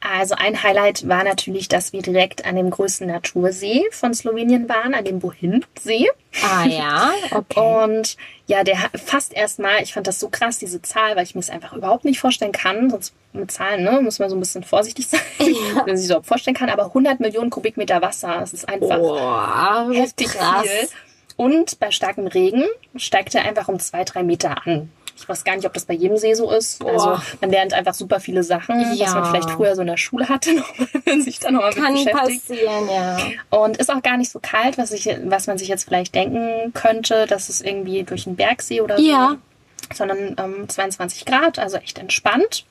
Also 0.00 0.34
ein 0.34 0.62
Highlight 0.62 1.08
war 1.08 1.24
natürlich, 1.24 1.68
dass 1.68 1.92
wir 1.92 2.02
direkt 2.02 2.44
an 2.44 2.56
dem 2.56 2.70
größten 2.70 3.06
Natursee 3.06 3.84
von 3.92 4.12
Slowenien 4.12 4.68
waren, 4.68 4.94
an 4.94 5.04
dem 5.04 5.20
Bohin-See. 5.20 6.08
Ah 6.42 6.66
ja, 6.66 7.12
okay. 7.30 7.84
Und 7.84 8.16
ja, 8.46 8.64
der 8.64 8.76
fast 8.94 9.32
erstmal, 9.32 9.82
ich 9.82 9.94
fand 9.94 10.06
das 10.06 10.20
so 10.20 10.28
krass, 10.28 10.58
diese 10.58 10.82
Zahl, 10.82 11.16
weil 11.16 11.24
ich 11.24 11.34
mir 11.34 11.40
es 11.40 11.50
einfach 11.50 11.72
überhaupt 11.72 12.04
nicht 12.04 12.20
vorstellen 12.20 12.52
kann. 12.52 12.90
Sonst 12.90 13.14
mit 13.32 13.50
Zahlen, 13.50 13.84
ne, 13.84 14.00
muss 14.02 14.18
man 14.18 14.28
so 14.28 14.36
ein 14.36 14.40
bisschen 14.40 14.64
vorsichtig 14.64 15.08
sein, 15.08 15.20
wenn 15.38 15.86
man 15.86 15.96
sich 15.96 16.06
überhaupt 16.06 16.26
vorstellen 16.26 16.56
kann. 16.56 16.68
Aber 16.68 16.86
100 16.86 17.20
Millionen 17.20 17.50
Kubikmeter 17.50 18.02
Wasser, 18.02 18.38
das 18.40 18.52
ist 18.52 18.68
einfach 18.68 18.98
Boah, 18.98 19.88
heftig 19.92 20.28
krass. 20.28 20.62
viel. 20.62 20.88
Und 21.36 21.80
bei 21.80 21.90
starkem 21.90 22.26
Regen 22.26 22.64
steigt 22.96 23.34
er 23.34 23.46
einfach 23.46 23.68
um 23.68 23.78
zwei, 23.78 24.04
drei 24.04 24.22
Meter 24.22 24.66
an. 24.66 24.92
Ich 25.20 25.28
weiß 25.28 25.44
gar 25.44 25.54
nicht, 25.54 25.66
ob 25.66 25.74
das 25.74 25.84
bei 25.84 25.94
jedem 25.94 26.16
See 26.16 26.34
so 26.34 26.50
ist. 26.50 26.78
Boah. 26.78 26.90
Also 26.92 27.18
man 27.40 27.50
lernt 27.50 27.74
einfach 27.74 27.94
super 27.94 28.20
viele 28.20 28.42
Sachen, 28.42 28.74
was 28.90 28.98
Ja. 28.98 29.14
man 29.14 29.26
vielleicht 29.26 29.50
früher 29.50 29.74
so 29.74 29.82
in 29.82 29.86
der 29.86 29.96
Schule 29.98 30.28
hatte, 30.28 30.50
wenn 31.04 31.22
sich 31.22 31.38
da 31.38 31.50
nochmal 31.50 31.70
mit 31.74 31.78
Kann 31.84 31.92
beschäftigt. 31.94 32.48
passieren, 32.48 32.88
ja. 32.90 33.18
Und 33.50 33.76
ist 33.76 33.90
auch 33.90 34.02
gar 34.02 34.16
nicht 34.16 34.30
so 34.30 34.38
kalt, 34.40 34.78
was, 34.78 34.92
ich, 34.92 35.06
was 35.24 35.46
man 35.46 35.58
sich 35.58 35.68
jetzt 35.68 35.84
vielleicht 35.84 36.14
denken 36.14 36.72
könnte, 36.72 37.26
dass 37.26 37.48
es 37.48 37.60
irgendwie 37.60 38.02
durch 38.02 38.26
einen 38.26 38.36
Bergsee 38.36 38.80
oder 38.80 38.98
Ja. 38.98 39.36
so, 39.90 39.94
sondern 39.94 40.36
ähm, 40.38 40.68
22 40.68 41.26
Grad, 41.26 41.58
also 41.58 41.76
echt 41.76 41.98
entspannt. 41.98 42.64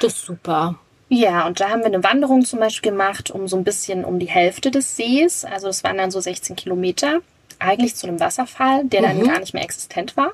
Das 0.00 0.12
ist 0.14 0.22
super. 0.26 0.76
Ja, 1.08 1.46
und 1.46 1.60
da 1.60 1.68
haben 1.70 1.80
wir 1.80 1.86
eine 1.86 2.02
Wanderung 2.02 2.44
zum 2.44 2.58
Beispiel 2.60 2.90
gemacht, 2.90 3.30
um 3.30 3.46
so 3.48 3.56
ein 3.56 3.64
bisschen 3.64 4.04
um 4.04 4.18
die 4.18 4.26
Hälfte 4.28 4.70
des 4.70 4.96
Sees. 4.96 5.44
Also 5.44 5.68
es 5.68 5.84
waren 5.84 5.98
dann 5.98 6.10
so 6.10 6.20
16 6.20 6.56
Kilometer. 6.56 7.20
Eigentlich 7.60 7.94
zu 7.94 8.06
einem 8.08 8.18
Wasserfall, 8.20 8.84
der 8.84 9.02
dann 9.02 9.22
gar 9.22 9.38
nicht 9.38 9.54
mehr 9.54 9.62
existent 9.62 10.16
war. 10.16 10.32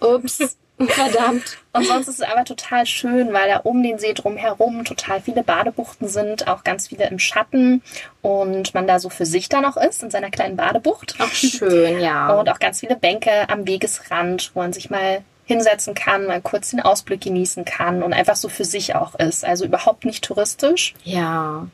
Oh, 0.00 0.14
ups. 0.16 0.56
Verdammt. 0.88 1.58
Und 1.72 1.86
sonst 1.86 2.08
ist 2.08 2.20
es 2.20 2.28
aber 2.28 2.44
total 2.44 2.86
schön, 2.86 3.32
weil 3.32 3.48
da 3.48 3.58
um 3.58 3.82
den 3.82 3.98
See 3.98 4.14
drumherum 4.14 4.84
total 4.84 5.20
viele 5.20 5.42
Badebuchten 5.42 6.08
sind, 6.08 6.48
auch 6.48 6.64
ganz 6.64 6.88
viele 6.88 7.08
im 7.08 7.18
Schatten 7.18 7.82
und 8.22 8.72
man 8.74 8.86
da 8.86 8.98
so 8.98 9.10
für 9.10 9.26
sich 9.26 9.48
dann 9.48 9.64
auch 9.64 9.76
ist 9.76 10.02
in 10.02 10.10
seiner 10.10 10.30
kleinen 10.30 10.56
Badebucht. 10.56 11.16
Ach, 11.18 11.32
schön, 11.32 12.00
ja. 12.00 12.38
Und 12.38 12.48
auch 12.48 12.58
ganz 12.58 12.80
viele 12.80 12.96
Bänke 12.96 13.48
am 13.48 13.66
Wegesrand, 13.66 14.52
wo 14.54 14.60
man 14.60 14.72
sich 14.72 14.90
mal 14.90 15.22
hinsetzen 15.44 15.94
kann, 15.94 16.26
mal 16.26 16.40
kurz 16.40 16.70
den 16.70 16.80
Ausblick 16.80 17.22
genießen 17.22 17.64
kann 17.64 18.02
und 18.02 18.12
einfach 18.12 18.36
so 18.36 18.48
für 18.48 18.64
sich 18.64 18.94
auch 18.94 19.16
ist. 19.16 19.44
Also 19.44 19.64
überhaupt 19.64 20.04
nicht 20.04 20.24
touristisch. 20.24 20.94
Ja, 21.04 21.66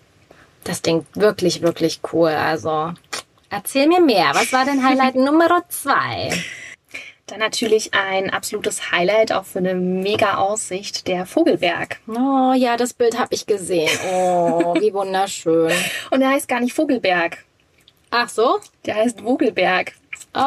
das 0.65 0.83
klingt 0.83 1.07
wirklich, 1.15 1.63
wirklich 1.63 2.01
cool. 2.13 2.31
Also, 2.31 2.93
erzähl 3.51 3.87
mir 3.87 4.01
mehr. 4.01 4.31
Was 4.33 4.53
war 4.53 4.65
denn 4.65 4.85
Highlight 4.85 5.15
Nummer 5.15 5.63
zwei? 5.69 6.31
Dann 7.27 7.41
natürlich 7.41 7.93
ein 7.93 8.31
absolutes 8.31 8.93
Highlight 8.93 9.33
auch 9.33 9.45
für 9.45 9.59
eine 9.59 9.75
mega 9.75 10.37
Aussicht, 10.37 11.09
der 11.09 11.27
Vogelberg. 11.27 11.99
Oh, 12.07 12.53
ja, 12.55 12.77
das 12.77 12.95
Bild 12.95 13.19
habe 13.19 13.35
ich 13.35 13.47
gesehen. 13.47 13.91
Oh, 14.13 14.75
wie 14.81 14.93
wunderschön. 14.95 15.73
Und 16.13 16.21
der 16.21 16.31
heißt 16.31 16.47
gar 16.49 16.61
nicht 16.61 16.73
Vogelberg, 16.75 17.39
Ach 18.11 18.29
so? 18.29 18.61
der 18.85 18.95
heißt 18.95 19.21
Vogelberg. 19.21 19.93
Oh, 20.35 20.39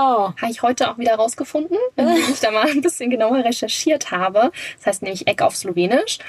Habe 0.42 0.52
ich 0.52 0.62
heute 0.62 0.90
auch 0.90 0.98
wieder 0.98 1.16
rausgefunden, 1.16 1.78
indem 1.98 2.16
ich 2.32 2.40
da 2.42 2.50
mal 2.52 2.70
ein 2.70 2.82
bisschen 2.82 3.10
genauer 3.10 3.44
recherchiert 3.44 4.12
habe. 4.12 4.52
Das 4.78 4.86
heißt 4.86 5.02
nämlich 5.02 5.28
Eck 5.28 5.42
auf 5.42 5.58
Slowenisch. 5.58 6.20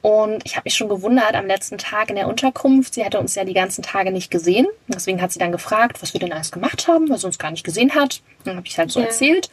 Und 0.00 0.46
ich 0.46 0.56
habe 0.56 0.62
mich 0.64 0.74
schon 0.76 0.88
gewundert 0.88 1.34
am 1.34 1.46
letzten 1.46 1.76
Tag 1.76 2.08
in 2.08 2.16
der 2.16 2.26
Unterkunft. 2.28 2.94
Sie 2.94 3.04
hatte 3.04 3.20
uns 3.20 3.34
ja 3.34 3.44
die 3.44 3.52
ganzen 3.52 3.82
Tage 3.82 4.10
nicht 4.12 4.30
gesehen. 4.30 4.66
Deswegen 4.88 5.20
hat 5.20 5.30
sie 5.30 5.38
dann 5.38 5.52
gefragt, 5.52 6.00
was 6.00 6.14
wir 6.14 6.20
denn 6.20 6.32
alles 6.32 6.50
gemacht 6.52 6.88
haben, 6.88 7.10
weil 7.10 7.18
sie 7.18 7.26
uns 7.26 7.38
gar 7.38 7.50
nicht 7.50 7.64
gesehen 7.64 7.94
hat. 7.94 8.22
Dann 8.44 8.56
habe 8.56 8.66
ich 8.66 8.78
halt 8.78 8.90
so 8.90 9.00
Ja. 9.00 9.06
erzählt. 9.06 9.50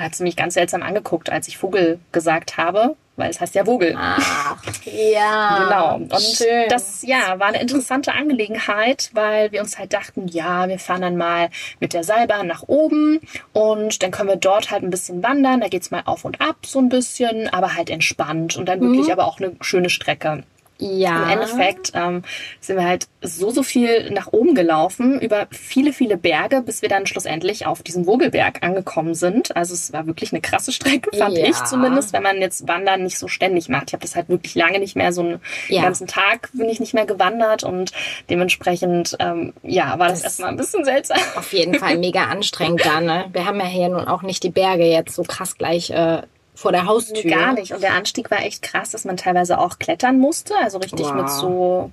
Hat 0.00 0.14
sie 0.14 0.22
mich 0.22 0.36
ganz 0.36 0.54
seltsam 0.54 0.82
angeguckt, 0.82 1.30
als 1.30 1.48
ich 1.48 1.58
Vogel 1.58 1.98
gesagt 2.12 2.56
habe, 2.56 2.96
weil 3.16 3.30
es 3.30 3.40
heißt 3.40 3.54
ja 3.54 3.64
Vogel. 3.64 3.94
ach, 3.96 4.56
ja. 4.84 5.64
Genau. 5.64 5.94
Und 5.96 6.22
schön. 6.22 6.68
das 6.68 7.02
ja 7.02 7.38
war 7.38 7.48
eine 7.48 7.60
interessante 7.60 8.12
Angelegenheit, 8.12 9.10
weil 9.12 9.52
wir 9.52 9.60
uns 9.60 9.78
halt 9.78 9.92
dachten, 9.92 10.26
ja, 10.28 10.68
wir 10.68 10.78
fahren 10.78 11.02
dann 11.02 11.16
mal 11.16 11.50
mit 11.80 11.92
der 11.92 12.02
Seilbahn 12.02 12.46
nach 12.46 12.64
oben 12.66 13.20
und 13.52 14.02
dann 14.02 14.10
können 14.10 14.28
wir 14.28 14.36
dort 14.36 14.70
halt 14.70 14.82
ein 14.82 14.90
bisschen 14.90 15.22
wandern. 15.22 15.60
Da 15.60 15.68
geht's 15.68 15.90
mal 15.90 16.02
auf 16.06 16.24
und 16.24 16.40
ab 16.40 16.56
so 16.64 16.78
ein 16.78 16.88
bisschen, 16.88 17.48
aber 17.48 17.74
halt 17.76 17.90
entspannt 17.90 18.56
und 18.56 18.66
dann 18.66 18.80
wirklich 18.80 19.12
aber 19.12 19.26
auch 19.26 19.38
eine 19.38 19.54
schöne 19.60 19.90
Strecke. 19.90 20.44
Ja. 20.80 21.22
Im 21.24 21.30
Endeffekt 21.30 21.92
ähm, 21.94 22.22
sind 22.60 22.76
wir 22.76 22.84
halt 22.84 23.06
so, 23.22 23.50
so 23.50 23.62
viel 23.62 24.10
nach 24.10 24.32
oben 24.32 24.54
gelaufen, 24.54 25.20
über 25.20 25.46
viele, 25.50 25.92
viele 25.92 26.16
Berge, 26.16 26.62
bis 26.62 26.82
wir 26.82 26.88
dann 26.88 27.06
schlussendlich 27.06 27.66
auf 27.66 27.82
diesem 27.82 28.06
Vogelberg 28.06 28.62
angekommen 28.62 29.14
sind. 29.14 29.54
Also 29.56 29.74
es 29.74 29.92
war 29.92 30.06
wirklich 30.06 30.32
eine 30.32 30.40
krasse 30.40 30.72
Strecke, 30.72 31.16
fand 31.16 31.36
Ja. 31.36 31.46
ich 31.46 31.62
zumindest, 31.64 32.12
wenn 32.12 32.22
man 32.22 32.38
jetzt 32.40 32.66
Wandern 32.66 33.02
nicht 33.04 33.18
so 33.18 33.28
ständig 33.28 33.68
macht. 33.68 33.88
Ich 33.88 33.92
habe 33.92 34.02
das 34.02 34.16
halt 34.16 34.28
wirklich 34.28 34.54
lange 34.54 34.78
nicht 34.78 34.96
mehr, 34.96 35.12
so 35.12 35.20
einen 35.20 35.40
Ja. 35.68 35.82
ganzen 35.82 36.06
Tag 36.06 36.48
bin 36.54 36.68
ich 36.68 36.80
nicht 36.80 36.94
mehr 36.94 37.06
gewandert 37.06 37.62
und 37.62 37.92
dementsprechend, 38.30 39.16
ähm, 39.20 39.52
ja, 39.62 39.98
war 39.98 40.08
das, 40.08 40.20
Das- 40.22 40.24
erstmal 40.32 40.50
ein 40.50 40.56
bisschen 40.56 40.84
seltsam. 40.84 41.18
Auf 41.36 41.52
jeden 41.52 41.74
Fall 41.74 41.98
mega 41.98 42.24
anstrengend 42.24 42.84
da, 42.84 43.00
ne? 43.00 43.26
Wir 43.32 43.44
haben 43.44 43.58
ja 43.60 43.66
hier 43.66 43.88
nun 43.88 44.06
auch 44.08 44.22
nicht 44.22 44.42
die 44.42 44.50
Berge 44.50 44.84
jetzt 44.86 45.14
so 45.14 45.22
krass 45.22 45.58
gleich 45.58 45.90
äh, 45.90 46.22
vor 46.54 46.72
der 46.72 46.86
Haustür. 46.86 47.30
Gar 47.30 47.52
nicht. 47.54 47.72
Und 47.72 47.82
der 47.82 47.94
Anstieg 47.94 48.30
war 48.30 48.40
echt 48.40 48.62
krass, 48.62 48.90
dass 48.90 49.04
man 49.04 49.16
teilweise 49.16 49.58
auch 49.58 49.78
klettern 49.78 50.18
musste. 50.18 50.54
Also 50.62 50.78
richtig 50.78 51.06
Wow. 51.06 51.14
mit 51.14 51.30
so 51.30 51.90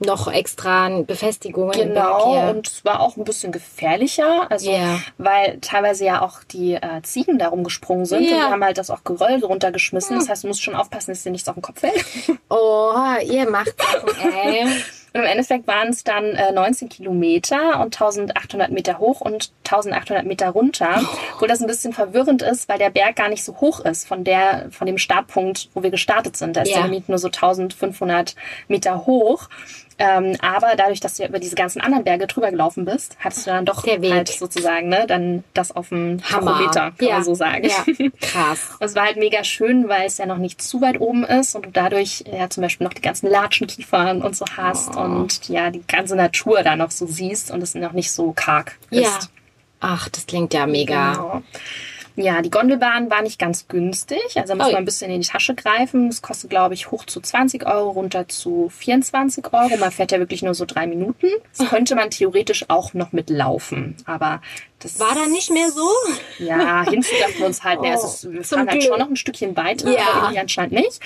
Noch 0.00 0.30
extra 0.32 1.00
Befestigungen 1.00 1.72
Berg 1.72 1.88
Genau, 1.88 2.50
und 2.50 2.68
es 2.68 2.84
war 2.84 3.00
auch 3.00 3.16
ein 3.16 3.24
bisschen 3.24 3.50
gefährlicher, 3.50 4.48
also 4.48 4.70
Ja. 4.70 5.00
weil 5.18 5.58
teilweise 5.60 6.04
ja 6.04 6.22
auch 6.22 6.44
die 6.44 6.74
äh, 6.74 7.02
Ziegen 7.02 7.36
da 7.40 7.48
rumgesprungen 7.48 8.06
sind 8.06 8.22
Ja. 8.22 8.30
und 8.30 8.36
die 8.46 8.52
haben 8.52 8.62
halt 8.64 8.78
das 8.78 8.90
auch 8.90 9.02
Geröll 9.02 9.44
runtergeschmissen. 9.44 10.16
Das 10.20 10.28
heißt, 10.28 10.44
du 10.44 10.48
musst 10.48 10.62
schon 10.62 10.76
aufpassen, 10.76 11.10
dass 11.10 11.24
dir 11.24 11.32
nichts 11.32 11.48
auf 11.48 11.54
den 11.56 11.62
Kopf 11.62 11.80
fällt. 11.80 12.04
Oh, 12.48 12.92
ihr 13.24 13.50
macht 13.50 13.74
Sachen, 13.76 14.32
ey. 14.36 14.66
Und 15.18 15.24
im 15.24 15.30
Endeffekt 15.30 15.66
waren 15.66 15.88
es 15.88 16.04
dann 16.04 16.24
äh, 16.24 16.52
19 16.52 16.88
Kilometer 16.88 17.80
und 17.80 18.00
1800 18.00 18.70
Meter 18.70 18.98
hoch 19.00 19.20
und 19.20 19.50
1800 19.64 20.24
Meter 20.24 20.50
runter. 20.50 21.02
Obwohl 21.34 21.48
das 21.48 21.60
ein 21.60 21.66
bisschen 21.66 21.92
verwirrend 21.92 22.40
ist, 22.42 22.68
weil 22.68 22.78
der 22.78 22.90
Berg 22.90 23.16
gar 23.16 23.28
nicht 23.28 23.42
so 23.42 23.56
hoch 23.60 23.80
ist 23.80 24.06
von 24.06 24.22
der, 24.22 24.68
von 24.70 24.86
dem 24.86 24.96
Startpunkt, 24.96 25.70
wo 25.74 25.82
wir 25.82 25.90
gestartet 25.90 26.36
sind. 26.36 26.56
Da 26.56 26.62
ist 26.62 26.68
Ja. 26.70 26.76
der 26.76 26.84
nämlich 26.84 27.08
nur 27.08 27.18
so 27.18 27.26
1500 27.26 28.36
Meter 28.68 29.06
hoch. 29.06 29.48
Ähm, 30.00 30.36
aber 30.40 30.74
dadurch, 30.76 31.00
dass 31.00 31.16
du 31.16 31.24
ja 31.24 31.28
über 31.28 31.40
diese 31.40 31.56
ganzen 31.56 31.80
anderen 31.80 32.04
Berge 32.04 32.26
drüber 32.28 32.50
gelaufen 32.50 32.84
bist, 32.84 33.16
hattest 33.18 33.46
du 33.46 33.50
dann 33.50 33.64
doch 33.64 33.82
Der 33.82 34.00
Weg. 34.00 34.12
halt 34.12 34.28
sozusagen, 34.28 34.88
ne, 34.88 35.06
dann 35.08 35.42
das 35.54 35.74
auf 35.74 35.88
dem. 35.88 36.22
Tachometer, 36.22 36.92
kann 36.96 37.08
ja. 37.08 37.14
man 37.14 37.24
so 37.24 37.34
sagen. 37.34 37.68
Ja, 37.68 37.84
krass. 38.20 38.60
Und 38.78 38.86
es 38.86 38.94
war 38.94 39.06
halt 39.06 39.16
mega 39.16 39.42
schön, 39.42 39.88
weil 39.88 40.06
es 40.06 40.18
ja 40.18 40.26
noch 40.26 40.38
nicht 40.38 40.62
zu 40.62 40.80
weit 40.80 41.00
oben 41.00 41.24
ist 41.24 41.56
und 41.56 41.66
du 41.66 41.70
dadurch 41.70 42.22
ja 42.32 42.48
zum 42.48 42.62
Beispiel 42.62 42.86
noch 42.86 42.94
die 42.94 43.02
ganzen 43.02 43.28
Latschenkiefern 43.28 44.22
und 44.22 44.36
so 44.36 44.44
hast 44.56 44.96
Oh. 44.96 45.00
und 45.00 45.48
ja 45.48 45.70
die 45.70 45.82
ganze 45.86 46.14
Natur 46.16 46.62
da 46.62 46.76
noch 46.76 46.90
so 46.92 47.06
siehst 47.06 47.50
und 47.50 47.62
es 47.62 47.74
noch 47.74 47.92
nicht 47.92 48.12
so 48.12 48.32
karg 48.32 48.78
ist. 48.90 49.02
Ja. 49.02 49.18
Ach, 49.80 50.08
das 50.08 50.26
klingt 50.26 50.54
ja 50.54 50.66
mega. 50.66 51.12
Genau. 51.12 51.42
Ja, 52.18 52.42
die 52.42 52.50
Gondelbahn 52.50 53.10
war 53.10 53.22
nicht 53.22 53.38
ganz 53.38 53.68
günstig. 53.68 54.18
Also 54.34 54.56
muss 54.56 54.66
Ui. 54.66 54.72
man 54.72 54.82
ein 54.82 54.84
bisschen 54.84 55.08
in 55.08 55.20
die 55.20 55.26
Tasche 55.26 55.54
greifen. 55.54 56.08
Es 56.08 56.20
kostet, 56.20 56.50
glaube 56.50 56.74
ich, 56.74 56.90
hoch 56.90 57.04
zu 57.06 57.20
20 57.20 57.64
Euro, 57.64 57.90
runter 57.90 58.26
zu 58.26 58.68
24 58.70 59.52
Euro. 59.52 59.76
Man 59.78 59.92
fährt 59.92 60.10
ja 60.10 60.18
wirklich 60.18 60.42
nur 60.42 60.54
so 60.54 60.64
drei 60.64 60.88
Minuten. 60.88 61.28
Das 61.56 61.68
könnte 61.70 61.94
man 61.94 62.10
theoretisch 62.10 62.64
auch 62.66 62.92
noch 62.92 63.12
mitlaufen. 63.12 63.94
Aber 64.04 64.42
das 64.80 65.00
War 65.00 65.14
da 65.14 65.26
nicht 65.26 65.50
mehr 65.50 65.70
so? 65.70 65.88
ja, 66.38 66.84
hinzu 66.88 67.10
dachten 67.20 67.38
wir 67.38 67.46
uns 67.46 67.64
halt, 67.64 67.80
ne, 67.80 67.88
Oh, 67.90 67.94
es 67.94 68.04
ist, 68.24 68.32
wir 68.32 68.44
fahren 68.44 68.60
halt 68.68 68.80
Glück. 68.80 68.82
schon 68.84 68.98
noch 69.00 69.08
ein 69.08 69.16
Stückchen 69.16 69.56
weiter, 69.56 69.90
Ja. 69.90 69.98
aber 70.10 70.20
irgendwie 70.22 70.38
anscheinend 70.38 70.72
nicht. 70.72 71.00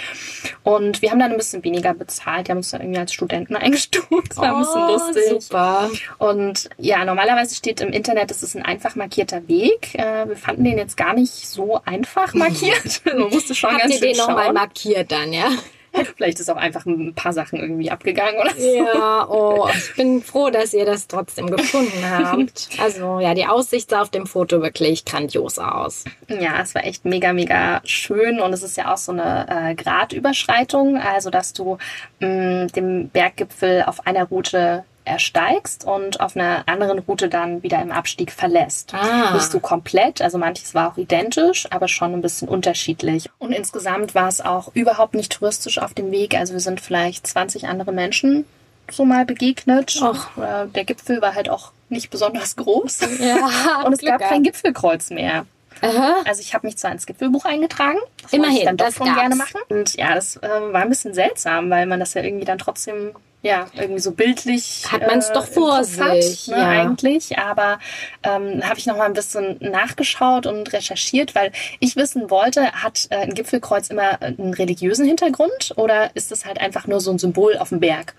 Und 0.63 1.01
wir 1.01 1.11
haben 1.11 1.19
dann 1.19 1.31
ein 1.33 1.37
bisschen 1.39 1.65
weniger 1.65 1.95
bezahlt. 1.95 2.47
Die 2.49 2.51
haben 2.53 2.59
uns 2.59 2.71
dann 2.71 2.83
irgendwie 2.83 3.01
als 3.01 3.13
Studenten 3.13 3.57
eingestuft. 3.57 4.31
Das 4.31 4.37
war 4.37 4.55
ein 4.55 4.59
bisschen 4.61 4.83
Oh, 4.83 4.93
lustig. 4.93 5.43
Super. 5.43 5.91
Und 6.19 6.69
ja, 6.79 7.05
normalerweise 7.05 7.55
steht 7.55 7.81
im 7.81 7.93
Internet, 7.93 8.31
es 8.31 8.43
ist 8.43 8.55
ein 8.57 8.63
einfach 8.65 8.95
markierter 8.95 9.49
Weg. 9.49 9.95
Äh, 9.95 10.29
wir 10.29 10.37
fanden 10.37 10.65
den 10.65 10.77
jetzt 10.79 10.97
gar 10.97 11.15
nicht 11.15 11.33
so 11.49 11.81
einfach 11.85 12.35
markiert. 12.35 13.03
Man 13.05 13.31
musste 13.31 13.55
schon 13.55 13.71
Habt 13.71 13.83
ganz 13.83 13.95
ihr 13.95 14.01
schön 14.01 14.09
den 14.11 14.17
nochmal 14.19 14.53
markiert 14.53 15.11
dann, 15.13 15.33
ja? 15.33 15.49
Vielleicht 16.17 16.41
ist 16.41 16.51
auch 16.51 16.57
einfach 16.57 16.87
ein 16.87 17.15
paar 17.15 17.33
Sachen 17.33 17.59
irgendwie 17.59 17.91
abgegangen 17.91 18.41
oder 18.41 18.51
so. 18.57 18.77
Ja, 18.77 19.29
oh, 19.29 19.69
ich 19.73 19.95
bin 19.95 20.23
froh, 20.23 20.51
dass 20.51 20.73
ihr 20.73 20.85
das 20.85 21.07
trotzdem 21.07 21.51
gefunden 21.51 22.05
habt. 22.11 22.69
Also 22.79 23.21
ja, 23.21 23.35
die 23.35 23.47
Aussicht 23.47 23.91
sah 23.91 24.03
auf 24.03 24.11
dem 24.11 24.27
Foto 24.27 24.63
wirklich 24.63 25.05
grandios 25.05 25.59
aus. 25.59 26.05
Ja, 26.29 26.61
es 26.63 26.75
war 26.75 26.85
echt 26.85 27.05
mega, 27.05 27.33
mega 27.33 27.81
schön 27.85 28.41
und 28.41 28.53
es 28.53 28.63
ist 28.63 28.77
ja 28.77 28.93
auch 28.93 28.99
so 28.99 29.13
eine 29.13 29.47
äh, 29.49 29.75
Gradüberschreitung, 29.75 30.97
also 30.97 31.31
dass 31.31 31.53
du 31.53 31.79
mh, 32.21 32.67
den 32.69 33.11
Berggipfel 33.11 33.83
auf 33.87 34.07
einer 34.07 34.25
Route 34.25 34.85
ersteigst 35.05 35.85
und 35.85 36.21
auf 36.21 36.37
einer 36.37 36.63
anderen 36.67 36.99
Route 37.01 37.29
dann 37.29 37.63
wieder 37.63 37.81
im 37.83 37.93
Abstieg 37.93 38.31
verlässt. 38.33 38.95
Ah. 38.95 39.33
Nicht 39.35 39.51
so 39.51 39.61
komplett, 39.61 40.23
also 40.23 40.39
manches 40.39 40.75
war 40.75 40.93
auch 40.93 40.97
identisch, 40.97 41.67
aber 41.71 41.89
schon 41.89 42.13
ein 42.15 42.23
bisschen 42.23 42.49
unterschiedlich. 42.49 43.29
Und 43.39 43.53
insgesamt 43.53 44.15
war 44.15 44.29
es 44.29 44.41
auch 44.41 44.71
überhaupt 44.75 45.15
nicht 45.15 45.33
touristisch 45.33 45.79
auf 45.79 45.95
dem 45.95 46.11
Weg, 46.11 46.35
also 46.37 46.53
wir 46.53 46.61
sind 46.61 46.81
vielleicht 46.81 47.27
20 47.27 47.67
andere 47.69 47.93
Menschen 47.93 48.45
so 48.91 49.05
mal 49.05 49.25
begegnet. 49.25 50.01
Och. 50.03 50.37
Äh, 50.37 50.67
Der 50.75 50.85
Gipfel 50.85 51.23
war 51.23 51.35
halt 51.35 51.49
auch 51.49 51.73
nicht 51.89 52.11
besonders 52.11 52.57
groß. 52.57 53.01
Ja, 53.21 53.83
Und 53.85 53.93
es 53.95 54.01
Glück 54.01 54.19
gab 54.19 54.29
kein. 54.29 54.43
Gipfelkreuz 54.43 55.11
mehr. 55.11 55.47
Aha. 55.83 56.23
Also 56.25 56.41
ich 56.41 56.55
habe 56.55 56.67
mich 56.67 56.79
zwar 56.79 56.93
ins 56.93 57.07
Gipfelbuch 57.07 57.45
eingetragen, 57.45 57.99
das 58.23 58.33
Immerhin, 58.33 58.57
ich 58.57 58.65
dann 58.65 58.77
doch 58.77 58.87
das 58.87 58.97
schon 58.97 59.13
gerne 59.15 59.35
machen. 59.35 59.61
Und 59.69 59.97
ja, 59.97 60.15
das 60.15 60.37
äh, 60.37 60.49
war 60.49 60.83
ein 60.83 60.89
bisschen 60.89 61.13
seltsam, 61.13 61.69
weil 61.71 61.87
man 61.87 62.01
das 62.01 62.15
ja 62.15 62.23
irgendwie 62.23 62.45
dann 62.45 62.59
trotzdem 62.59 63.13
ja 63.43 63.67
irgendwie 63.75 64.01
so 64.01 64.13
bildlich 64.13 64.87
Hat 64.91 65.05
man's 65.07 65.33
doch 65.33 65.49
im 65.49 65.53
vor 65.53 65.79
Kopf 65.79 65.87
sich, 65.87 66.47
ne, 66.47 66.57
ja. 66.57 66.69
eigentlich. 66.69 67.39
Aber 67.39 67.81
ähm, 68.23 68.63
habe 68.63 68.79
ich 68.79 68.87
noch 68.87 68.97
mal 68.97 69.07
ein 69.07 69.13
bisschen 69.13 69.59
nachgeschaut 69.61 70.47
und 70.47 70.73
recherchiert, 70.73 71.35
weil 71.35 71.51
ich 71.81 71.97
wissen 71.97 72.31
wollte, 72.31 72.71
hat 72.73 73.09
äh, 73.11 73.17
ein 73.17 73.35
Gipfelkreuz 73.35 73.89
immer 73.89 74.23
einen 74.23 74.55
religiösen 74.55 75.05
Hintergrund 75.05 75.73
oder 75.77 76.15
ist 76.15 76.31
es 76.31 76.47
halt 76.47 76.61
einfach 76.61 76.87
nur 76.87 77.01
so 77.01 77.11
ein 77.11 77.19
Symbol 77.19 77.59
auf 77.59 77.71
dem 77.71 77.81
Berg? 77.81 78.15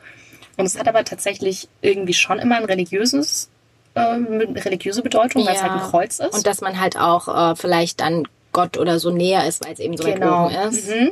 Und 0.57 0.65
es 0.65 0.77
hat 0.77 0.87
aber 0.87 1.03
tatsächlich 1.03 1.69
irgendwie 1.81 2.13
schon 2.13 2.39
immer 2.39 2.57
ein 2.57 2.65
religiöses 2.65 3.49
ähm, 3.95 4.55
religiöse 4.55 5.01
Bedeutung, 5.01 5.45
weil 5.45 5.55
es 5.55 5.61
halt 5.63 5.73
ein 5.73 5.79
Kreuz 5.89 6.19
ist. 6.19 6.33
Und 6.33 6.47
dass 6.47 6.61
man 6.61 6.79
halt 6.79 6.97
auch 6.97 7.51
äh, 7.51 7.55
vielleicht 7.55 7.99
dann 8.01 8.27
Gott 8.51 8.77
oder 8.77 8.99
so 8.99 9.09
näher 9.09 9.47
ist, 9.47 9.65
weil 9.65 9.73
es 9.73 9.79
eben 9.79 9.97
so 9.97 10.03
weit 10.05 10.15
Genau. 10.15 10.45
oben 10.45 10.53
ist. 10.69 10.89
Mhm. 10.89 11.11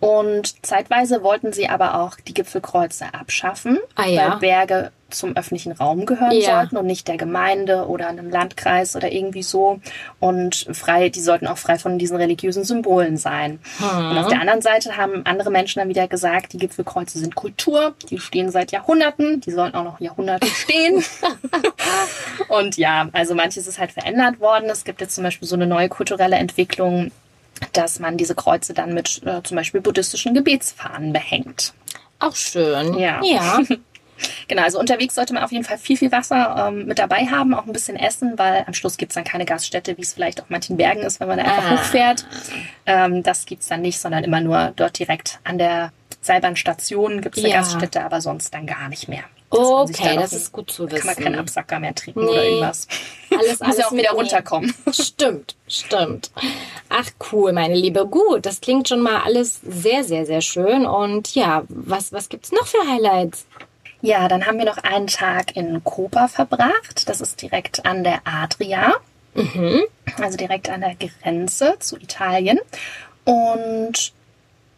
Und 0.00 0.64
zeitweise 0.66 1.22
wollten 1.22 1.52
sie 1.52 1.68
aber 1.68 2.00
auch 2.00 2.16
die 2.26 2.32
Gipfelkreuze 2.34 3.06
abschaffen, 3.12 3.78
Ah, 3.94 4.06
ja. 4.06 4.32
weil 4.32 4.38
Berge 4.38 4.92
zum 5.10 5.36
öffentlichen 5.36 5.72
Raum 5.72 6.06
gehören 6.06 6.32
Ja. 6.32 6.58
sollten 6.60 6.76
und 6.76 6.86
nicht 6.86 7.08
der 7.08 7.16
Gemeinde 7.16 7.86
oder 7.86 8.08
einem 8.08 8.30
Landkreis 8.30 8.94
oder 8.94 9.10
irgendwie 9.10 9.42
so. 9.42 9.80
Und 10.20 10.66
frei, 10.72 11.08
die 11.08 11.20
sollten 11.20 11.46
auch 11.46 11.58
frei 11.58 11.78
von 11.78 11.98
diesen 11.98 12.16
religiösen 12.16 12.64
Symbolen 12.64 13.16
sein. 13.16 13.58
Hm. 13.78 14.10
Und 14.10 14.18
auf 14.18 14.28
der 14.28 14.40
anderen 14.40 14.62
Seite 14.62 14.96
haben 14.96 15.24
andere 15.24 15.50
Menschen 15.50 15.80
dann 15.80 15.88
wieder 15.88 16.08
gesagt, 16.08 16.52
die 16.52 16.58
Gipfelkreuze 16.58 17.18
sind 17.18 17.34
Kultur, 17.34 17.94
die 18.10 18.18
stehen 18.18 18.50
seit 18.50 18.72
Jahrhunderten, 18.72 19.40
die 19.40 19.50
sollten 19.50 19.76
auch 19.76 19.84
noch 19.84 20.00
Jahrhunderte 20.00 20.46
stehen. 20.48 21.02
Und 22.48 22.76
ja, 22.76 23.08
also 23.12 23.34
manches 23.34 23.66
ist 23.66 23.78
halt 23.78 23.92
verändert 23.92 24.40
worden. 24.40 24.68
Es 24.70 24.84
gibt 24.84 25.00
jetzt 25.00 25.14
zum 25.14 25.24
Beispiel 25.24 25.48
so 25.48 25.54
eine 25.54 25.66
neue 25.66 25.88
kulturelle 25.88 26.36
Entwicklung, 26.36 27.10
dass 27.72 27.98
man 27.98 28.16
diese 28.16 28.34
Kreuze 28.34 28.74
dann 28.74 28.94
mit 28.94 29.22
äh, 29.24 29.42
zum 29.42 29.56
Beispiel 29.56 29.80
buddhistischen 29.80 30.34
Gebetsfahnen 30.34 31.12
behängt. 31.12 31.72
Auch 32.20 32.34
schön. 32.34 32.98
Ja. 32.98 33.20
Ja. 33.22 33.60
Genau, 34.48 34.62
also 34.62 34.78
unterwegs 34.78 35.14
sollte 35.14 35.32
man 35.34 35.42
auf 35.44 35.52
jeden 35.52 35.64
Fall 35.64 35.78
viel, 35.78 35.96
viel 35.96 36.10
Wasser 36.12 36.66
ähm, 36.68 36.86
mit 36.86 36.98
dabei 36.98 37.26
haben, 37.26 37.54
auch 37.54 37.66
ein 37.66 37.72
bisschen 37.72 37.96
Essen, 37.96 38.38
weil 38.38 38.64
am 38.66 38.74
Schluss 38.74 38.96
gibt's 38.96 39.14
dann 39.14 39.24
keine 39.24 39.44
Gaststätte, 39.44 39.96
wie 39.96 40.02
es 40.02 40.14
vielleicht 40.14 40.40
auf 40.40 40.50
manchen 40.50 40.76
Bergen 40.76 41.00
ist, 41.02 41.20
wenn 41.20 41.28
man 41.28 41.38
da 41.38 41.44
einfach 41.44 41.64
Ah. 41.70 41.76
hochfährt. 41.78 42.26
Ähm, 42.86 43.22
das 43.22 43.46
gibt's 43.46 43.68
dann 43.68 43.82
nicht, 43.82 43.98
sondern 44.00 44.24
immer 44.24 44.40
nur 44.40 44.72
dort 44.76 44.98
direkt 44.98 45.38
an 45.44 45.58
der 45.58 45.92
Seilbahnstation 46.20 47.20
gibt's 47.20 47.38
eine 47.38 47.48
Ja. 47.50 47.58
Gaststätte, 47.60 48.02
aber 48.04 48.20
sonst 48.20 48.52
dann 48.54 48.66
gar 48.66 48.88
nicht 48.88 49.08
mehr. 49.08 49.24
Okay, 49.50 50.14
das 50.16 50.32
ein- 50.32 50.38
ist 50.38 50.52
gut 50.52 50.70
zu 50.70 50.86
Kann 50.86 51.06
man 51.06 51.14
keinen 51.14 51.26
wissen. 51.32 51.38
Absacker 51.38 51.80
mehr 51.80 51.94
trinken 51.94 52.20
Nee. 52.20 52.30
oder 52.30 52.44
irgendwas. 52.44 52.86
Alles, 53.30 53.48
Muss 53.52 53.60
alles 53.62 53.78
ja 53.78 53.86
auch 53.86 53.92
wieder 53.92 54.10
runterkommen. 54.10 54.74
Stimmt, 54.92 55.56
stimmt. 55.66 56.30
Ach 56.90 57.06
cool, 57.32 57.52
meine 57.54 57.74
Liebe. 57.74 58.06
Gut, 58.06 58.44
das 58.44 58.60
klingt 58.60 58.88
schon 58.88 59.00
mal 59.00 59.22
alles 59.24 59.60
sehr, 59.62 60.04
sehr, 60.04 60.26
sehr 60.26 60.42
schön. 60.42 60.84
Und 60.84 61.34
ja, 61.34 61.62
was, 61.68 62.12
was 62.12 62.28
gibt's 62.28 62.52
noch 62.52 62.66
für 62.66 62.86
Highlights? 62.86 63.46
Ja, 64.00 64.28
dann 64.28 64.46
haben 64.46 64.58
wir 64.58 64.64
noch 64.64 64.78
einen 64.78 65.08
Tag 65.08 65.56
in 65.56 65.82
Koper 65.82 66.28
verbracht. 66.28 67.08
Das 67.08 67.20
ist 67.20 67.42
direkt 67.42 67.84
an 67.84 68.04
der 68.04 68.20
Adria. 68.24 68.94
Also 70.20 70.36
direkt 70.36 70.68
an 70.70 70.80
der 70.80 70.94
Grenze 70.94 71.76
zu 71.80 71.96
Italien. 71.96 72.58
Und 73.24 74.12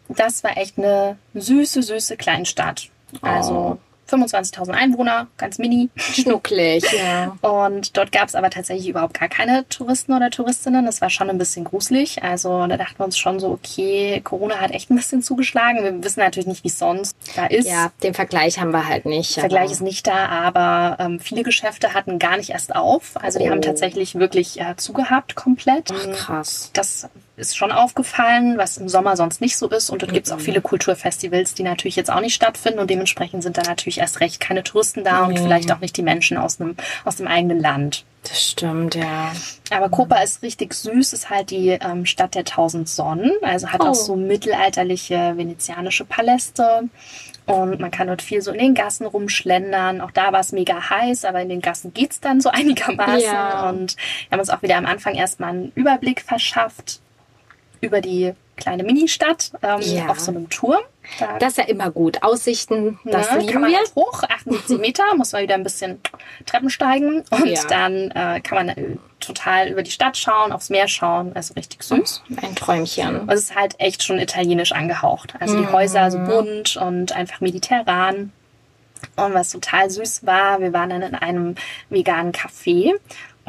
das 0.09 0.42
war 0.42 0.56
echt 0.56 0.78
eine 0.78 1.18
süße, 1.35 1.83
süße 1.83 2.16
Kleinstadt. 2.16 2.88
Also 3.20 3.78
25.000 4.10 4.70
Einwohner, 4.70 5.26
ganz 5.36 5.58
mini. 5.58 5.88
Schnucklig, 5.96 6.84
ja. 6.92 7.36
Und 7.48 7.96
dort 7.96 8.12
gab 8.12 8.28
es 8.28 8.34
aber 8.34 8.50
tatsächlich 8.50 8.88
überhaupt 8.88 9.18
gar 9.18 9.28
keine 9.28 9.66
Touristen 9.68 10.12
oder 10.12 10.30
Touristinnen. 10.30 10.84
Das 10.86 11.00
war 11.00 11.10
schon 11.10 11.30
ein 11.30 11.38
bisschen 11.38 11.64
gruselig. 11.64 12.22
Also 12.22 12.66
da 12.66 12.76
dachten 12.76 12.98
wir 12.98 13.04
uns 13.04 13.18
schon 13.18 13.40
so, 13.40 13.48
okay, 13.50 14.20
Corona 14.22 14.56
hat 14.60 14.70
echt 14.72 14.90
ein 14.90 14.96
bisschen 14.96 15.22
zugeschlagen. 15.22 15.82
Wir 15.82 16.02
wissen 16.04 16.20
natürlich 16.20 16.46
nicht, 16.46 16.64
wie 16.64 16.68
es 16.68 16.78
sonst 16.78 17.16
da 17.36 17.46
ist. 17.46 17.68
Ja, 17.68 17.92
den 18.02 18.14
Vergleich 18.14 18.58
haben 18.60 18.72
wir 18.72 18.86
halt 18.88 19.06
nicht. 19.06 19.34
Vergleich 19.34 19.64
aber- 19.64 19.72
ist 19.72 19.80
nicht 19.82 20.06
da, 20.06 20.26
aber 20.26 20.96
ähm, 21.02 21.20
viele 21.20 21.42
Geschäfte 21.42 21.94
hatten 21.94 22.18
gar 22.18 22.36
nicht 22.36 22.50
erst 22.50 22.74
auf. 22.74 23.12
Also 23.22 23.38
die 23.38 23.46
Oh. 23.48 23.50
haben 23.52 23.62
tatsächlich 23.62 24.14
wirklich 24.16 24.60
äh, 24.60 24.76
zugehabt 24.76 25.34
komplett. 25.34 25.90
Ach, 25.92 26.12
krass. 26.16 26.70
Das 26.72 27.08
ist 27.40 27.57
schon 27.57 27.72
aufgefallen, 27.72 28.57
was 28.59 28.76
im 28.76 28.88
Sommer 28.88 29.16
sonst 29.16 29.40
nicht 29.40 29.57
so 29.57 29.68
ist. 29.68 29.90
Und 29.90 30.03
dort 30.03 30.12
gibt's 30.12 30.31
auch 30.31 30.38
viele 30.40 30.61
Kulturfestivals, 30.61 31.55
die 31.55 31.62
natürlich 31.64 31.96
jetzt 31.96 32.11
auch 32.12 32.20
nicht 32.20 32.35
stattfinden. 32.35 32.79
Und 32.79 32.90
dementsprechend 32.90 33.42
sind 33.42 33.57
da 33.59 33.62
natürlich 33.62 33.98
erst 33.98 34.20
recht 34.20 34.38
keine 34.40 34.62
Touristen 34.62 35.03
da 35.03 35.24
und 35.24 35.33
Nee. 35.35 35.40
vielleicht 35.40 35.72
auch 35.72 35.81
nicht 35.81 35.96
die 35.96 36.03
Menschen 36.03 36.37
aus, 36.37 36.61
einem, 36.61 36.76
aus 37.05 37.16
dem 37.16 37.26
eigenen 37.26 37.59
Land. 37.59 38.05
Das 38.22 38.50
stimmt, 38.50 38.94
ja. 38.94 39.33
Aber 39.70 39.88
Kopa 39.88 40.16
ist 40.20 40.42
richtig 40.42 40.74
süß, 40.74 41.14
ist 41.14 41.31
halt 41.31 41.50
die 41.50 41.70
ähm, 41.70 42.05
Stadt 42.05 42.35
der 42.35 42.44
tausend 42.44 42.88
Sonnen. 42.88 43.33
Also 43.40 43.68
hat 43.68 43.81
Oh. 43.83 43.87
auch 43.88 43.94
so 43.94 44.14
mittelalterliche 44.14 45.37
venezianische 45.37 46.05
Paläste. 46.05 46.83
Und 47.46 47.81
man 47.81 47.90
kann 47.90 48.07
dort 48.07 48.22
viel 48.22 48.42
so 48.42 48.53
in 48.53 48.59
den 48.59 48.74
Gassen 48.74 49.07
rumschlendern. 49.07 50.00
Auch 50.03 50.11
da 50.12 50.33
war 50.33 50.40
es 50.40 50.53
mega 50.53 50.90
heiß, 50.90 51.24
aber 51.24 51.40
in 51.40 51.48
den 51.48 51.61
Gassen 51.62 51.92
geht's 51.94 52.20
dann 52.20 52.40
so 52.40 52.50
einigermaßen. 52.53 53.22
Ja. 53.22 53.70
Und 53.70 53.96
wir 54.29 54.33
haben 54.33 54.40
uns 54.40 54.50
auch 54.50 54.62
wieder 54.62 54.76
am 54.76 54.87
Anfang 54.87 55.14
erstmal 55.14 55.50
einen 55.50 55.72
Überblick 55.74 56.20
verschafft 56.20 56.99
über 57.80 58.00
die 58.00 58.32
kleine 58.56 58.82
Ministadt 58.84 59.52
ähm, 59.62 59.80
Ja. 59.80 60.08
auf 60.08 60.20
so 60.20 60.30
einem 60.30 60.48
Turm. 60.50 60.80
Da 61.18 61.38
Das 61.38 61.52
ist 61.52 61.58
ja 61.58 61.64
immer 61.64 61.90
gut. 61.90 62.22
Aussichten, 62.22 62.98
das 63.04 63.30
ne, 63.32 63.38
lieben 63.40 63.52
kann 63.52 63.62
man 63.62 63.70
wir. 63.70 63.78
halt 63.78 63.92
hoch, 63.96 64.22
78 64.22 64.78
Meter, 64.78 65.02
muss 65.16 65.32
man 65.32 65.42
wieder 65.42 65.54
ein 65.54 65.62
bisschen 65.62 65.98
Treppen 66.46 66.68
steigen 66.68 67.24
und 67.30 67.46
Ja. 67.46 67.64
dann 67.68 68.10
äh, 68.10 68.40
kann 68.42 68.66
man 68.66 68.68
äh, 68.68 68.96
total 69.18 69.68
über 69.68 69.82
die 69.82 69.90
Stadt 69.90 70.16
schauen, 70.18 70.52
aufs 70.52 70.68
Meer 70.68 70.88
schauen, 70.88 71.32
also 71.34 71.54
richtig 71.54 71.82
süß. 71.82 72.22
Ein 72.42 72.54
Träumchen. 72.54 73.20
Und 73.20 73.32
es 73.32 73.40
ist 73.44 73.56
halt 73.56 73.74
echt 73.80 74.02
schon 74.02 74.18
italienisch 74.18 74.72
angehaucht. 74.72 75.34
Also 75.40 75.56
Mhm. 75.56 75.62
die 75.66 75.72
Häuser 75.72 76.10
so 76.10 76.18
bunt 76.18 76.76
und 76.76 77.12
einfach 77.12 77.40
mediterran. 77.40 78.30
Und 79.16 79.32
was 79.32 79.50
total 79.50 79.88
süß 79.88 80.26
war, 80.26 80.60
wir 80.60 80.74
waren 80.74 80.90
dann 80.90 81.00
in 81.02 81.14
einem 81.14 81.54
veganen 81.88 82.32
Café 82.32 82.92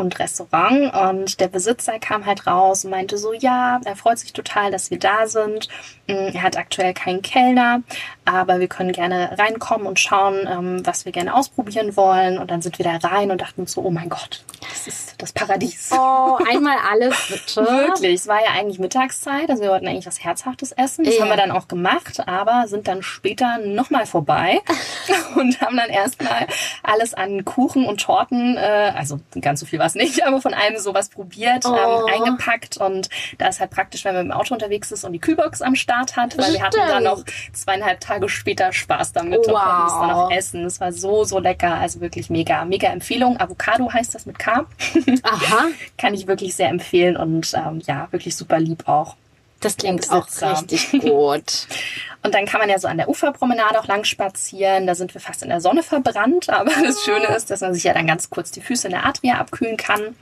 und 0.01 0.19
Restaurant 0.19 0.93
und 0.93 1.39
der 1.39 1.47
Besitzer 1.47 1.99
kam 1.99 2.25
halt 2.25 2.47
raus 2.47 2.83
und 2.83 2.91
meinte 2.91 3.17
so, 3.17 3.33
ja, 3.33 3.79
er 3.85 3.95
freut 3.95 4.19
sich 4.19 4.33
total, 4.33 4.71
dass 4.71 4.91
wir 4.91 4.99
da 4.99 5.27
sind. 5.27 5.69
Er 6.17 6.43
hat 6.43 6.57
aktuell 6.57 6.93
keinen 6.93 7.21
Kellner, 7.21 7.81
aber 8.25 8.59
wir 8.59 8.67
können 8.67 8.91
gerne 8.91 9.35
reinkommen 9.37 9.87
und 9.87 9.99
schauen, 9.99 10.47
ähm, 10.49 10.85
was 10.85 11.05
wir 11.05 11.11
gerne 11.11 11.33
ausprobieren 11.35 11.95
wollen. 11.95 12.37
Und 12.37 12.51
dann 12.51 12.61
sind 12.61 12.77
wir 12.79 12.85
da 12.85 13.07
rein 13.07 13.31
und 13.31 13.41
dachten 13.41 13.61
uns 13.61 13.73
so, 13.73 13.81
oh 13.81 13.89
mein 13.91 14.09
Gott, 14.09 14.43
das 14.69 14.87
ist 14.87 15.15
das 15.21 15.33
Paradies. 15.33 15.89
Oh, 15.93 16.37
einmal 16.49 16.77
alles 16.91 17.15
bitte. 17.29 17.61
Wirklich, 17.61 18.15
es 18.21 18.27
war 18.27 18.39
ja 18.43 18.51
eigentlich 18.57 18.79
Mittagszeit, 18.79 19.49
also 19.49 19.61
wir 19.63 19.69
wollten 19.69 19.87
eigentlich 19.87 20.05
was 20.07 20.23
Herzhaftes 20.23 20.71
essen. 20.71 21.05
Das 21.05 21.15
Ja. 21.15 21.21
haben 21.23 21.29
wir 21.29 21.37
dann 21.37 21.51
auch 21.51 21.67
gemacht, 21.67 22.27
aber 22.27 22.67
sind 22.67 22.87
dann 22.87 23.03
später 23.03 23.57
nochmal 23.59 24.05
vorbei 24.05 24.59
und 25.35 25.59
haben 25.61 25.77
dann 25.77 25.89
erstmal 25.89 26.47
alles 26.83 27.13
an 27.13 27.43
Kuchen 27.45 27.85
und 27.85 28.01
Torten, 28.01 28.57
äh, 28.57 28.91
also 28.95 29.19
ganz 29.39 29.59
so 29.59 29.65
viel 29.65 29.79
war 29.79 29.85
es 29.87 29.95
nicht, 29.95 30.23
aber 30.27 30.41
von 30.41 30.53
allem 30.53 30.77
sowas 30.77 31.09
probiert, 31.09 31.65
Oh. 31.65 31.75
ähm, 31.75 32.05
eingepackt 32.13 32.77
und 32.77 33.09
da 33.37 33.47
ist 33.47 33.59
halt 33.59 33.71
praktisch, 33.71 34.03
wenn 34.05 34.15
man 34.15 34.25
im 34.27 34.31
Auto 34.31 34.53
unterwegs 34.53 34.91
ist 34.91 35.03
und 35.03 35.13
die 35.13 35.19
Kühlbox 35.19 35.61
am 35.61 35.75
Start 35.75 36.00
hat, 36.15 36.37
weil 36.37 36.53
wir 36.53 36.61
hatten 36.61 36.77
dann 36.87 37.03
noch 37.03 37.23
zweieinhalb 37.53 37.99
Tage 37.99 38.27
später 38.29 38.73
Spaß 38.73 39.13
damit 39.13 39.39
und 39.47 39.53
Wow. 39.53 39.61
konnten 39.63 39.87
es 39.87 39.93
dann 39.93 40.11
auch 40.11 40.31
essen. 40.31 40.65
Es 40.65 40.79
war 40.81 40.91
so, 40.91 41.23
so 41.23 41.39
lecker, 41.39 41.75
also 41.75 42.01
wirklich 42.01 42.29
mega, 42.29 42.65
mega 42.65 42.87
Empfehlung. 42.89 43.39
Avocado 43.39 43.91
heißt 43.91 44.13
das 44.15 44.25
mit 44.25 44.39
K. 44.39 44.65
Aha, 45.23 45.67
Kann 45.97 46.13
ich 46.13 46.27
wirklich 46.27 46.55
sehr 46.55 46.69
empfehlen 46.69 47.15
und 47.17 47.53
ähm, 47.53 47.81
ja, 47.85 48.07
wirklich 48.11 48.35
super 48.35 48.59
lieb 48.59 48.87
auch. 48.87 49.15
das 49.61 49.77
klingt 49.77 50.09
auch 50.11 50.27
richtig 50.41 50.91
gut. 51.01 51.67
Und 52.23 52.35
dann 52.35 52.45
kann 52.45 52.59
man 52.61 52.69
ja 52.69 52.77
so 52.77 52.87
an 52.87 52.97
der 52.97 53.09
Uferpromenade 53.09 53.79
auch 53.79 53.87
lang 53.87 54.03
spazieren. 54.03 54.85
Da 54.85 54.93
sind 54.93 55.11
wir 55.15 55.19
fast 55.19 55.41
in 55.41 55.49
der 55.49 55.59
Sonne 55.59 55.81
verbrannt. 55.81 56.51
Aber 56.51 56.69
das 56.83 57.03
Schöne 57.03 57.25
ist, 57.35 57.49
dass 57.49 57.61
man 57.61 57.73
sich 57.73 57.83
ja 57.83 57.93
dann 57.95 58.05
ganz 58.05 58.29
kurz 58.29 58.51
die 58.51 58.61
Füße 58.61 58.87
in 58.87 58.91
der 58.93 59.07
Adria 59.07 59.39
abkühlen 59.39 59.75
kann. 59.75 60.15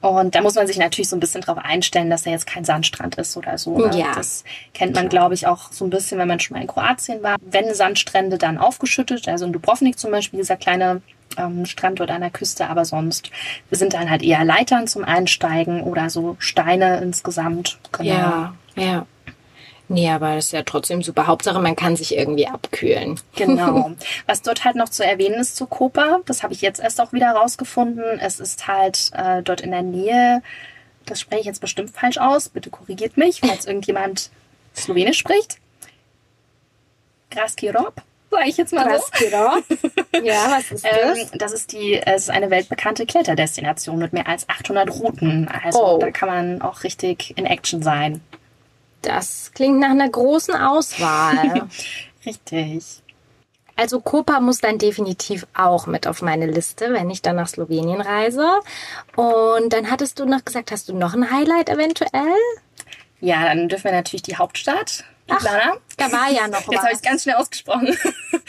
Und 0.00 0.34
da 0.34 0.40
muss 0.40 0.54
man 0.54 0.66
sich 0.66 0.78
natürlich 0.78 1.10
so 1.10 1.16
ein 1.16 1.20
bisschen 1.20 1.42
drauf 1.42 1.58
einstellen, 1.58 2.08
dass 2.08 2.24
er 2.24 2.32
jetzt 2.32 2.46
kein 2.46 2.64
Sandstrand 2.64 3.16
ist 3.16 3.36
oder 3.36 3.58
so. 3.58 3.76
Ne? 3.76 3.98
Ja. 3.98 4.14
Das 4.14 4.44
kennt 4.72 4.94
man, 4.94 5.10
glaube 5.10 5.34
ich, 5.34 5.46
auch 5.46 5.72
so 5.72 5.84
ein 5.84 5.90
bisschen, 5.90 6.18
wenn 6.18 6.28
man 6.28 6.40
schon 6.40 6.54
mal 6.56 6.62
in 6.62 6.68
Kroatien 6.68 7.22
war. 7.22 7.36
Wenn 7.42 7.74
Sandstrände 7.74 8.38
dann 8.38 8.56
aufgeschüttet, 8.56 9.28
also 9.28 9.44
in 9.44 9.52
Dubrovnik 9.52 9.98
zum 9.98 10.10
Beispiel, 10.10 10.40
dieser 10.40 10.56
kleine 10.56 11.02
ähm, 11.36 11.66
Strand 11.66 12.00
dort 12.00 12.10
an 12.10 12.22
der 12.22 12.30
Küste, 12.30 12.68
aber 12.68 12.84
sonst 12.84 13.30
sind 13.70 13.92
dann 13.92 14.08
halt 14.08 14.22
eher 14.22 14.44
Leitern 14.44 14.86
zum 14.86 15.04
Einsteigen 15.04 15.82
oder 15.82 16.08
so 16.08 16.36
Steine 16.38 17.00
insgesamt. 17.00 17.78
Genau. 17.92 18.10
Ja, 18.10 18.54
ja. 18.76 19.06
Nee, 19.92 20.08
aber 20.08 20.36
das 20.36 20.46
ist 20.46 20.52
ja 20.52 20.62
trotzdem 20.62 21.02
super. 21.02 21.26
Hauptsache, 21.26 21.58
man 21.60 21.74
kann 21.74 21.96
sich 21.96 22.16
irgendwie 22.16 22.46
abkühlen. 22.46 23.18
Genau. 23.34 23.90
Was 24.26 24.40
dort 24.40 24.64
halt 24.64 24.76
noch 24.76 24.88
zu 24.88 25.04
erwähnen 25.04 25.34
ist 25.40 25.56
zu 25.56 25.66
Kopa, 25.66 26.20
das 26.26 26.44
habe 26.44 26.52
ich 26.54 26.60
jetzt 26.60 26.78
erst 26.80 27.00
auch 27.00 27.12
wieder 27.12 27.32
rausgefunden. 27.32 28.04
Es 28.20 28.38
ist 28.38 28.68
halt 28.68 29.10
äh, 29.14 29.42
dort 29.42 29.60
in 29.62 29.72
der 29.72 29.82
Nähe, 29.82 30.42
das 31.06 31.18
spreche 31.20 31.40
ich 31.40 31.46
jetzt 31.46 31.60
bestimmt 31.60 31.90
falsch 31.90 32.18
aus, 32.18 32.48
bitte 32.50 32.70
korrigiert 32.70 33.16
mich, 33.16 33.40
falls 33.40 33.66
irgendjemand 33.66 34.30
Slowenisch 34.76 35.18
spricht. 35.18 35.58
Graski 37.30 37.70
Rob. 37.70 37.94
sage 38.30 38.48
ich 38.48 38.56
jetzt 38.56 38.72
mal 38.72 38.86
Was 38.86 39.10
so. 39.18 40.22
Ja, 40.24 40.50
was 40.50 40.70
ist 40.70 40.84
das? 40.84 41.18
Ähm, 41.18 41.26
das 41.38 41.52
ist 41.52 41.72
die, 41.72 41.94
es 41.94 42.22
ist 42.24 42.30
eine 42.30 42.50
weltbekannte 42.50 43.06
Kletterdestination 43.06 43.98
mit 43.98 44.12
mehr 44.12 44.28
als 44.28 44.48
800 44.48 44.88
Routen. 44.90 45.48
Also 45.48 45.84
Oh. 45.96 45.98
da 45.98 46.10
kann 46.12 46.28
man 46.28 46.62
auch 46.62 46.84
richtig 46.84 47.36
in 47.36 47.46
Action 47.46 47.82
sein. 47.82 48.20
Das 49.02 49.52
klingt 49.54 49.78
nach 49.78 49.90
einer 49.90 50.08
großen 50.08 50.54
Auswahl. 50.54 51.68
Richtig. 52.26 53.02
Also 53.76 54.00
Kopa 54.00 54.40
muss 54.40 54.58
dann 54.58 54.76
definitiv 54.76 55.46
auch 55.54 55.86
mit 55.86 56.06
auf 56.06 56.20
meine 56.20 56.46
Liste, 56.46 56.92
wenn 56.92 57.08
ich 57.08 57.22
dann 57.22 57.36
nach 57.36 57.48
Slowenien 57.48 58.02
reise. 58.02 58.46
Und 59.16 59.72
dann 59.72 59.90
hattest 59.90 60.18
du 60.18 60.26
noch 60.26 60.44
gesagt, 60.44 60.70
hast 60.70 60.90
du 60.90 60.94
noch 60.94 61.14
ein 61.14 61.30
Highlight 61.30 61.70
eventuell? 61.70 62.34
Ja, 63.20 63.44
dann 63.44 63.68
dürfen 63.68 63.84
wir 63.84 63.92
natürlich 63.92 64.22
die 64.22 64.36
Hauptstadt, 64.36 65.04
Ljubljana. 65.30 65.76
Da 65.96 66.12
war 66.12 66.30
ja 66.30 66.48
noch 66.48 66.70
Jetzt 66.70 66.82
habe 66.82 66.92
ich 66.92 66.96
es 66.96 67.02
ganz 67.02 67.22
schnell 67.22 67.36
ausgesprochen. 67.36 67.96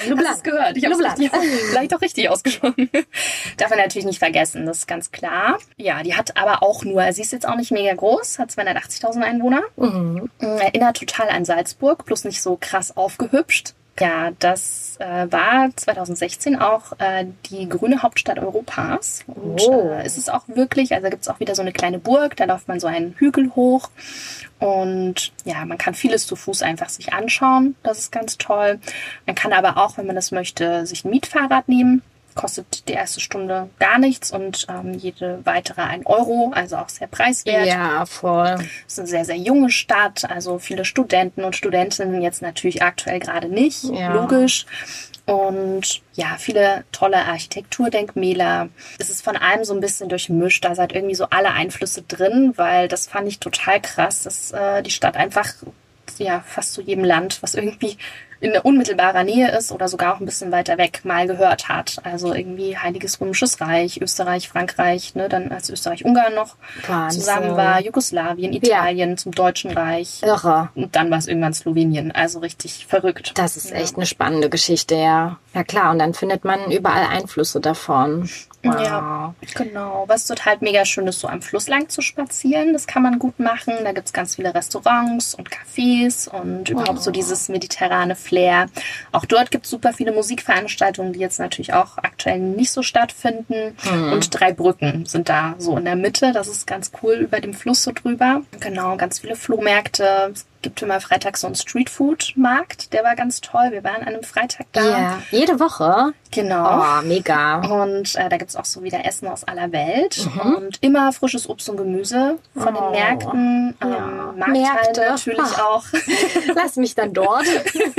Ljubljana. 0.05 0.29
Hast 0.29 0.37
es 0.37 0.43
gehört? 0.43 0.77
Ich 0.77 0.85
habe 0.85 0.95
es 0.95 1.69
vielleicht 1.69 1.93
auch 1.93 2.01
richtig 2.01 2.29
ausgesprochen. 2.29 2.89
Darf 3.57 3.69
man 3.69 3.79
natürlich 3.79 4.05
nicht 4.05 4.19
vergessen, 4.19 4.65
das 4.65 4.79
ist 4.79 4.87
ganz 4.87 5.11
klar. 5.11 5.59
Ja, 5.77 6.03
die 6.03 6.15
hat 6.15 6.37
aber 6.37 6.63
auch 6.63 6.83
nur, 6.83 7.11
sie 7.13 7.21
ist 7.21 7.31
jetzt 7.31 7.47
auch 7.47 7.55
nicht 7.55 7.71
mega 7.71 7.93
groß, 7.93 8.39
hat 8.39 8.51
280.000 8.51 9.21
Einwohner. 9.21 9.61
Mhm. 9.75 10.29
Erinnert 10.39 10.97
total 10.97 11.29
an 11.29 11.45
Salzburg, 11.45 12.05
bloß 12.05 12.25
nicht 12.25 12.41
so 12.41 12.57
krass 12.59 12.95
aufgehübscht. 12.95 13.73
Ja, 13.99 14.31
das 14.39 14.95
äh, 14.99 15.31
war 15.31 15.69
2016 15.75 16.59
auch 16.59 16.93
äh, 16.99 17.25
die 17.51 17.67
grüne 17.69 18.01
Hauptstadt 18.01 18.39
Europas. 18.39 19.23
Und 19.27 19.61
Oh. 19.67 19.89
äh, 19.91 20.03
es 20.03 20.17
ist 20.17 20.31
auch 20.31 20.43
wirklich, 20.47 20.93
also 20.93 21.09
gibt 21.09 21.21
es 21.23 21.27
auch 21.29 21.39
wieder 21.39 21.53
so 21.55 21.61
eine 21.61 21.71
kleine 21.73 21.99
Burg, 21.99 22.35
da 22.37 22.45
läuft 22.45 22.67
man 22.67 22.79
so 22.79 22.87
einen 22.87 23.13
Hügel 23.17 23.51
hoch. 23.55 23.89
Und 24.59 25.33
ja, 25.43 25.65
man 25.65 25.77
kann 25.77 25.93
vieles 25.93 26.25
zu 26.25 26.35
Fuß 26.35 26.61
einfach 26.61 26.89
sich 26.89 27.13
anschauen. 27.13 27.75
Das 27.83 27.99
ist 27.99 28.11
ganz 28.11 28.37
toll. 28.37 28.79
Man 29.25 29.35
kann 29.35 29.53
aber 29.53 29.77
auch, 29.77 29.97
wenn 29.97 30.07
man 30.07 30.15
das 30.15 30.31
möchte, 30.31 30.85
sich 30.85 31.03
ein 31.03 31.11
Mietfahrrad 31.11 31.67
nehmen. 31.67 32.01
Kostet 32.35 32.87
die 32.87 32.93
erste 32.93 33.19
Stunde 33.19 33.69
gar 33.79 33.99
nichts 33.99 34.31
und 34.31 34.65
ähm, 34.69 34.93
jede 34.93 35.39
weitere 35.43 35.81
ein 35.81 36.05
Euro, 36.05 36.51
also 36.55 36.77
auch 36.77 36.89
sehr 36.89 37.07
preiswert. 37.07 37.65
Ja, 37.67 38.05
voll. 38.05 38.55
Es 38.87 38.93
ist 38.93 38.99
eine 38.99 39.07
sehr, 39.07 39.25
sehr 39.25 39.37
junge 39.37 39.69
Stadt, 39.69 40.29
also 40.29 40.57
viele 40.59 40.85
Studenten 40.85 41.43
und 41.43 41.55
Studentinnen 41.55 42.21
jetzt 42.21 42.41
natürlich 42.41 42.81
aktuell 42.83 43.19
gerade 43.19 43.47
nicht, 43.49 43.83
Ja. 43.83 44.13
logisch. 44.13 44.65
Und 45.25 46.01
ja, 46.13 46.35
viele 46.39 46.83
tolle 46.91 47.17
Architekturdenkmäler. 47.25 48.69
Es 48.99 49.09
ist 49.09 49.23
von 49.23 49.37
allem 49.37 49.63
so 49.63 49.73
ein 49.73 49.79
bisschen 49.79 50.09
durchmischt. 50.09 50.65
Da 50.65 50.75
sind 50.75 50.93
irgendwie 50.93 51.15
so 51.15 51.25
alle 51.29 51.51
Einflüsse 51.51 52.01
drin, 52.01 52.53
weil 52.57 52.87
das 52.87 53.07
fand 53.07 53.27
ich 53.27 53.39
total 53.39 53.79
krass, 53.81 54.23
dass 54.23 54.51
äh, 54.51 54.81
die 54.81 54.91
Stadt 54.91 55.15
einfach 55.15 55.47
ja 56.17 56.43
fast 56.45 56.73
zu 56.73 56.81
jedem 56.81 57.03
Land, 57.03 57.41
was 57.41 57.55
irgendwie 57.55 57.97
in 58.41 58.57
unmittelbarer 58.57 59.23
Nähe 59.23 59.55
ist 59.55 59.71
oder 59.71 59.87
sogar 59.87 60.15
auch 60.15 60.19
ein 60.19 60.25
bisschen 60.25 60.51
weiter 60.51 60.77
weg 60.77 61.01
mal 61.03 61.27
gehört 61.27 61.69
hat. 61.69 61.97
Also 62.03 62.33
irgendwie 62.33 62.75
Heiliges 62.77 63.21
Römisches 63.21 63.61
Reich, 63.61 64.01
Österreich, 64.01 64.49
Frankreich, 64.49 65.15
ne, 65.15 65.29
dann 65.29 65.51
als 65.51 65.69
Österreich-Ungarn 65.69 66.33
noch 66.33 66.55
Wahnsinn. 66.87 67.21
zusammen 67.21 67.55
war, 67.55 67.79
Jugoslawien, 67.81 68.51
Italien 68.51 69.17
zum 69.17 69.31
Deutschen 69.31 69.71
Reich. 69.71 70.21
Irre. 70.23 70.69
Und 70.73 70.95
dann 70.95 71.11
war 71.11 71.19
es 71.19 71.27
irgendwann 71.27 71.53
Slowenien. 71.53 72.11
Also 72.11 72.39
richtig 72.39 72.87
verrückt. 72.87 73.31
Das 73.35 73.57
ist 73.57 73.71
echt 73.71 73.95
eine 73.95 74.07
spannende 74.07 74.49
Geschichte, 74.49 74.95
ja. 74.95 75.37
Ja 75.53 75.63
klar, 75.63 75.91
und 75.91 75.99
dann 75.99 76.13
findet 76.13 76.43
man 76.43 76.71
überall 76.71 77.07
Einflüsse 77.07 77.59
davon. 77.59 78.29
Wow. 78.63 78.79
Ja, 78.79 79.33
genau. 79.55 80.03
Was 80.07 80.27
total 80.27 80.57
mega 80.61 80.85
schön 80.85 81.07
ist, 81.07 81.19
so 81.19 81.27
am 81.27 81.41
Fluss 81.41 81.67
lang 81.67 81.89
zu 81.89 82.01
spazieren. 82.01 82.73
Das 82.73 82.85
kann 82.85 83.01
man 83.01 83.17
gut 83.17 83.39
machen. 83.39 83.73
Da 83.83 83.91
gibt's 83.91 84.13
ganz 84.13 84.35
viele 84.35 84.53
Restaurants 84.53 85.33
und 85.33 85.49
Cafés 85.49 86.29
und 86.29 86.69
überhaupt 86.69 87.01
so 87.01 87.11
dieses 87.11 87.49
mediterrane 87.49 88.15
Flair. 88.15 88.30
Auch 89.11 89.25
dort 89.25 89.51
gibt's 89.51 89.69
super 89.69 89.93
viele 89.93 90.11
Musikveranstaltungen, 90.11 91.13
die 91.13 91.19
jetzt 91.19 91.39
natürlich 91.39 91.73
auch 91.73 91.97
aktuell 91.97 92.39
nicht 92.39 92.71
so 92.71 92.81
stattfinden. 92.83 93.75
Und 94.11 94.39
drei 94.39 94.53
Brücken 94.53 95.05
sind 95.05 95.29
da 95.29 95.55
so 95.57 95.77
in 95.77 95.85
der 95.85 95.95
Mitte. 95.95 96.31
Das 96.33 96.47
ist 96.47 96.65
ganz 96.65 96.91
cool 97.01 97.15
über 97.15 97.39
dem 97.39 97.53
Fluss 97.53 97.83
so 97.83 97.91
drüber. 97.91 98.41
Genau, 98.59 98.97
ganz 98.97 99.19
viele 99.19 99.35
Flohmärkte. 99.35 100.31
Es 100.33 100.45
gibt 100.61 100.81
immer 100.81 100.99
freitags 101.01 101.41
so 101.41 101.47
einen 101.47 101.55
Streetfood-Markt. 101.55 102.93
Der 102.93 103.03
war 103.03 103.15
ganz 103.15 103.41
toll. 103.41 103.69
Wir 103.71 103.83
waren 103.83 104.01
an 104.01 104.09
einem 104.09 104.23
Freitag 104.23 104.67
da. 104.71 104.83
Ja, 104.83 105.21
jede 105.31 105.59
Woche. 105.59 106.13
Genau. 106.31 106.81
Oh, 106.81 107.01
mega. 107.03 107.59
Und 107.61 108.15
äh, 108.15 108.29
da 108.29 108.37
gibt's 108.37 108.55
auch 108.55 108.65
so 108.65 108.83
wieder 108.83 109.05
Essen 109.05 109.27
aus 109.27 109.43
aller 109.43 109.71
Welt 109.71 110.27
und 110.43 110.77
immer 110.81 111.11
frisches 111.11 111.49
Obst 111.49 111.69
und 111.69 111.77
Gemüse 111.77 112.37
von 112.55 112.73
Mhm. 112.73 112.77
Oh, 112.79 112.81
den 112.81 112.91
Märkten, 112.91 113.75
ähm, 113.81 113.91
ja. 113.91 114.33
Markthallen 114.37 114.61
Märkte. 114.61 115.01
natürlich 115.01 115.41
Ach. 115.41 115.65
auch. 115.65 115.85
Lass 116.55 116.75
mich 116.77 116.95
dann 116.95 117.13
dort. 117.13 117.45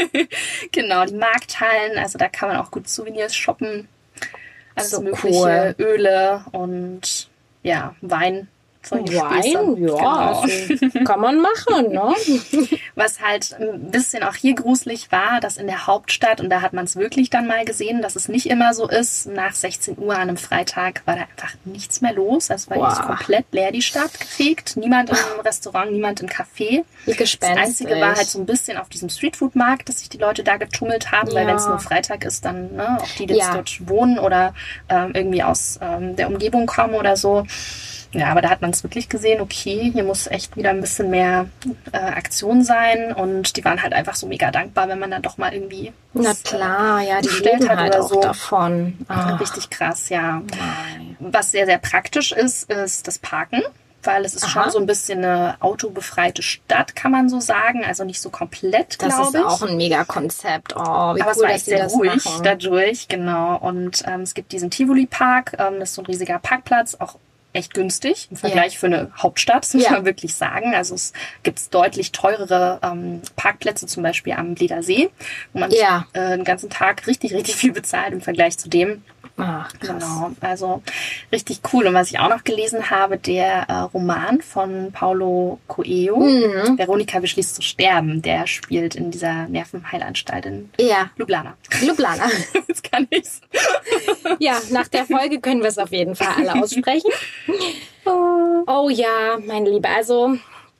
genau, 0.72 1.04
die 1.04 1.14
Markthallen, 1.14 1.98
also 1.98 2.18
da 2.18 2.28
kann 2.28 2.48
man 2.48 2.58
auch 2.58 2.70
gut 2.70 2.88
Souvenirs 2.88 3.34
shoppen. 3.34 3.88
Alles 4.74 4.90
So 4.90 5.02
mögliche, 5.02 5.74
Öle 5.78 6.44
und 6.52 7.28
ja, 7.62 7.94
Wein. 8.00 8.48
Solche 8.86 9.12
Späße. 9.12 9.58
Wein, 9.58 9.76
ja, 9.76 9.94
Genau. 9.94 10.08
also, 10.08 10.98
kann 11.04 11.20
man 11.20 11.40
machen, 11.40 11.92
ne? 11.92 12.14
Was 12.94 13.20
halt 13.20 13.54
ein 13.58 13.90
bisschen 13.90 14.22
auch 14.22 14.34
hier 14.34 14.54
gruselig 14.54 15.10
war, 15.12 15.40
dass 15.40 15.56
in 15.56 15.66
der 15.66 15.86
Hauptstadt, 15.86 16.40
und 16.40 16.50
da 16.50 16.60
hat 16.60 16.72
man 16.72 16.84
es 16.84 16.96
wirklich 16.96 17.30
dann 17.30 17.46
mal 17.46 17.64
gesehen, 17.64 18.02
dass 18.02 18.16
es 18.16 18.28
nicht 18.28 18.46
immer 18.46 18.74
so 18.74 18.88
ist, 18.88 19.26
nach 19.26 19.54
16 19.54 19.98
Uhr 19.98 20.14
an 20.14 20.22
einem 20.22 20.36
Freitag 20.36 21.02
war 21.06 21.16
da 21.16 21.22
einfach 21.22 21.54
nichts 21.64 22.00
mehr 22.00 22.12
los. 22.12 22.50
Es 22.50 22.68
war 22.70 22.76
jetzt 22.78 23.02
komplett 23.02 23.46
leer 23.52 23.72
die 23.72 23.82
Stadt 23.82 24.18
gefegt. 24.18 24.76
Niemand 24.76 25.10
im 25.10 25.16
Restaurant, 25.44 25.92
niemand 25.92 26.20
im 26.20 26.28
Café. 26.28 26.84
Wie 27.04 27.14
Das. 27.14 27.38
Einzige 27.42 28.00
war 28.00 28.14
halt 28.16 28.26
so 28.28 28.38
ein 28.38 28.46
bisschen 28.46 28.76
auf 28.78 28.88
diesem 28.88 29.08
Streetfood-Markt, 29.08 29.88
dass 29.88 29.98
sich 30.00 30.08
die 30.08 30.18
Leute 30.18 30.42
da 30.44 30.56
getummelt 30.56 31.10
haben, 31.12 31.28
weil 31.32 31.42
Ja. 31.42 31.48
wenn 31.48 31.56
es 31.56 31.66
nur 31.66 31.78
Freitag 31.78 32.24
ist, 32.24 32.44
dann 32.44 32.76
ne, 32.76 32.98
auch 33.00 33.08
die, 33.18 33.26
die 33.26 33.34
jetzt 33.34 33.46
Ja. 33.48 33.54
dort 33.54 33.88
wohnen 33.88 34.18
oder 34.18 34.54
ähm, 34.88 35.12
irgendwie 35.14 35.42
aus 35.42 35.78
ähm, 35.82 36.16
der 36.16 36.28
Umgebung 36.28 36.66
kommen 36.66 36.94
oder 36.94 37.16
so. 37.16 37.44
Ja, 38.12 38.28
aber 38.30 38.42
da 38.42 38.50
hat 38.50 38.60
man 38.60 38.70
es 38.70 38.82
wirklich 38.82 39.08
gesehen, 39.08 39.40
okay, 39.40 39.90
hier 39.92 40.04
muss 40.04 40.26
echt 40.26 40.56
wieder 40.56 40.70
ein 40.70 40.80
bisschen 40.80 41.10
mehr 41.10 41.46
äh, 41.92 41.96
Aktion 41.96 42.62
sein 42.62 43.12
und 43.12 43.56
die 43.56 43.64
waren 43.64 43.82
halt 43.82 43.92
einfach 43.94 44.14
so 44.16 44.26
mega 44.26 44.50
dankbar, 44.50 44.88
wenn 44.88 44.98
man 44.98 45.10
dann 45.10 45.22
doch 45.22 45.38
mal 45.38 45.52
irgendwie 45.54 45.92
Na 46.12 46.30
was, 46.30 46.42
klar, 46.42 47.00
ja, 47.00 47.20
die 47.22 47.28
leben 47.28 47.68
hat 47.68 47.78
halt 47.78 47.94
oder 47.94 48.04
auch 48.04 48.08
so. 48.08 48.20
davon. 48.20 48.98
äh, 49.08 49.12
Ah, 49.12 49.36
richtig 49.36 49.70
krass, 49.70 50.08
ja. 50.10 50.42
nein. 50.50 51.16
Was 51.20 51.52
sehr, 51.52 51.64
sehr 51.66 51.78
praktisch 51.78 52.32
ist, 52.32 52.70
ist 52.70 53.06
das 53.08 53.18
Parken. 53.18 53.62
Weil 54.04 54.24
es 54.24 54.34
ist 54.34 54.42
Aha. 54.42 54.50
schon 54.64 54.70
so 54.72 54.78
ein 54.80 54.86
bisschen 54.86 55.24
eine 55.24 55.54
autobefreite 55.60 56.42
Stadt, 56.42 56.96
kann 56.96 57.12
man 57.12 57.28
so 57.28 57.38
sagen. 57.38 57.84
Also 57.84 58.02
nicht 58.02 58.20
so 58.20 58.30
komplett, 58.30 59.00
Das 59.00 59.14
glaube 59.14 59.28
ist 59.28 59.34
ich. 59.36 59.40
auch 59.44 59.62
ein 59.62 59.76
mega 59.76 60.02
Konzept. 60.02 60.74
Oh, 60.74 61.14
wie 61.14 61.22
Aber 61.22 61.30
es 61.30 61.36
cool, 61.36 61.42
war 61.44 61.48
dass 61.50 61.56
echt 61.58 61.64
sehr 61.66 61.84
das 61.84 61.92
ruhig 61.92 62.24
machen. 62.24 62.42
dadurch, 62.42 63.06
genau. 63.06 63.58
Und 63.58 64.02
ähm, 64.08 64.22
es 64.22 64.34
gibt 64.34 64.50
diesen 64.50 64.70
Tivoli-Park, 64.72 65.54
ähm, 65.60 65.78
das 65.78 65.90
ist 65.90 65.94
so 65.94 66.02
ein 66.02 66.06
riesiger 66.06 66.40
Parkplatz, 66.40 66.96
auch 66.98 67.14
echt 67.52 67.74
günstig 67.74 68.28
im 68.30 68.36
Vergleich 68.36 68.78
für 68.78 68.86
eine 68.86 69.10
Hauptstadt, 69.16 69.68
muss 69.74 69.82
Ja. 69.84 69.90
man 69.92 70.04
wirklich 70.04 70.34
sagen. 70.34 70.74
Also 70.74 70.94
es 70.94 71.12
gibt 71.42 71.74
deutlich 71.74 72.12
teurere 72.12 72.78
ähm, 72.82 73.20
Parkplätze, 73.36 73.86
zum 73.86 74.02
Beispiel 74.02 74.32
am 74.34 74.54
Ledersee, 74.54 75.10
wo 75.52 75.60
man 75.60 75.70
Ja. 75.70 76.06
äh, 76.14 76.36
den 76.36 76.44
ganzen 76.44 76.70
Tag 76.70 77.06
richtig, 77.06 77.34
richtig 77.34 77.56
viel 77.56 77.72
bezahlt 77.72 78.12
im 78.12 78.20
Vergleich 78.20 78.56
zu 78.58 78.68
dem. 78.68 79.02
Ach, 79.38 79.72
krass. 79.78 79.88
Genau, 79.98 80.30
also 80.40 80.82
richtig 81.32 81.60
cool. 81.72 81.86
Und 81.86 81.94
was 81.94 82.10
ich 82.10 82.18
auch 82.18 82.28
noch 82.28 82.44
gelesen 82.44 82.90
habe, 82.90 83.16
der 83.18 83.68
äh, 83.68 83.72
Roman 83.92 84.40
von 84.42 84.92
Paulo 84.92 85.58
Coelho, 85.66 86.18
Mhm. 86.18 86.78
Veronika 86.78 87.18
beschließt 87.18 87.54
zu 87.56 87.62
sterben, 87.62 88.22
der 88.22 88.46
spielt 88.46 88.94
in 88.94 89.10
dieser 89.10 89.48
Nervenheilanstalt 89.48 90.46
in 90.46 90.70
Ja, 90.78 91.10
Ljubljana. 91.16 91.54
Ljubljana. 91.80 92.24
Jetzt 92.68 92.90
kann 92.90 93.06
ich's. 93.10 93.40
Ja, 94.38 94.54
nach 94.70 94.88
der 94.88 95.04
Folge 95.04 95.40
können 95.40 95.60
wir 95.60 95.68
es 95.68 95.78
auf 95.78 95.90
jeden 95.92 96.14
Fall 96.14 96.28
alle 96.36 96.62
aussprechen. 96.62 97.10
Oh 98.04 98.88
ja, 98.90 99.38
meine 99.46 99.70
Liebe, 99.70 99.88
also 99.88 100.36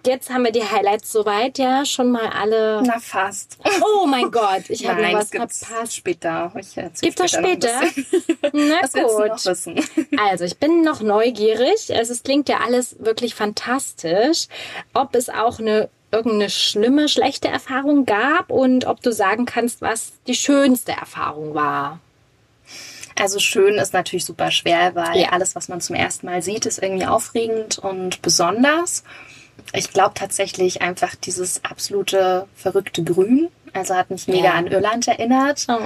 jetzt 0.07 0.31
haben 0.31 0.45
wir 0.45 0.53
die 0.53 0.63
Highlights 0.65 1.13
soweit, 1.13 1.59
ja, 1.59 1.85
schon 1.85 2.11
mal 2.11 2.29
alle. 2.29 2.83
Na, 2.85 2.99
fast. 2.99 3.59
Oh 3.83 4.07
mein 4.07 4.31
Gott, 4.31 4.69
ich 4.69 4.89
habe 4.89 5.03
was 5.13 5.31
verpasst. 5.31 5.95
später. 5.97 6.53
Ich 7.01 7.17
noch 7.17 7.25
ein 7.25 7.29
später? 7.29 7.81
bisschen. 7.81 8.25
Na 8.53 8.77
Was 8.83 8.93
gut. 9.65 10.19
Also, 10.19 10.45
ich 10.45 10.59
bin 10.59 10.83
noch 10.83 11.01
neugierig. 11.01 11.95
Also, 11.95 12.13
es 12.13 12.23
klingt 12.23 12.49
ja 12.49 12.59
alles 12.65 12.97
wirklich 12.99 13.35
fantastisch. 13.35 14.47
Ob 14.95 15.15
es 15.15 15.29
auch 15.29 15.59
eine 15.59 15.89
irgendeine 16.11 16.51
schlimme, 16.51 17.09
schlechte 17.09 17.49
Erfahrung 17.49 18.05
gab 18.05 18.51
und 18.51 18.85
ob 18.85 19.01
du 19.03 19.13
sagen 19.13 19.47
kannst, 19.47 19.81
was 19.81 20.13
die 20.27 20.35
schönste 20.35 20.93
Erfahrung 20.93 21.55
war. 21.55 22.01
Also 23.19 23.39
schön 23.39 23.75
ist 23.77 23.93
natürlich 23.93 24.25
super 24.25 24.51
schwer, 24.51 24.95
weil 24.95 25.19
Ja. 25.21 25.29
alles, 25.31 25.55
was 25.55 25.69
man 25.69 25.81
zum 25.81 25.97
ersten 25.97 26.27
Mal 26.27 26.43
sieht, 26.43 26.67
ist 26.67 26.83
irgendwie 26.83 27.07
aufregend 27.07 27.79
und 27.79 28.21
besonders. 28.23 29.05
Ich 29.75 29.91
glaube 29.93 30.13
tatsächlich 30.15 30.83
einfach 30.83 31.15
dieses 31.15 31.65
absolute 31.65 32.47
verrückte 32.55 33.03
Grün 33.05 33.49
Also 33.75 33.95
hat 33.95 34.11
mich 34.11 34.29
mega 34.29 34.45
Ja. 34.49 34.53
an 34.53 34.67
Irland 34.67 35.09
erinnert, 35.09 35.65
Oh. 35.67 35.79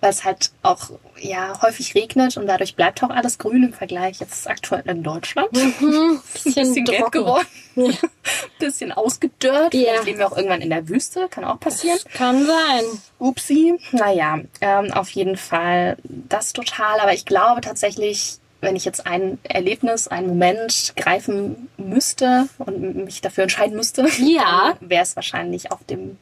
weil 0.00 0.10
es 0.10 0.24
halt 0.24 0.50
auch 0.62 0.90
ja 1.16 1.60
häufig 1.62 1.94
regnet 1.94 2.36
und 2.36 2.48
dadurch 2.48 2.74
bleibt 2.74 3.04
auch 3.04 3.10
alles 3.10 3.38
grün 3.38 3.62
im 3.62 3.72
Vergleich 3.72 4.18
jetzt 4.18 4.50
aktuell 4.50 4.82
in 4.88 5.04
Deutschland. 5.04 5.48
Hm, 5.56 6.20
Ein 6.46 6.54
bisschen 6.54 6.84
gelb 6.84 7.12
geworden, 7.12 7.46
Ja. 7.76 7.92
bisschen 8.58 8.90
ausgedörrt. 8.90 9.74
Ja. 9.74 9.80
Vielleicht 9.92 10.04
leben 10.06 10.18
wir 10.18 10.26
auch 10.26 10.36
irgendwann 10.36 10.60
in 10.60 10.70
der 10.70 10.88
Wüste, 10.88 11.28
kann 11.28 11.44
auch 11.44 11.60
passieren. 11.60 12.00
Kann 12.14 12.44
sein. 12.44 12.82
Upsi. 13.20 13.78
Naja, 13.92 14.40
ähm, 14.60 14.92
auf 14.92 15.10
jeden 15.10 15.36
Fall 15.36 15.98
das 16.02 16.52
total. 16.52 16.98
Aber 16.98 17.12
ich 17.12 17.26
glaube 17.26 17.60
tatsächlich, 17.60 18.39
wenn 18.60 18.76
ich 18.76 18.84
jetzt 18.84 19.06
ein 19.06 19.38
Erlebnis, 19.42 20.08
einen 20.08 20.28
Moment 20.28 20.92
greifen 20.96 21.68
müsste 21.76 22.46
und 22.58 23.04
mich 23.04 23.20
dafür 23.20 23.42
entscheiden 23.44 23.76
müsste, 23.76 24.06
Ja. 24.18 24.74
wäre 24.80 25.02
es 25.02 25.16
wahrscheinlich 25.16 25.72
auf 25.72 25.82
dem 25.84 26.18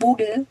Vogel 0.00 0.46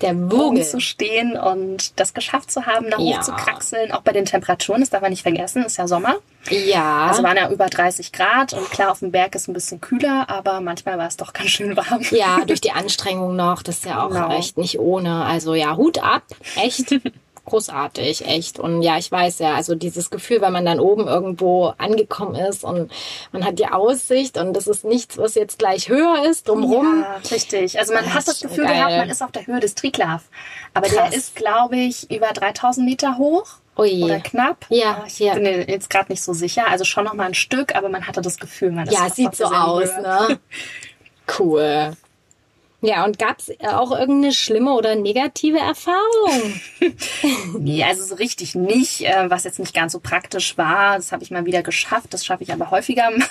Der 0.00 0.14
Vogel. 0.14 0.64
zu 0.64 0.80
stehen 0.80 1.36
und 1.36 1.98
das 1.98 2.12
geschafft 2.14 2.50
zu 2.50 2.66
haben, 2.66 2.90
da 2.90 2.98
Ja. 2.98 3.16
hoch 3.18 3.20
zu 3.22 3.32
kraxeln. 3.32 3.92
Auch 3.92 4.02
bei 4.02 4.12
den 4.12 4.24
Temperaturen, 4.26 4.80
das 4.80 4.90
darf 4.90 5.00
man 5.00 5.10
nicht 5.10 5.22
vergessen, 5.22 5.64
ist 5.64 5.78
ja 5.78 5.86
Sommer. 5.88 6.16
Ja. 6.50 7.06
Also 7.06 7.22
waren 7.22 7.36
ja 7.38 7.50
über 7.50 7.66
30 7.66 8.12
Grad 8.12 8.52
und 8.52 8.70
klar, 8.70 8.90
auf 8.90 8.98
dem 8.98 9.10
Berg 9.12 9.34
ist 9.34 9.48
ein 9.48 9.54
bisschen 9.54 9.80
kühler, 9.80 10.28
aber 10.28 10.60
manchmal 10.60 10.98
war 10.98 11.06
es 11.06 11.16
doch 11.16 11.32
ganz 11.32 11.48
schön 11.50 11.74
warm. 11.76 12.02
ja, 12.10 12.40
durch 12.46 12.60
die 12.60 12.72
Anstrengung 12.72 13.34
noch. 13.34 13.62
Das 13.62 13.76
ist 13.78 13.84
ja 13.86 14.04
auch 14.04 14.10
Genau. 14.10 14.36
echt 14.36 14.58
nicht 14.58 14.78
ohne. 14.78 15.24
Also 15.24 15.54
ja, 15.54 15.76
Hut 15.76 15.98
ab. 16.02 16.24
Echt. 16.56 16.94
Großartig, 17.46 18.26
echt. 18.26 18.58
Und 18.58 18.80
ja, 18.80 18.96
ich 18.96 19.12
weiß 19.12 19.38
ja, 19.40 19.54
also 19.54 19.74
dieses 19.74 20.08
Gefühl, 20.08 20.40
wenn 20.40 20.52
man 20.52 20.64
dann 20.64 20.80
oben 20.80 21.06
irgendwo 21.06 21.74
angekommen 21.76 22.34
ist 22.36 22.64
und 22.64 22.90
man 23.32 23.44
hat 23.44 23.58
die 23.58 23.66
Aussicht 23.66 24.38
und 24.38 24.54
das 24.54 24.66
ist 24.66 24.84
nichts, 24.84 25.18
was 25.18 25.34
jetzt 25.34 25.58
gleich 25.58 25.90
höher 25.90 26.24
ist, 26.24 26.48
drumrum. 26.48 27.02
Ja, 27.02 27.16
richtig. 27.30 27.78
Also 27.78 27.92
man 27.92 28.04
Das 28.04 28.12
hat 28.14 28.18
ist 28.20 28.28
das 28.28 28.40
Gefühl 28.40 28.64
geil. 28.64 28.76
gehabt, 28.76 28.96
man 28.96 29.10
ist 29.10 29.22
auf 29.22 29.30
der 29.32 29.46
Höhe 29.46 29.60
des 29.60 29.74
Triglav. 29.74 30.22
Aber 30.72 30.88
Krass. 30.88 31.10
der 31.10 31.18
ist, 31.18 31.36
glaube 31.36 31.76
ich, 31.76 32.10
über 32.10 32.28
3000 32.28 32.86
Meter 32.86 33.18
hoch. 33.18 33.46
Ui. 33.76 34.04
Oder 34.04 34.20
knapp. 34.20 34.64
Ja, 34.70 35.04
ich 35.06 35.18
ja. 35.18 35.34
bin 35.34 35.42
mir 35.42 35.68
jetzt 35.68 35.90
gerade 35.90 36.10
nicht 36.10 36.22
so 36.22 36.32
sicher. 36.32 36.68
Also 36.70 36.84
schon 36.84 37.04
noch 37.04 37.14
mal 37.14 37.24
ein 37.26 37.34
Stück, 37.34 37.74
aber 37.74 37.88
man 37.90 38.06
hatte 38.06 38.22
das 38.22 38.38
Gefühl, 38.38 38.70
man 38.70 38.86
ist 38.86 38.94
Ja, 38.94 39.10
sieht 39.10 39.34
so 39.34 39.44
aus, 39.46 39.88
ne? 39.98 40.38
Cool. 41.38 41.92
Ja, 42.86 43.04
und 43.04 43.18
gab's 43.18 43.50
auch 43.66 43.92
irgendeine 43.98 44.32
schlimme 44.34 44.74
oder 44.74 44.94
negative 44.94 45.58
Erfahrung? 45.58 46.60
Nee, 47.58 47.82
also 47.84 48.04
so 48.04 48.14
richtig 48.16 48.54
nicht, 48.54 49.02
äh, 49.02 49.30
was 49.30 49.44
jetzt 49.44 49.58
nicht 49.58 49.74
ganz 49.74 49.92
so 49.92 50.00
praktisch 50.00 50.58
war. 50.58 50.96
Das 50.96 51.12
habe 51.12 51.22
ich 51.22 51.30
mal 51.30 51.46
wieder 51.46 51.62
geschafft. 51.62 52.12
Das 52.12 52.24
schaffe 52.26 52.42
ich 52.42 52.52
aber 52.52 52.70
häufiger 52.70 53.10
mal, 53.16 53.26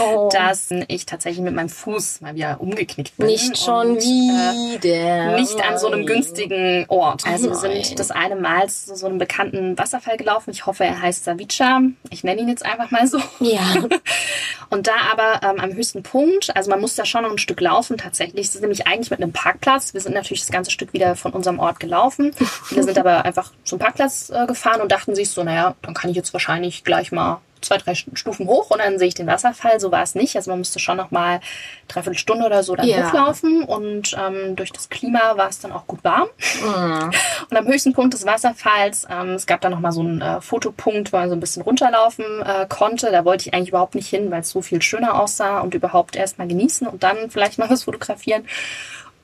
Oh. 0.00 0.28
dass 0.30 0.68
ich 0.88 1.06
tatsächlich 1.06 1.42
mit 1.42 1.54
meinem 1.54 1.68
Fuß 1.68 2.20
mal 2.20 2.34
wieder 2.34 2.60
umgeknickt 2.60 3.16
bin. 3.16 3.26
Nicht 3.26 3.58
schon 3.58 3.92
und, 3.92 3.96
äh, 3.98 4.02
wieder. 4.02 5.38
nicht 5.38 5.60
an 5.64 5.78
so 5.78 5.86
einem 5.88 6.00
Nein. 6.00 6.06
günstigen 6.06 6.84
Ort. 6.88 7.26
Also 7.26 7.48
wir 7.50 7.56
sind 7.56 7.98
das 7.98 8.10
eine 8.10 8.36
Mal 8.36 8.68
zu 8.68 8.94
so 8.94 9.06
einem 9.06 9.18
bekannten 9.18 9.76
Wasserfall 9.78 10.16
gelaufen. 10.16 10.50
Ich 10.50 10.66
hoffe, 10.66 10.84
er 10.84 11.00
heißt 11.00 11.24
Savica. 11.24 11.80
Ich 12.10 12.22
nenne 12.24 12.42
ihn 12.42 12.48
jetzt 12.48 12.64
einfach 12.64 12.90
mal 12.90 13.06
so. 13.06 13.18
Ja. 13.40 13.62
Und 14.70 14.86
da 14.86 14.92
aber 15.12 15.40
ähm, 15.48 15.60
am 15.60 15.72
höchsten 15.72 16.02
Punkt, 16.02 16.54
also 16.56 16.70
man 16.70 16.80
muss 16.80 16.94
da 16.94 17.04
schon 17.04 17.22
noch 17.22 17.30
ein 17.30 17.38
Stück 17.38 17.60
laufen 17.60 17.96
tatsächlich. 17.98 18.46
Es 18.48 18.54
ist 18.54 18.60
nämlich 18.60 18.75
eigentlich 18.84 19.10
mit 19.10 19.22
einem 19.22 19.32
Parkplatz. 19.32 19.94
Wir 19.94 20.00
sind 20.00 20.14
natürlich 20.14 20.40
das 20.40 20.50
ganze 20.50 20.70
Stück 20.70 20.92
wieder 20.92 21.14
von 21.16 21.32
unserem 21.32 21.58
Ort 21.58 21.80
gelaufen. 21.80 22.32
Wir 22.70 22.82
sind 22.82 22.98
aber 22.98 23.24
einfach 23.24 23.52
zum 23.64 23.78
Parkplatz 23.78 24.30
äh, 24.30 24.46
gefahren 24.46 24.80
und 24.80 24.90
dachten 24.90 25.14
sich 25.14 25.30
so, 25.30 25.42
naja, 25.44 25.74
dann 25.82 25.94
kann 25.94 26.10
ich 26.10 26.16
jetzt 26.16 26.32
wahrscheinlich 26.32 26.84
gleich 26.84 27.12
mal 27.12 27.40
zwei, 27.66 27.78
drei 27.78 27.94
Stufen 27.94 28.46
hoch 28.48 28.70
und 28.70 28.78
dann 28.78 28.98
sehe 28.98 29.08
ich 29.08 29.14
den 29.14 29.26
Wasserfall. 29.26 29.78
So 29.80 29.90
war 29.92 30.02
es 30.02 30.14
nicht. 30.14 30.36
Also 30.36 30.50
man 30.50 30.58
musste 30.60 30.78
schon 30.78 30.96
noch 30.96 31.10
mal 31.10 31.40
dreiviertel 31.88 32.18
Stunde 32.18 32.46
oder 32.46 32.62
so 32.62 32.74
dann 32.74 32.86
Ja. 32.88 33.06
hochlaufen 33.08 33.62
und 33.64 34.16
ähm, 34.18 34.56
durch 34.56 34.72
das 34.72 34.88
Klima 34.88 35.36
war 35.36 35.48
es 35.48 35.58
dann 35.58 35.72
auch 35.72 35.86
gut 35.86 36.02
warm. 36.04 36.28
Mhm. 36.62 37.10
Und 37.50 37.56
am 37.56 37.66
höchsten 37.66 37.92
Punkt 37.92 38.14
des 38.14 38.26
Wasserfalls, 38.26 39.06
ähm, 39.10 39.30
es 39.34 39.46
gab 39.46 39.60
da 39.60 39.68
nochmal 39.68 39.92
so 39.92 40.00
einen 40.00 40.20
äh, 40.20 40.40
Fotopunkt, 40.40 41.12
wo 41.12 41.16
man 41.18 41.28
so 41.28 41.36
ein 41.36 41.40
bisschen 41.40 41.62
runterlaufen 41.62 42.24
äh, 42.42 42.66
konnte. 42.68 43.10
Da 43.12 43.24
wollte 43.24 43.48
ich 43.48 43.54
eigentlich 43.54 43.68
überhaupt 43.68 43.94
nicht 43.94 44.08
hin, 44.08 44.30
weil 44.30 44.40
es 44.40 44.50
so 44.50 44.62
viel 44.62 44.82
schöner 44.82 45.20
aussah 45.20 45.60
und 45.60 45.74
überhaupt 45.74 46.16
erst 46.16 46.38
mal 46.38 46.48
genießen 46.48 46.86
und 46.86 47.02
dann 47.02 47.30
vielleicht 47.30 47.58
mal 47.58 47.70
was 47.70 47.84
fotografieren. 47.84 48.46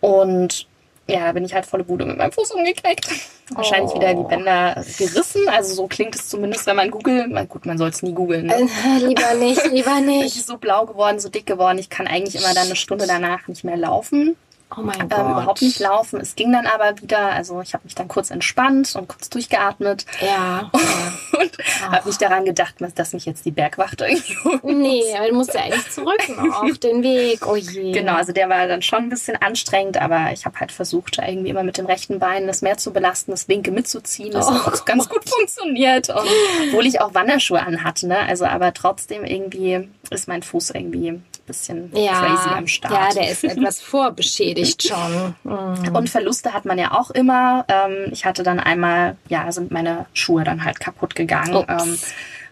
Und 0.00 0.66
ja, 1.09 1.27
da 1.27 1.33
bin 1.33 1.45
ich 1.45 1.53
halt 1.55 1.67
volle 1.67 1.85
Bude 1.85 2.05
mit 2.07 2.17
meinem 2.17 2.33
Fuß 2.33 2.53
umgeknickt. 2.53 3.07
Wahrscheinlich 3.55 3.91
Oh. 3.93 3.97
wieder 3.97 4.15
die 4.15 4.23
Bänder 4.23 4.75
gerissen. 4.99 5.49
Also 5.49 5.75
so 5.75 5.87
klingt 5.87 6.15
es 6.15 6.29
zumindest, 6.29 6.67
wenn 6.67 6.77
man 6.77 6.91
googelt. 6.91 7.31
Gut, 7.49 7.67
man 7.67 7.77
soll 7.77 7.88
es 7.91 8.03
nie 8.03 8.12
googeln. 8.12 8.47
Ne? 8.47 8.55
Äh, 8.55 8.99
lieber 9.05 9.35
nicht, 9.35 9.65
lieber 9.73 9.97
Ich 9.99 10.07
nicht. 10.07 10.35
bin 10.35 10.43
so 10.45 10.57
blau 10.59 10.87
geworden, 10.87 11.19
so 11.19 11.29
dick 11.29 11.47
geworden. 11.47 11.79
Ich 11.79 11.91
kann 11.91 12.07
eigentlich 12.07 12.37
immer 12.43 12.55
dann 12.55 12.67
eine 12.67 12.77
Stunde 12.77 13.07
danach 13.07 13.49
nicht 13.49 13.65
mehr 13.65 13.77
laufen 13.77 14.37
Oh 14.77 14.81
mein 14.83 15.09
Gott. 15.09 15.19
ähm, 15.19 15.31
überhaupt 15.33 15.63
nicht 15.63 15.79
laufen. 15.81 16.21
Es 16.21 16.35
ging 16.35 16.53
dann 16.53 16.67
aber 16.67 17.01
wieder. 17.01 17.19
Also 17.33 17.61
ich 17.61 17.75
habe 17.75 17.85
mich 17.85 17.95
dann 17.95 18.09
kurz 18.09 18.31
entspannt 18.31 18.95
und 18.97 19.09
kurz 19.09 19.29
durchgeatmet 19.31 20.07
Ja. 20.21 20.71
und 21.39 21.53
habe 21.91 22.09
nicht 22.09 22.21
daran 22.23 22.45
gedacht, 22.45 22.75
dass- 22.95 23.13
mich 23.13 23.27
jetzt 23.27 23.45
die 23.45 23.51
Bergwacht 23.51 24.01
irgendwie. 24.01 24.73
Nee, 24.73 25.03
aber 25.19 25.29
du 25.29 25.35
musst 25.35 25.53
ja 25.53 25.61
eigentlich 25.63 25.91
zurück 25.91 26.23
auf 26.63 26.79
den 26.79 27.03
Weg. 27.03 27.47
Oh 27.47 27.57
je. 27.57 27.93
Genau, 27.93 28.15
also 28.15 28.33
der 28.33 28.49
war 28.49 28.67
dann 28.67 28.81
schon 28.81 29.01
ein 29.01 29.09
bisschen 29.11 29.37
anstrengend, 29.37 29.99
aber 30.01 30.33
ich 30.33 30.47
habe 30.47 30.59
halt 30.61 30.73
versucht, 30.73 31.19
irgendwie 31.19 31.51
immer 31.51 31.63
mit 31.63 31.77
dem 31.77 31.85
rechten 31.85 32.19
Bein 32.19 32.47
das 32.47 32.63
mehr 32.63 32.79
zu 32.79 32.91
belasten, 32.93 33.33
das 33.33 33.49
linke 33.49 33.71
mitzuziehen. 33.71 34.31
Das 34.31 34.47
Oh 34.49 34.53
hat 34.55 34.67
auch 34.81 34.85
ganz 34.87 35.09
gut 35.11 35.29
funktioniert. 35.29 36.09
Und 36.09 36.27
obwohl 36.69 36.87
ich 36.87 37.01
auch 37.03 37.13
Wanderschuhe 37.13 37.61
anhatte, 37.61 38.07
ne? 38.09 38.19
Also 38.21 38.47
aber 38.47 38.73
trotzdem 38.73 39.25
irgendwie 39.25 39.89
ist 40.11 40.27
mein 40.29 40.43
Fuß 40.43 40.71
irgendwie 40.71 41.21
bisschen 41.46 41.90
Ja, 41.94 42.20
crazy 42.20 42.48
am 42.50 42.66
Start. 42.66 42.92
ja, 42.92 43.20
der 43.22 43.31
ist 43.31 43.44
etwas 43.44 43.81
vorbeschädigt 43.83 44.88
schon. 44.88 45.35
Mhm. 45.44 45.94
Und 45.94 46.11
Verluste 46.11 46.52
hat 46.52 46.64
man 46.64 46.78
ja 46.78 46.92
auch 46.92 47.11
immer. 47.11 47.64
Ähm, 47.68 48.11
ich 48.12 48.24
hatte 48.24 48.42
dann 48.42 48.61
einmal, 48.61 49.16
ja, 49.28 49.50
sind 49.52 49.70
meine 49.70 50.07
Schuhe 50.14 50.44
dann 50.44 50.64
halt 50.64 50.81
kaputt 50.81 51.14
gegangen. 51.14 51.55
Ups. 51.55 51.85
Ähm, 51.85 51.98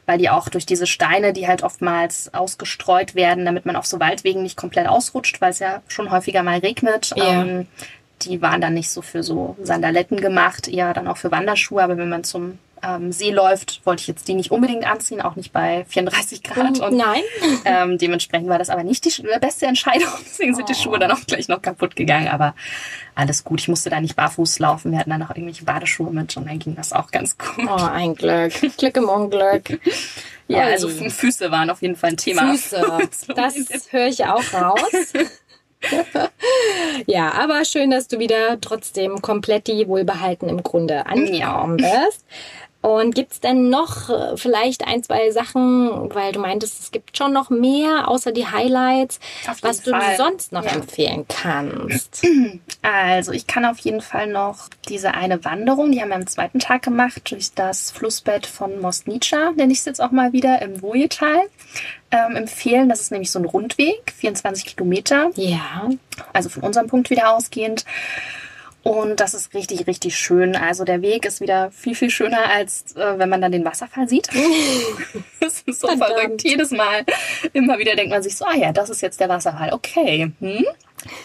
weil 0.07 0.19
die 0.19 0.29
auch 0.31 0.49
durch 0.49 0.67
diese 0.67 0.89
Steine, 0.89 1.33
die 1.33 1.47
halt 1.47 1.63
oftmals 1.63 2.35
ausgestreut 2.35 3.15
werden, 3.15 3.45
damit 3.45 3.65
man 3.65 3.77
auf 3.77 3.87
so 3.87 4.01
Waldwegen 4.01 4.43
nicht 4.43 4.57
komplett 4.57 4.89
ausrutscht, 4.89 5.41
weil 5.41 5.51
es 5.51 5.61
ja 5.61 5.83
schon 5.87 6.11
häufiger 6.11 6.43
mal 6.43 6.59
regnet. 6.59 7.13
Ja. 7.15 7.43
Ähm, 7.43 7.69
die 8.23 8.43
waren 8.43 8.61
dann 8.61 8.75
nicht 8.75 8.91
so 8.91 9.03
für 9.03 9.23
so 9.23 9.57
Sandaletten 9.63 10.21
gemacht, 10.21 10.69
eher 10.69 10.93
dann 10.95 11.07
auch 11.07 11.17
für 11.17 11.31
Wanderschuhe. 11.31 11.83
Aber 11.83 11.97
wenn 11.97 12.09
man 12.09 12.25
zum 12.25 12.59
ähm, 12.83 13.13
See 13.13 13.31
läuft, 13.31 13.81
wollte 13.85 14.01
ich 14.03 14.09
jetzt 14.09 14.27
die 14.29 14.35
nicht 14.35 14.51
unbedingt 14.51 14.87
anziehen, 14.87 15.21
auch 15.21 15.37
nicht 15.37 15.53
bei 15.53 15.85
34 15.89 16.43
Grad. 16.43 16.81
Und 16.81 16.97
Nein. 16.97 17.23
ähm, 17.65 17.99
dementsprechend 17.99 18.49
war 18.49 18.59
das 18.59 18.71
aber 18.71 18.83
nicht 18.85 19.05
die 19.05 19.23
beste 19.41 19.67
Entscheidung. 19.67 20.09
Deswegen 20.25 20.55
sind 20.55 20.69
die 20.69 20.73
Oh. 20.73 20.83
Schuhe 20.83 20.99
dann 20.99 21.11
auch 21.11 21.21
gleich 21.27 21.49
noch 21.49 21.61
kaputt 21.63 21.97
gegangen. 21.97 22.29
Aber 22.29 22.55
alles 23.15 23.45
gut. 23.45 23.61
Ich 23.61 23.69
musste 23.69 23.91
da 23.91 24.01
nicht 24.01 24.17
barfuß 24.17 24.59
laufen. 24.61 24.93
Wir 24.93 24.99
hatten 24.99 25.11
dann 25.11 25.23
auch 25.23 25.31
irgendwelche 25.31 25.65
Badeschuhe 25.65 26.11
mit 26.11 26.37
und 26.37 26.49
dann 26.49 26.59
ging 26.59 26.75
das 26.77 26.93
auch 26.93 27.11
ganz 27.11 27.37
gut. 27.37 27.67
Oh, 27.69 27.75
ein 27.75 28.15
Glück. 28.15 28.53
Glück 28.77 28.97
im 28.97 29.09
Unglück. 29.09 29.81
Ja, 30.49 30.65
also 30.65 30.89
Füße 30.89 31.53
waren 31.53 31.71
auf 31.71 31.81
jeden 31.81 31.95
Fall 31.95 32.11
ein 32.11 32.17
Thema. 32.17 32.51
Füße. 32.51 32.99
Das 33.37 33.93
höre 33.93 34.09
ich 34.09 34.25
auch 34.25 34.43
raus. 34.53 34.83
ja, 37.07 37.33
aber 37.33 37.65
schön, 37.65 37.91
dass 37.91 38.09
du 38.09 38.19
wieder 38.19 38.61
trotzdem 38.61 39.23
komplett 39.23 39.67
die 39.69 39.87
wohlbehalten 39.89 40.49
im 40.49 40.63
Grunde 40.63 41.07
angekommen 41.07 41.77
bist. 41.77 42.25
Und 42.83 43.15
gibt's 43.15 43.41
denn 43.41 43.69
noch 43.69 44.09
äh, 44.09 44.37
vielleicht 44.39 44.87
ein, 44.87 45.03
zwei 45.03 45.31
Sachen, 45.33 46.15
weil 46.15 46.33
du 46.33 46.41
meintest, 46.41 46.81
es 46.81 46.91
gibt 46.91 47.15
schon 47.15 47.31
noch 47.31 47.51
mehr 47.51 48.09
außer 48.09 48.33
die 48.33 48.47
Highlights, 48.47 49.21
was 49.61 49.83
du 49.83 49.91
Fall. 49.91 50.17
sonst 50.17 50.51
noch 50.53 50.65
Ja. 50.65 50.71
empfehlen 50.73 51.27
kannst? 51.29 52.27
Also 52.83 53.33
ich 53.33 53.47
kann 53.47 53.67
auf 53.67 53.79
jeden 53.81 54.01
Fall 54.01 54.27
noch 54.27 54.71
diese 54.89 55.13
eine 55.13 55.45
Wanderung, 55.45 55.93
die 55.93 56.01
haben 56.01 56.09
wir 56.09 56.17
am 56.17 56.27
zweiten 56.27 56.59
Tag 56.61 56.81
gemacht, 56.81 57.31
durch 57.31 57.53
das 57.53 57.91
Flussbett 57.91 58.47
von 58.47 58.81
Mostnica, 58.81 59.51
nenne 59.55 59.71
ich 59.75 59.81
es 59.81 59.85
jetzt 59.85 60.01
auch 60.01 60.13
mal 60.13 60.33
wieder, 60.33 60.63
im 60.63 60.81
Wojetal, 60.81 61.41
ähm, 62.11 62.37
empfehlen. 62.37 62.89
Das 62.89 63.03
ist 63.03 63.13
nämlich 63.13 63.31
so 63.31 63.39
ein 63.39 63.45
Rundweg, 63.45 64.15
24 64.17 64.65
Kilometer. 64.65 65.31
Ja. 65.35 65.91
also 66.33 66.49
von 66.49 66.63
unserem 66.63 66.87
Punkt 66.87 67.11
wieder 67.11 67.35
ausgehend. 67.37 67.85
Und 68.83 69.21
das 69.21 69.35
ist 69.35 69.53
richtig, 69.53 69.87
richtig 69.87 70.17
schön. 70.17 70.57
Also 70.57 70.85
der 70.85 71.03
Weg 71.03 71.27
ist 71.27 71.41
wieder 71.41 71.71
viel, 71.71 71.95
viel 71.95 72.11
schöner, 72.11 72.51
als 72.51 72.97
äh, 72.97 73.19
wenn 73.19 73.29
man 73.29 73.43
dann 73.43 73.53
den 73.53 73.65
Wasserfall 73.65 74.09
sieht. 74.09 74.29
das 75.41 75.63
ist 75.63 75.81
so 75.81 75.89
Verdammt. 75.89 76.13
verrückt. 76.13 76.45
Jedes 76.45 76.71
Mal 76.71 77.05
immer 77.53 77.79
wieder 77.79 77.95
denkt 77.95 78.11
man 78.11 78.23
sich 78.23 78.37
so, 78.37 78.47
ah 78.47 78.57
ja, 78.57 78.73
das 78.73 78.89
ist 78.89 79.03
jetzt 79.03 79.21
der 79.21 79.29
Wasserfall. 79.29 79.73
Okay, 79.73 80.33
hm? 80.41 80.65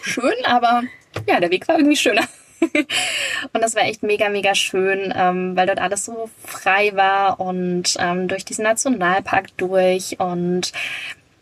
schön, 0.01 0.33
aber 0.43 0.83
ja, 1.27 1.39
der 1.39 1.51
Weg 1.51 1.67
war 1.67 1.77
irgendwie 1.77 1.95
schöner. 1.95 2.27
Und 3.53 3.61
das 3.61 3.75
war 3.75 3.83
echt 3.83 4.03
mega, 4.03 4.29
mega 4.29 4.55
schön, 4.55 5.13
ähm, 5.15 5.55
weil 5.55 5.67
dort 5.67 5.79
alles 5.79 6.05
so 6.05 6.29
frei 6.43 6.91
war 6.95 7.39
und 7.39 7.95
ähm, 7.99 8.27
durch 8.27 8.45
diesen 8.45 8.63
Nationalpark 8.63 9.55
durch 9.57 10.19
und 10.19 10.71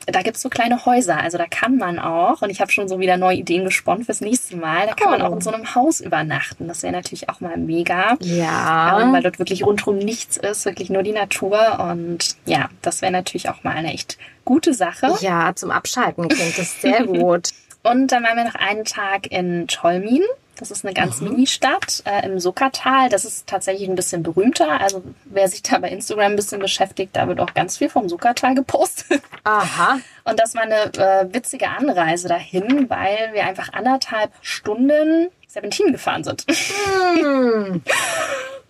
da 0.08 0.22
gibt's 0.22 0.42
so 0.42 0.50
kleine 0.50 0.86
Häuser, 0.86 1.18
also 1.18 1.38
da 1.38 1.46
kann 1.48 1.78
man 1.78 1.98
auch, 2.00 2.42
und 2.42 2.50
ich 2.50 2.60
habe 2.62 2.72
schon 2.72 2.88
so 2.88 3.00
wieder 3.00 3.18
neue 3.18 3.38
Ideen 3.38 3.64
gesponnen 3.64 4.04
fürs 4.04 4.22
nächste 4.22 4.58
Mal, 4.58 4.88
da 4.88 4.94
kann 4.94 5.10
man 5.12 5.22
Oh. 5.22 5.26
auch 5.26 5.32
in 5.34 5.42
so 5.42 5.52
einem 5.52 5.76
Haus 5.76 6.02
übernachten. 6.02 6.68
Das 6.68 6.84
wäre 6.84 6.92
natürlich 6.94 7.30
auch 7.30 7.40
mal 7.40 7.58
mega. 7.58 8.18
Ja. 8.20 9.00
Ähm, 9.02 9.14
weil 9.14 9.24
dort 9.24 9.40
wirklich 9.40 9.64
rundherum 9.66 9.98
nichts 10.00 10.38
ist, 10.38 10.66
wirklich 10.66 10.90
nur 10.90 11.04
die 11.04 11.12
Natur. 11.14 11.80
Und 11.80 12.36
ja, 12.46 12.70
das 12.82 13.02
wäre 13.02 13.12
natürlich 13.12 13.50
auch 13.50 13.64
mal 13.64 13.76
eine 13.76 13.94
echt 13.94 14.18
gute 14.46 14.74
Sache. 14.74 15.14
Ja, 15.22 15.54
zum 15.56 15.72
Abschalten 15.72 16.28
klingt 16.28 16.58
das 16.58 16.82
sehr 16.82 17.06
gut. 17.06 17.50
Und 17.84 18.12
dann 18.12 18.24
waren 18.24 18.38
wir 18.38 18.46
noch 18.46 18.56
einen 18.56 18.86
Tag 18.86 19.28
in 19.32 19.68
Tolmin. 19.68 20.24
Das 20.64 20.72
ist 20.72 20.86
eine 20.86 20.94
ganz 20.94 21.20
Mini-Stadt 21.20 22.04
äh, 22.06 22.26
im 22.26 22.40
Sockertal. 22.40 23.10
Das 23.10 23.26
ist 23.26 23.48
tatsächlich 23.48 23.90
ein 23.90 23.96
bisschen 23.96 24.24
berühmter. 24.24 24.80
Also 24.80 25.04
wer 25.26 25.50
sich 25.50 25.62
da 25.62 25.78
bei 25.78 25.90
Instagram 25.90 26.32
ein 26.32 26.36
bisschen 26.38 26.62
beschäftigt, 26.62 27.14
da 27.18 27.28
wird 27.28 27.42
auch 27.42 27.54
ganz 27.54 27.80
viel 27.80 27.90
vom 27.90 28.08
Sockertal 28.08 28.56
gepostet. 28.56 29.22
Aha. 29.44 30.00
Und 30.24 30.40
das 30.40 30.56
war 30.56 30.62
eine 30.62 30.86
äh, 30.94 31.34
witzige 31.34 31.68
Anreise 31.68 32.30
dahin, 32.30 32.90
weil 32.90 33.32
wir 33.34 33.44
einfach 33.44 33.74
anderthalb 33.74 34.32
Stunden 34.40 35.28
Serpentin 35.50 35.92
gefahren 35.92 36.24
sind. 36.24 36.46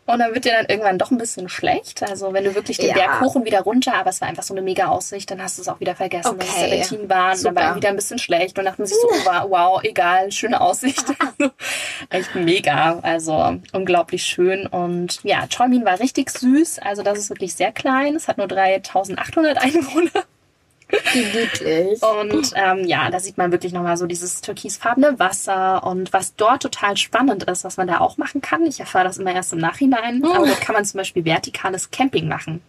Und 0.06 0.20
dann 0.20 0.34
wird 0.34 0.44
dir 0.46 0.52
dann 0.52 0.66
irgendwann 0.66 0.98
doch 0.98 1.12
ein 1.12 1.18
bisschen 1.18 1.48
schlecht. 1.48 2.04
Also 2.04 2.34
wenn 2.34 2.44
du 2.44 2.56
wirklich 2.56 2.78
den 2.78 2.90
Ja. 2.90 2.94
Berg 2.94 3.22
hoch 3.22 3.36
und 3.36 3.46
wieder 3.46 3.62
runter, 3.62 3.94
aber 3.96 4.10
es 4.10 4.20
war 4.20 4.28
einfach 4.28 4.44
so 4.44 4.54
eine 4.54 4.62
mega 4.62 4.88
Aussicht, 4.88 5.32
dann 5.32 5.42
hast 5.42 5.58
du 5.58 5.62
es 5.62 5.70
auch 5.70 5.80
wieder 5.80 5.96
vergessen, 5.96 6.38
dass 6.38 6.48
es 6.50 6.54
Okay. 6.56 6.70
Serpentin 6.84 7.10
waren. 7.10 7.30
Dann 7.30 7.38
Super. 7.38 7.56
war 7.56 7.72
ihm 7.72 7.76
wieder 7.78 7.90
ein 7.90 7.96
bisschen 7.96 8.20
schlecht 8.20 8.60
und 8.60 8.66
dachte 8.66 8.82
man 8.82 8.88
sich 8.88 8.98
so, 9.02 9.08
oh, 9.08 9.26
wow, 9.26 9.46
wow, 9.50 9.84
egal, 9.84 10.32
schöne 10.32 10.60
Aussicht. 10.62 11.06
Also, 11.40 11.52
echt 12.10 12.36
mega. 12.36 13.00
Also 13.02 13.58
unglaublich 13.72 14.24
schön. 14.24 14.68
Und 14.68 15.20
ja, 15.24 15.48
Cholmin 15.56 15.86
war 15.86 16.00
richtig 16.00 16.30
süß. 16.30 16.80
Also 16.80 17.02
das 17.02 17.18
ist 17.18 17.30
wirklich 17.30 17.56
sehr 17.56 17.72
klein. 17.72 18.16
Es 18.16 18.28
hat 18.28 18.38
nur 18.38 18.48
3800 18.48 19.58
Einwohner. 19.58 20.24
Wie 21.14 21.26
niedlich. 21.26 22.02
Und 22.04 22.54
ähm, 22.56 22.86
ja, 22.86 23.10
da 23.10 23.20
sieht 23.20 23.38
man 23.38 23.52
wirklich 23.52 23.74
nochmal 23.74 23.98
so 23.98 24.06
dieses 24.06 24.42
türkisfarbene 24.42 25.18
Wasser 25.18 25.84
und 25.84 26.14
was 26.14 26.36
dort 26.36 26.62
total 26.62 26.98
spannend 26.98 27.44
ist, 27.44 27.64
was 27.64 27.78
man 27.78 27.88
da 27.88 28.00
auch 28.00 28.18
machen 28.18 28.42
kann. 28.42 28.66
Ich 28.66 28.80
erfahre 28.80 29.06
das 29.06 29.18
immer 29.18 29.34
erst 29.34 29.54
im 29.54 29.60
Nachhinein, 29.60 30.24
aber 30.24 30.46
dort 30.46 30.62
kann 30.62 30.74
man 30.74 30.86
zum 30.86 31.00
Beispiel 31.00 31.26
vertikales 31.26 31.90
Camping 31.92 32.28
machen. 32.28 32.62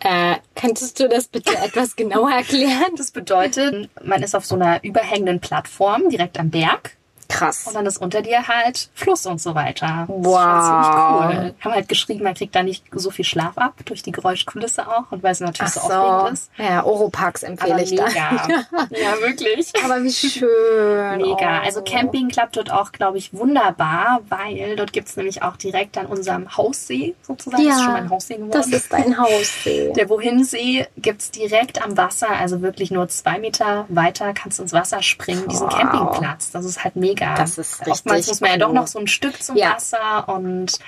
Äh, 0.00 0.36
könntest 0.54 1.00
du 1.00 1.08
das 1.08 1.26
bitte 1.26 1.56
etwas 1.64 1.96
genauer 1.96 2.30
erklären? 2.30 2.92
Das 2.96 3.10
bedeutet, 3.10 3.88
man 4.04 4.22
ist 4.22 4.36
auf 4.36 4.44
so 4.44 4.54
einer 4.54 4.84
überhängenden 4.84 5.40
Plattform 5.40 6.08
direkt 6.08 6.38
am 6.38 6.50
Berg 6.50 6.95
Krass. 7.28 7.66
und 7.66 7.74
dann 7.74 7.86
ist 7.86 7.98
unter 7.98 8.22
dir 8.22 8.46
halt 8.48 8.88
Fluss 8.94 9.26
und 9.26 9.40
so 9.40 9.54
weiter. 9.54 10.06
Das 10.08 10.16
ist 10.18 10.24
Wow. 10.24 10.66
schon 10.66 10.82
ziemlich 10.84 11.44
cool. 11.46 11.54
Haben 11.60 11.72
halt 11.74 11.88
geschrieben, 11.88 12.24
man 12.24 12.34
kriegt 12.34 12.54
da 12.54 12.62
nicht 12.62 12.84
so 12.92 13.10
viel 13.10 13.24
Schlaf 13.24 13.56
ab 13.58 13.74
durch 13.84 14.02
die 14.02 14.12
Geräuschkulisse 14.12 14.86
auch 14.88 15.10
und 15.10 15.22
weil 15.22 15.32
es 15.32 15.40
natürlich 15.40 15.72
Ach 15.76 15.82
so 15.82 15.92
aufregend 15.92 16.26
so. 16.28 16.32
ist. 16.32 16.50
Ja, 16.70 16.84
Oropax 16.84 17.42
empfehle 17.42 17.74
Aber 17.74 17.82
ich 17.82 17.94
da. 17.94 18.06
mega. 18.06 18.30
ja, 18.90 19.20
wirklich. 19.20 19.72
Aber 19.84 20.02
wie 20.02 20.10
schön. 20.12 21.16
Mega. 21.18 21.60
Oh. 21.60 21.64
Also 21.64 21.82
Camping 21.82 22.28
klappt 22.28 22.56
dort 22.56 22.70
auch, 22.72 22.92
glaube 22.92 23.18
ich, 23.18 23.32
wunderbar, 23.34 24.20
weil 24.28 24.76
dort 24.76 24.92
gibt's 24.92 25.16
nämlich 25.16 25.42
auch 25.42 25.56
direkt 25.56 25.98
an 25.98 26.06
unserem 26.06 26.56
Haussee 26.56 27.14
sozusagen. 27.22 27.62
Ja, 27.62 27.68
das 27.70 27.76
ist 27.78 27.84
schon 27.84 27.92
mein 27.92 28.10
Haussee 28.10 28.34
geworden. 28.34 28.50
Das 28.52 28.66
ist 28.68 28.92
ein 28.94 29.18
Haussee. 29.18 29.92
der 29.96 30.08
Wohinsee 30.08 30.86
gibt's 30.96 31.30
direkt 31.30 31.82
am 31.82 31.96
Wasser, 31.96 32.28
also 32.30 32.62
wirklich 32.62 32.90
nur 32.90 33.08
zwei 33.08 33.38
Meter 33.38 33.86
weiter 33.88 34.32
kannst 34.34 34.58
du 34.58 34.62
ins 34.62 34.72
Wasser 34.72 35.02
springen, 35.02 35.48
diesen 35.48 35.66
Wow. 35.66 35.74
Campingplatz. 35.76 36.50
Das 36.50 36.64
ist 36.64 36.84
halt 36.84 36.96
mega. 36.96 37.15
Das 37.36 37.58
ist 37.58 37.80
Oftmals 37.86 38.18
richtig 38.20 38.28
muss 38.32 38.40
man 38.40 38.50
ja 38.50 38.56
doch 38.58 38.68
cool. 38.68 38.74
noch 38.74 38.86
so 38.86 38.98
ein 38.98 39.06
Stück 39.08 39.42
zum 39.42 39.56
Ja. 39.56 39.74
Wasser 39.74 40.28
und 40.28 40.78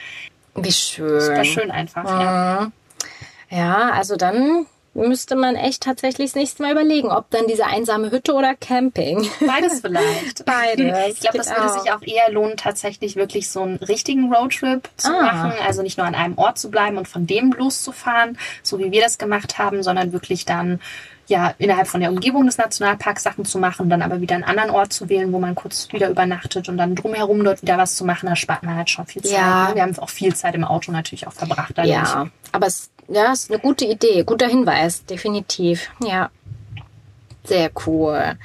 Wie 0.55 0.73
schön. 0.73 1.21
super 1.21 1.45
schön 1.45 1.71
einfach. 1.71 2.05
Ja. 2.05 2.61
Mhm. 2.63 2.73
Ja, 3.51 3.91
also 3.93 4.17
dann 4.17 4.67
müsste 4.95 5.37
man 5.37 5.55
echt 5.55 5.83
tatsächlich 5.85 6.31
das 6.31 6.35
nächste 6.35 6.63
Mal 6.63 6.73
überlegen, 6.73 7.09
ob 7.11 7.31
dann 7.31 7.47
diese 7.47 7.65
einsame 7.67 8.11
Hütte 8.11 8.35
oder 8.35 8.55
Camping. 8.57 9.27
Beides 9.47 9.81
vielleicht. 9.83 10.45
Beides. 10.45 11.15
Ich 11.15 11.21
glaube, 11.21 11.39
das 11.39 11.49
würde 11.51 11.65
auch. 11.67 11.79
sich 11.83 11.93
auch 11.93 12.03
eher 12.03 12.31
lohnen, 12.33 12.57
tatsächlich 12.57 13.15
wirklich 13.17 13.49
so 13.49 13.63
einen 13.63 13.77
richtigen 13.77 14.33
Roadtrip 14.33 14.89
zu 14.97 15.09
Ah. 15.17 15.23
machen. 15.23 15.53
Also 15.67 15.83
nicht 15.83 15.99
nur 15.99 16.07
an 16.07 16.15
einem 16.17 16.37
Ort 16.37 16.59
zu 16.59 16.71
bleiben 16.71 16.99
und 16.99 17.07
von 17.09 17.27
dem 17.27 17.53
loszufahren, 17.53 18.39
so 18.63 18.79
wie 18.81 18.91
wir 18.91 19.01
das 19.01 19.19
gemacht 19.19 19.59
haben, 19.59 19.83
sondern 19.83 20.13
wirklich 20.13 20.45
dann 20.45 20.81
ja 21.29 21.55
innerhalb 21.59 21.87
von 21.87 22.01
der 22.01 22.11
Umgebung 22.11 22.47
des 22.47 22.59
Nationalparks 22.59 23.23
Sachen 23.23 23.45
zu 23.45 23.59
machen, 23.59 23.89
dann 23.89 24.03
aber 24.03 24.21
wieder 24.21 24.35
einen 24.35 24.45
anderen 24.45 24.71
Ort 24.71 24.93
zu 24.93 25.09
wählen, 25.09 25.33
wo 25.33 25.39
man 25.39 25.55
kurz 25.55 25.89
wieder 25.93 26.11
übernachtet 26.11 26.69
und 26.69 26.77
dann 26.77 26.95
drumherum 26.95 27.45
dort 27.45 27.63
wieder 27.63 27.79
was 27.79 27.97
zu 27.97 28.05
machen. 28.05 28.27
Da 28.27 28.37
spart 28.37 28.63
man 28.63 28.77
halt 28.77 28.91
schon 28.91 29.07
viel 29.07 29.23
Zeit. 29.23 29.39
Ja. 29.39 29.69
ne? 29.69 29.75
Wir 29.75 29.83
haben 29.83 29.99
auch 29.99 30.11
viel 30.11 30.35
Zeit 30.35 30.55
im 30.55 30.65
Auto 30.65 30.93
natürlich 30.93 31.27
auch 31.27 31.33
verbracht. 31.33 31.73
dadurch. 31.77 31.95
Ja, 31.95 32.29
aber 32.53 32.67
es 32.67 32.91
ja, 33.09 33.33
ist 33.33 33.51
eine 33.51 33.61
gute 33.61 33.85
Idee, 33.85 34.23
guter 34.25 34.49
Hinweis, 34.49 35.05
definitiv. 35.05 35.91
Ja. 36.05 36.31
Sehr 37.45 37.71
cool. 37.87 38.37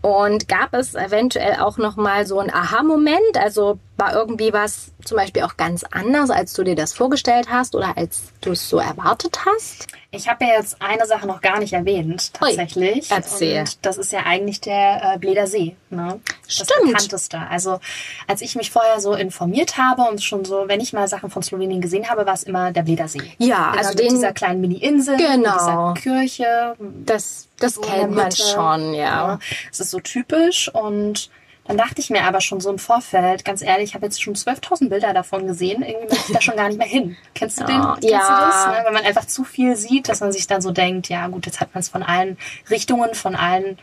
Und 0.00 0.48
gab 0.48 0.72
es 0.72 0.94
eventuell 0.94 1.56
auch 1.60 1.76
noch 1.76 1.96
mal 1.96 2.26
so 2.26 2.38
einen 2.38 2.50
Aha-Moment? 2.50 3.36
Also 3.38 3.78
war 3.96 4.12
irgendwie 4.14 4.52
was 4.52 4.90
zum 5.04 5.16
Beispiel 5.16 5.42
auch 5.42 5.56
ganz 5.56 5.84
anders, 5.90 6.30
als 6.30 6.52
du 6.52 6.64
dir 6.64 6.74
das 6.74 6.92
vorgestellt 6.92 7.48
hast 7.50 7.74
oder 7.74 7.96
als 7.96 8.24
du 8.42 8.52
es 8.52 8.68
so 8.68 8.78
erwartet 8.78 9.38
hast? 9.46 9.86
Ich 10.10 10.28
habe 10.28 10.44
ja 10.44 10.52
jetzt 10.52 10.80
eine 10.80 11.04
Sache 11.06 11.26
noch 11.26 11.40
gar 11.42 11.58
nicht 11.58 11.72
erwähnt, 11.74 12.30
Ui, 12.40 12.48
tatsächlich. 12.48 13.10
erzähl. 13.10 13.60
Und 13.60 13.78
das 13.82 13.98
ist 13.98 14.12
ja 14.12 14.20
eigentlich 14.24 14.60
der 14.60 15.14
äh, 15.14 15.18
Bleder 15.18 15.46
See, 15.46 15.76
ne? 15.90 16.20
Das 16.44 16.54
Stimmt. 16.54 16.70
bekannteste. 16.92 17.38
Also 17.50 17.80
als 18.26 18.40
ich 18.40 18.54
mich 18.56 18.70
vorher 18.70 19.00
so 19.00 19.14
informiert 19.14 19.76
habe 19.76 20.02
und 20.02 20.22
schon 20.22 20.44
so, 20.44 20.64
wenn 20.68 20.80
ich 20.80 20.92
mal 20.92 21.06
Sachen 21.08 21.28
von 21.28 21.42
Slowenien 21.42 21.80
gesehen 21.80 22.08
habe, 22.08 22.24
war 22.24 22.34
es 22.34 22.44
immer 22.44 22.72
der 22.72 22.82
Bleder 22.82 23.08
See. 23.08 23.20
Ja, 23.38 23.70
Immer 23.72 23.78
also 23.78 23.90
mit 23.90 23.98
den- 24.00 24.08
dieser 24.10 24.32
kleinen 24.32 24.60
Mini-Insel, 24.60 25.16
mit 25.16 25.26
Genau. 25.26 25.92
dieser 25.92 25.94
Kirche. 26.02 26.76
Das, 27.04 27.48
das 27.58 27.74
so 27.74 27.80
kennt 27.82 28.14
man 28.14 28.30
schon, 28.32 28.94
ja. 28.94 29.38
Es 29.70 29.80
ist 29.80 29.90
so 29.90 30.00
typisch 30.00 30.70
und 30.72 31.30
dann 31.68 31.76
dachte 31.76 32.00
ich 32.00 32.10
mir 32.10 32.22
aber 32.24 32.40
schon 32.40 32.60
so 32.60 32.70
im 32.70 32.78
Vorfeld, 32.78 33.44
ganz 33.44 33.62
ehrlich, 33.62 33.90
ich 33.90 33.94
habe 33.94 34.06
jetzt 34.06 34.22
schon 34.22 34.34
12.000 34.34 34.88
Bilder 34.88 35.12
davon 35.12 35.46
gesehen, 35.46 35.82
irgendwie 35.82 36.08
möchte 36.08 36.24
ich 36.28 36.34
da 36.34 36.40
schon 36.40 36.56
gar 36.56 36.68
nicht 36.68 36.78
mehr 36.78 36.86
hin. 36.86 37.16
Kennst 37.34 37.60
du 37.60 37.64
den? 37.64 37.76
Ja. 37.76 37.94
Kennst 38.00 38.10
Ja. 38.12 38.18
du 38.18 38.46
das? 38.46 38.66
Ne? 38.66 38.82
Wenn 38.86 38.94
man 38.94 39.04
einfach 39.04 39.26
zu 39.26 39.44
viel 39.44 39.76
sieht, 39.76 40.08
dass 40.08 40.20
man 40.20 40.32
sich 40.32 40.46
dann 40.46 40.60
so 40.62 40.70
denkt, 40.70 41.08
ja 41.08 41.26
gut, 41.28 41.46
jetzt 41.46 41.60
hat 41.60 41.74
man 41.74 41.80
es 41.80 41.88
von 41.88 42.02
allen 42.02 42.36
Richtungen, 42.70 43.14
von 43.14 43.34
allen 43.34 43.78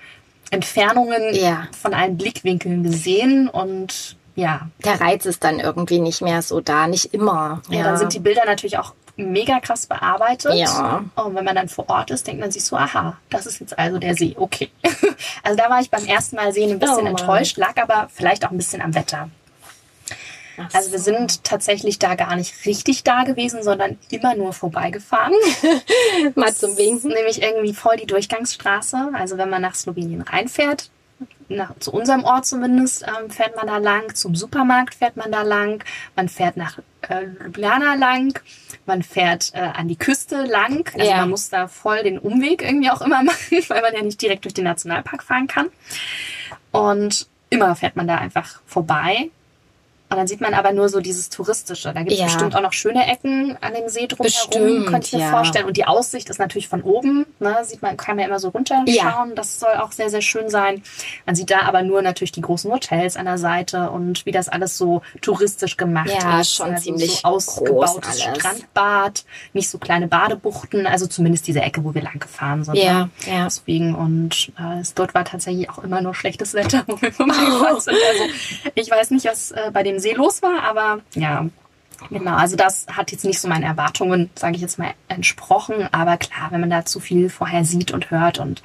Entfernungen, 0.52 1.34
Ja. 1.34 1.68
von 1.82 1.94
allen 1.94 2.18
Blickwinkeln 2.18 2.84
gesehen 2.84 3.48
und 3.50 4.18
ja, 4.36 4.68
Der 4.84 5.00
Reiz 5.00 5.26
ist 5.26 5.44
dann 5.44 5.60
irgendwie 5.60 6.00
nicht 6.00 6.22
mehr 6.22 6.42
so 6.42 6.60
da, 6.60 6.88
nicht 6.88 7.14
immer. 7.14 7.62
ja. 7.70 7.84
dann 7.84 7.98
sind 7.98 8.14
die 8.14 8.20
Bilder 8.20 8.46
natürlich 8.46 8.78
auch 8.78 8.94
mega 9.16 9.60
krass 9.60 9.86
bearbeitet. 9.86 10.56
Ja. 10.56 11.04
Und 11.16 11.36
wenn 11.36 11.46
man 11.46 11.56
dann 11.56 11.70
vor 11.70 11.88
Ort 11.90 12.10
ist, 12.10 12.26
denkt 12.26 12.42
man 12.42 12.52
sich 12.52 12.66
so, 12.66 12.76
aha, 12.76 13.18
das 13.30 13.46
ist 13.46 13.60
jetzt 13.60 13.78
also 13.78 14.00
der 14.00 14.16
See, 14.16 14.36
okay. 14.38 14.70
Also 15.44 15.58
da 15.58 15.70
war 15.70 15.82
ich 15.82 15.90
beim 15.92 16.06
ersten 16.06 16.36
Mal 16.36 16.52
sehen 16.54 16.72
ein 16.72 16.80
bisschen 16.80 17.06
Oh 17.06 17.10
enttäuscht, 17.10 17.58
lag 17.58 17.76
aber 17.82 18.08
vielleicht 18.14 18.46
auch 18.46 18.52
ein 18.52 18.58
bisschen 18.58 18.82
am 18.82 18.96
Wetter. 18.96 19.30
Ach 20.58 20.70
Also 20.74 20.92
wir 20.92 21.00
so. 21.00 21.06
sind 21.06 21.44
tatsächlich 21.44 22.00
da 22.00 22.16
gar 22.16 22.36
nicht 22.36 22.66
richtig 22.66 23.04
da 23.04 23.24
gewesen, 23.24 23.64
sondern 23.64 23.98
immer 24.10 24.36
nur 24.36 24.54
vorbeigefahren. 24.54 25.34
mal 26.36 26.54
zum 26.54 26.78
Winken. 26.78 27.12
nämlich 27.12 27.42
irgendwie 27.42 27.74
voll 27.74 27.98
die 27.98 28.06
Durchgangsstraße. 28.06 29.12
Also 29.14 29.38
wenn 29.38 29.50
man 29.50 29.62
nach 29.62 29.76
Slowenien 29.76 30.22
reinfährt, 30.22 30.90
nach, 31.50 31.78
zu 31.80 31.92
unserem 31.94 32.24
Ort 32.24 32.46
zumindest, 32.46 33.04
ähm, 33.04 33.30
fährt 33.30 33.56
man 33.56 33.68
da 33.68 33.78
lang. 33.78 34.14
Zum 34.16 34.36
Supermarkt 34.36 34.96
fährt 34.96 35.18
man 35.18 35.32
da 35.32 35.42
lang. 35.44 35.84
Man 36.16 36.30
fährt 36.30 36.58
nach 36.58 36.80
äh, 37.10 37.24
Ljubljana 37.26 37.96
lang. 37.96 38.40
Man 38.86 39.04
fährt 39.04 39.52
äh, 39.54 39.60
an 39.62 39.88
die 39.88 39.96
Küste 39.96 40.44
lang. 40.44 40.90
Also 40.94 41.10
Ja. 41.10 41.18
man 41.18 41.30
muss 41.30 41.50
da 41.50 41.68
voll 41.68 42.04
den 42.04 42.20
Umweg 42.20 42.62
irgendwie 42.62 42.90
auch 42.90 43.02
immer 43.02 43.24
machen, 43.24 43.64
weil 43.68 43.82
man 43.82 43.94
ja 43.94 44.02
nicht 44.02 44.22
direkt 44.22 44.46
durch 44.46 44.54
den 44.54 44.66
Nationalpark 44.66 45.24
fahren 45.24 45.48
kann. 45.48 45.70
Und 46.72 47.28
immer 47.50 47.76
fährt 47.76 47.96
man 47.96 48.08
da 48.08 48.16
einfach 48.18 48.62
vorbei. 48.66 49.30
Und 50.14 50.20
dann 50.20 50.28
sieht 50.28 50.42
man 50.42 50.54
aber 50.54 50.72
nur 50.74 50.90
so 50.90 51.00
dieses 51.00 51.30
Touristische. 51.30 51.92
Da 51.92 52.02
gibt 52.02 52.12
es 52.12 52.20
Ja. 52.20 52.26
bestimmt 52.26 52.56
auch 52.56 52.62
noch 52.62 52.72
schöne 52.74 53.08
Ecken 53.12 53.58
an 53.62 53.74
dem 53.74 53.90
See 53.90 54.06
drumherum, 54.06 54.26
Bestimmt, 54.26 54.86
könnte 54.88 55.08
ich 55.08 55.14
mir 55.14 55.20
ja. 55.22 55.32
vorstellen. 55.32 55.66
Und 55.66 55.76
die 55.76 55.86
Aussicht 55.86 56.30
ist 56.30 56.38
natürlich 56.40 56.68
von 56.68 56.84
oben. 56.84 57.26
Ne? 57.40 57.58
Sieht 57.64 57.82
man, 57.82 57.98
kann 57.98 58.16
man 58.16 58.22
ja 58.22 58.28
immer 58.28 58.38
so 58.40 58.50
runterschauen. 58.50 58.86
Ja. 58.88 59.26
Das 59.34 59.60
soll 59.60 59.74
auch 59.82 59.92
sehr, 59.92 60.12
sehr 60.12 60.22
schön 60.22 60.50
sein. 60.50 60.84
Man 61.26 61.36
sieht 61.36 61.50
da 61.50 61.62
aber 61.62 61.82
nur 61.82 62.04
natürlich 62.04 62.32
die 62.32 62.42
großen 62.42 62.72
Hotels 62.72 63.18
an 63.18 63.26
der 63.26 63.40
Seite 63.40 63.90
und 63.90 64.26
wie 64.28 64.32
das 64.32 64.50
alles 64.50 64.78
so 64.78 65.02
touristisch 65.22 65.78
gemacht 65.78 66.12
Ja, 66.22 66.42
ist. 66.42 66.54
schon 66.56 66.70
also 66.72 66.84
ziemlich 66.84 67.22
so 67.24 67.28
ausgebautes. 67.28 68.22
Strandbad, 68.22 69.26
nicht 69.54 69.70
so 69.70 69.78
kleine 69.80 70.08
Badebuchten. 70.08 70.86
Also 70.86 71.08
zumindest 71.08 71.48
diese 71.48 71.62
Ecke, 71.62 71.84
wo 71.84 71.94
wir 71.96 72.04
lang 72.04 72.20
gefahren 72.20 72.64
sind. 72.64 72.76
Ja, 72.76 73.06
ne? 73.06 73.10
ja. 73.26 73.44
Deswegen 73.46 73.96
und 73.96 74.52
äh, 74.60 74.80
es, 74.82 74.94
dort 74.94 75.14
war 75.16 75.26
tatsächlich 75.26 75.70
auch 75.70 75.80
immer 75.84 76.02
nur 76.02 76.14
schlechtes 76.14 76.54
Wetter, 76.54 76.84
wo 76.88 77.02
wir 77.02 77.12
vorbeigefahren 77.12 77.80
sind. 77.80 77.98
Also 78.10 78.24
ich 78.76 78.90
weiß 78.92 79.12
nicht, 79.12 79.26
was 79.26 79.52
äh, 79.52 79.72
bei 79.74 79.84
dem 79.84 80.00
See 80.04 80.14
los 80.14 80.42
war, 80.42 80.64
aber 80.64 81.00
ja, 81.16 81.46
genau. 82.10 82.36
Also 82.36 82.56
das 82.56 82.86
hat 82.92 83.12
jetzt 83.12 83.26
nicht 83.26 83.40
so 83.40 83.48
meinen 83.48 83.64
Erwartungen, 83.64 84.30
sage 84.36 84.56
ich 84.56 84.62
jetzt 84.62 84.78
mal, 84.78 84.92
entsprochen. 85.08 85.88
Aber 85.92 86.18
klar, 86.18 86.52
wenn 86.52 86.60
man 86.62 86.70
da 86.70 86.86
zu 86.86 87.00
viel 87.00 87.30
vorher 87.30 87.66
sieht 87.66 87.92
und 87.92 88.12
hört 88.12 88.40
und 88.40 88.62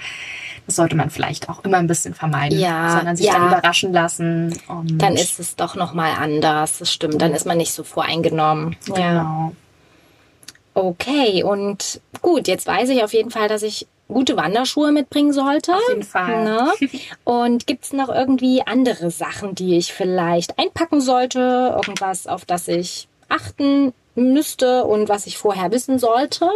das 0.66 0.76
sollte 0.76 0.96
man 0.96 1.08
vielleicht 1.08 1.48
auch 1.48 1.64
immer 1.64 1.78
ein 1.78 1.86
bisschen 1.86 2.12
vermeiden, 2.12 2.58
Ja, 2.58 2.90
sondern 2.90 3.16
sich 3.16 3.26
ja. 3.26 3.32
dann 3.34 3.46
überraschen 3.46 3.90
lassen. 3.90 4.60
Dann 4.84 5.14
ist 5.14 5.40
es 5.40 5.56
doch 5.56 5.76
noch 5.76 5.94
mal 5.94 6.12
anders. 6.12 6.78
Das 6.78 6.92
stimmt. 6.92 7.22
Dann 7.22 7.32
ist 7.32 7.46
man 7.46 7.56
nicht 7.56 7.72
so 7.72 7.84
voreingenommen. 7.84 8.76
Ja. 8.88 8.94
genau. 8.94 9.52
Okay. 10.74 11.42
Und 11.42 12.02
gut, 12.20 12.48
jetzt 12.48 12.66
weiß 12.66 12.90
ich 12.90 13.02
auf 13.02 13.14
jeden 13.14 13.30
Fall, 13.30 13.48
dass 13.48 13.62
ich 13.62 13.86
gute 14.08 14.36
Wanderschuhe 14.36 14.90
mitbringen 14.90 15.32
sollte. 15.32 15.74
Auf 15.74 15.88
jeden 15.88 16.02
Fall. 16.02 16.44
Ne? 16.44 16.72
Und 17.24 17.66
gibt's 17.66 17.92
noch 17.92 18.08
irgendwie 18.08 18.62
andere 18.66 19.10
Sachen, 19.10 19.54
die 19.54 19.76
ich 19.76 19.92
vielleicht 19.92 20.58
einpacken 20.58 21.00
sollte? 21.00 21.74
Irgendwas, 21.76 22.26
auf 22.26 22.44
das 22.44 22.68
ich 22.68 23.06
achten 23.28 23.92
müsste 24.14 24.84
und 24.84 25.08
was 25.08 25.26
ich 25.26 25.38
vorher 25.38 25.70
wissen 25.70 25.98
sollte? 25.98 26.50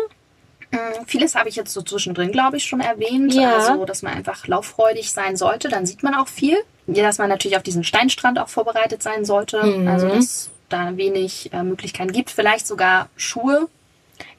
Mm, 0.70 1.04
Vieles 1.06 1.34
habe 1.34 1.48
ich 1.48 1.56
jetzt 1.56 1.72
so 1.72 1.82
zwischendrin, 1.82 2.32
glaube 2.32 2.56
ich, 2.56 2.64
schon 2.64 2.80
erwähnt. 2.80 3.34
Ja. 3.34 3.56
Also, 3.56 3.84
dass 3.84 4.02
man 4.02 4.14
einfach 4.14 4.46
lauffreudig 4.46 5.12
sein 5.12 5.36
sollte. 5.36 5.68
Dann 5.68 5.86
sieht 5.86 6.02
man 6.02 6.14
auch 6.14 6.28
viel. 6.28 6.56
dass 6.86 7.18
man 7.18 7.28
natürlich 7.28 7.56
auf 7.56 7.62
diesen 7.62 7.84
Steinstrand 7.84 8.38
auch 8.38 8.48
vorbereitet 8.48 9.02
sein 9.02 9.24
sollte. 9.24 9.62
Mhm. 9.62 9.86
Also 9.86 10.08
dass 10.08 10.50
da 10.68 10.96
wenig 10.96 11.52
äh, 11.52 11.62
Möglichkeiten 11.62 12.12
gibt. 12.12 12.30
Vielleicht 12.30 12.66
sogar 12.66 13.08
Schuhe. 13.16 13.68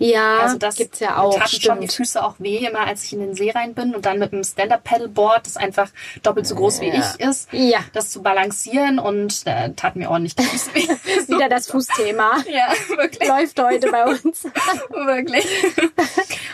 Ja, 0.05 0.37
Also 0.39 0.57
das 0.57 0.75
gibt's 0.75 0.99
ja 0.99 1.17
auch. 1.17 1.37
Taten 1.37 1.49
schon 1.61 1.79
die 1.81 1.87
Stimmt. 1.87 1.93
Füße 2.07 2.23
auch 2.23 2.35
weh, 2.39 2.57
immer 2.65 2.81
als 2.81 3.03
ich 3.05 3.13
in 3.13 3.19
den 3.19 3.35
See 3.35 3.51
rein 3.51 3.73
bin 3.73 3.95
und 3.95 4.05
dann 4.05 4.19
mit 4.19 4.33
einem 4.33 4.43
Stand-Up-Paddleboard, 4.43 5.45
das 5.45 5.57
einfach 5.57 5.89
doppelt 6.23 6.45
so 6.47 6.55
groß 6.55 6.81
wie 6.81 6.87
Ja. 6.89 6.93
ich 7.19 7.25
ist, 7.25 7.49
Ja, 7.51 7.79
das 7.93 8.09
zu 8.09 8.21
balancieren 8.21 8.99
und 8.99 9.43
äh, 9.45 9.71
taten 9.73 9.99
mir 9.99 10.09
ordentlich 10.09 10.35
die 10.35 10.43
Füße 10.43 10.73
weh. 10.75 10.87
wieder 11.33 11.49
das 11.49 11.67
Fußthema. 11.67 12.37
ja, 12.51 12.73
wirklich. 12.97 13.27
Läuft 13.27 13.61
heute 13.61 13.89
bei 13.91 14.05
uns. 14.05 14.43
Wirklich. 14.89 15.45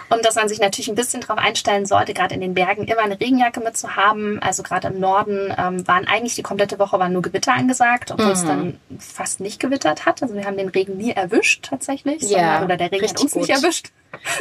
Und 0.10 0.26
dass 0.26 0.36
man 0.36 0.50
sich 0.50 0.60
natürlich 0.60 0.88
ein 0.89 0.95
bisschen 0.95 1.22
darauf 1.22 1.38
einstellen 1.38 1.86
sollte, 1.86 2.14
gerade 2.14 2.34
in 2.34 2.41
den 2.41 2.54
Bergen 2.54 2.86
immer 2.86 3.02
eine 3.02 3.20
Regenjacke 3.20 3.60
mitzuhaben. 3.60 4.41
Also 4.41 4.64
gerade 4.64 4.88
im 4.88 5.00
Norden 5.00 5.54
ähm, 5.58 5.88
waren 5.88 6.08
eigentlich 6.08 6.36
die 6.36 6.41
komplette 6.41 6.80
Woche 6.80 6.97
waren 7.00 7.14
nur 7.14 7.22
Gewitter 7.22 7.54
angesagt, 7.54 8.12
obwohl 8.12 8.32
es 8.32 8.43
dann 8.45 8.80
fast 9.00 9.39
nicht 9.39 9.60
gewittert 9.60 10.06
hat. 10.06 10.22
Also 10.24 10.36
wir 10.36 10.45
haben 10.45 10.58
den 10.58 10.70
Regen 10.70 10.97
nie 10.97 11.12
erwischt 11.12 11.66
tatsächlich. 11.70 12.24
Ja, 12.24 12.38
sondern, 12.60 12.64
oder 12.64 12.78
der 12.78 12.91
Regen 12.91 13.08
hat 13.08 13.20
uns 13.22 13.36
nicht 13.40 13.50
erwischt. 13.50 13.88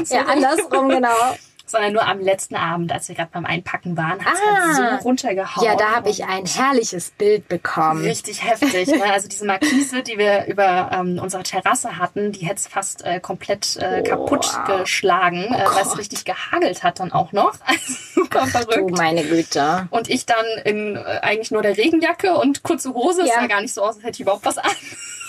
So 0.05 0.15
Ja, 0.15 0.23
rum. 0.23 0.31
andersrum, 0.31 0.89
genau. 0.89 1.09
Sondern 1.71 1.93
nur 1.93 2.07
am 2.07 2.19
letzten 2.21 2.57
Abend, 2.57 2.91
als 2.91 3.09
wir 3.11 3.15
gerade 3.15 3.29
beim 3.31 3.45
Einpacken 3.45 3.95
waren, 3.95 4.25
hat 4.25 4.33
es 4.33 4.41
Ah. 4.41 4.87
halt 4.89 5.03
so 5.03 5.07
runtergehauen. 5.07 5.67
Ja, 5.67 5.77
da 5.77 5.97
habe 5.97 6.09
ich 6.09 6.25
ein 6.25 6.47
herrliches 6.47 7.11
Bild 7.11 7.47
bekommen. 7.47 8.03
Richtig 8.07 8.43
heftig. 8.43 8.89
Ne? 8.89 9.05
Also 9.13 9.29
diese 9.29 9.45
Markise, 9.45 10.03
die 10.03 10.17
wir 10.17 10.47
über 10.47 10.89
ähm, 10.95 11.19
unsere 11.23 11.43
Terrasse 11.43 11.99
hatten, 11.99 12.33
die 12.33 12.47
hätte 12.47 12.55
es 12.55 12.67
fast 12.69 13.05
äh, 13.05 13.21
komplett 13.21 13.77
äh, 13.77 14.01
Oh. 14.01 14.09
kaputt 14.09 14.49
geschlagen, 14.67 15.45
äh, 15.53 15.63
weil 15.75 15.83
es 15.83 15.99
richtig 15.99 16.25
gehagelt 16.25 16.83
hat 16.85 17.01
dann 17.01 17.13
auch 17.13 17.33
noch. 17.33 17.53
Also 17.67 17.93
super 18.15 18.45
Du 18.47 18.51
verrückt. 18.51 18.97
meine 18.97 19.23
Güte. 19.25 19.89
Und 19.91 20.09
ich 20.09 20.25
dann 20.25 20.47
in 20.65 20.97
äh, 20.97 21.01
eigentlich 21.21 21.51
nur 21.51 21.61
der 21.61 21.77
Regenjacke 21.77 22.33
und 22.35 22.63
kurze 22.63 22.95
Hose. 22.95 23.25
Es 23.25 23.29
Ja. 23.29 23.41
sah 23.43 23.47
gar 23.47 23.61
nicht 23.61 23.75
so 23.75 23.83
aus, 23.83 23.97
als 23.97 24.05
hätte 24.05 24.15
ich 24.15 24.21
überhaupt 24.21 24.47
was 24.47 24.57
an. 24.57 24.71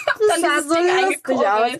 Das 0.30 0.41
sah 0.41 0.62
so 0.62 0.76
lustig 0.76 1.38
aus. 1.47 1.72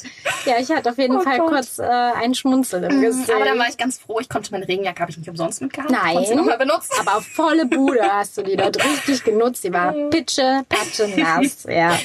Ja, 0.46 0.54
ich 0.60 0.70
hatte 0.72 0.90
auf 0.90 0.98
jeden 0.98 1.18
Oh 1.18 1.22
Fall 1.22 1.38
Gott. 1.40 1.48
Mhm, 1.52 1.54
kurz 1.56 1.78
äh, 1.80 1.84
ein 1.84 2.34
Schmunzeln 2.34 2.84
im 2.86 3.02
Gesicht. 3.02 3.30
Aber 3.32 3.46
dann 3.46 3.60
war 3.60 3.68
ich 3.70 3.78
ganz 3.78 4.00
froh. 4.00 4.20
Ich 4.20 4.30
konnte 4.30 4.52
meine 4.52 4.68
Regenjacke, 4.68 5.02
habe 5.02 5.12
ich 5.12 5.18
nicht 5.18 5.30
umsonst 5.30 5.62
mitgehabt. 5.62 5.92
Nein. 5.92 6.14
Konnte 6.16 6.30
sie 6.30 6.36
nochmal 6.36 6.58
benutzen. 6.58 6.94
Aber 7.00 7.22
volle 7.22 7.66
Bude 7.66 8.02
hast 8.12 8.38
du 8.38 8.42
die 8.42 8.56
dort 8.56 8.84
richtig 8.84 9.24
genutzt. 9.24 9.64
Die 9.64 9.74
war 9.74 9.92
Mhm. 9.92 10.10
pitsche, 10.10 10.64
patsche, 10.70 11.08
nass. 11.16 11.64
Ja. 11.70 11.98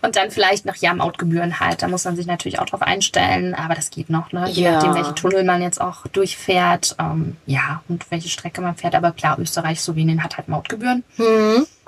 Und 0.00 0.16
dann 0.16 0.30
vielleicht 0.30 0.64
noch 0.66 0.74
Jam-Out-Gebühren 0.76 1.60
halt. 1.60 1.82
Da 1.82 1.88
muss 1.88 2.04
man 2.04 2.16
sich 2.16 2.26
natürlich 2.26 2.58
auch 2.58 2.66
drauf 2.66 2.82
einstellen. 2.82 3.54
Aber 3.54 3.74
das 3.74 3.90
geht 3.90 4.10
noch, 4.10 4.32
ne? 4.32 4.48
Je 4.50 4.64
Ja. 4.64 4.72
nachdem, 4.72 4.94
welche 4.94 5.14
Tunnel 5.14 5.44
man 5.44 5.62
jetzt 5.62 5.80
auch 5.80 6.06
durchfährt. 6.08 6.96
Ähm, 6.98 7.36
ja, 7.46 7.82
und 7.88 8.10
welche 8.10 8.28
Strecke 8.28 8.60
man 8.62 8.74
fährt. 8.76 8.94
Aber 8.94 9.12
klar, 9.12 9.38
Österreich, 9.38 9.80
Slowenien 9.80 10.24
hat 10.24 10.36
halt 10.36 10.48
Mautgebühren. 10.48 11.04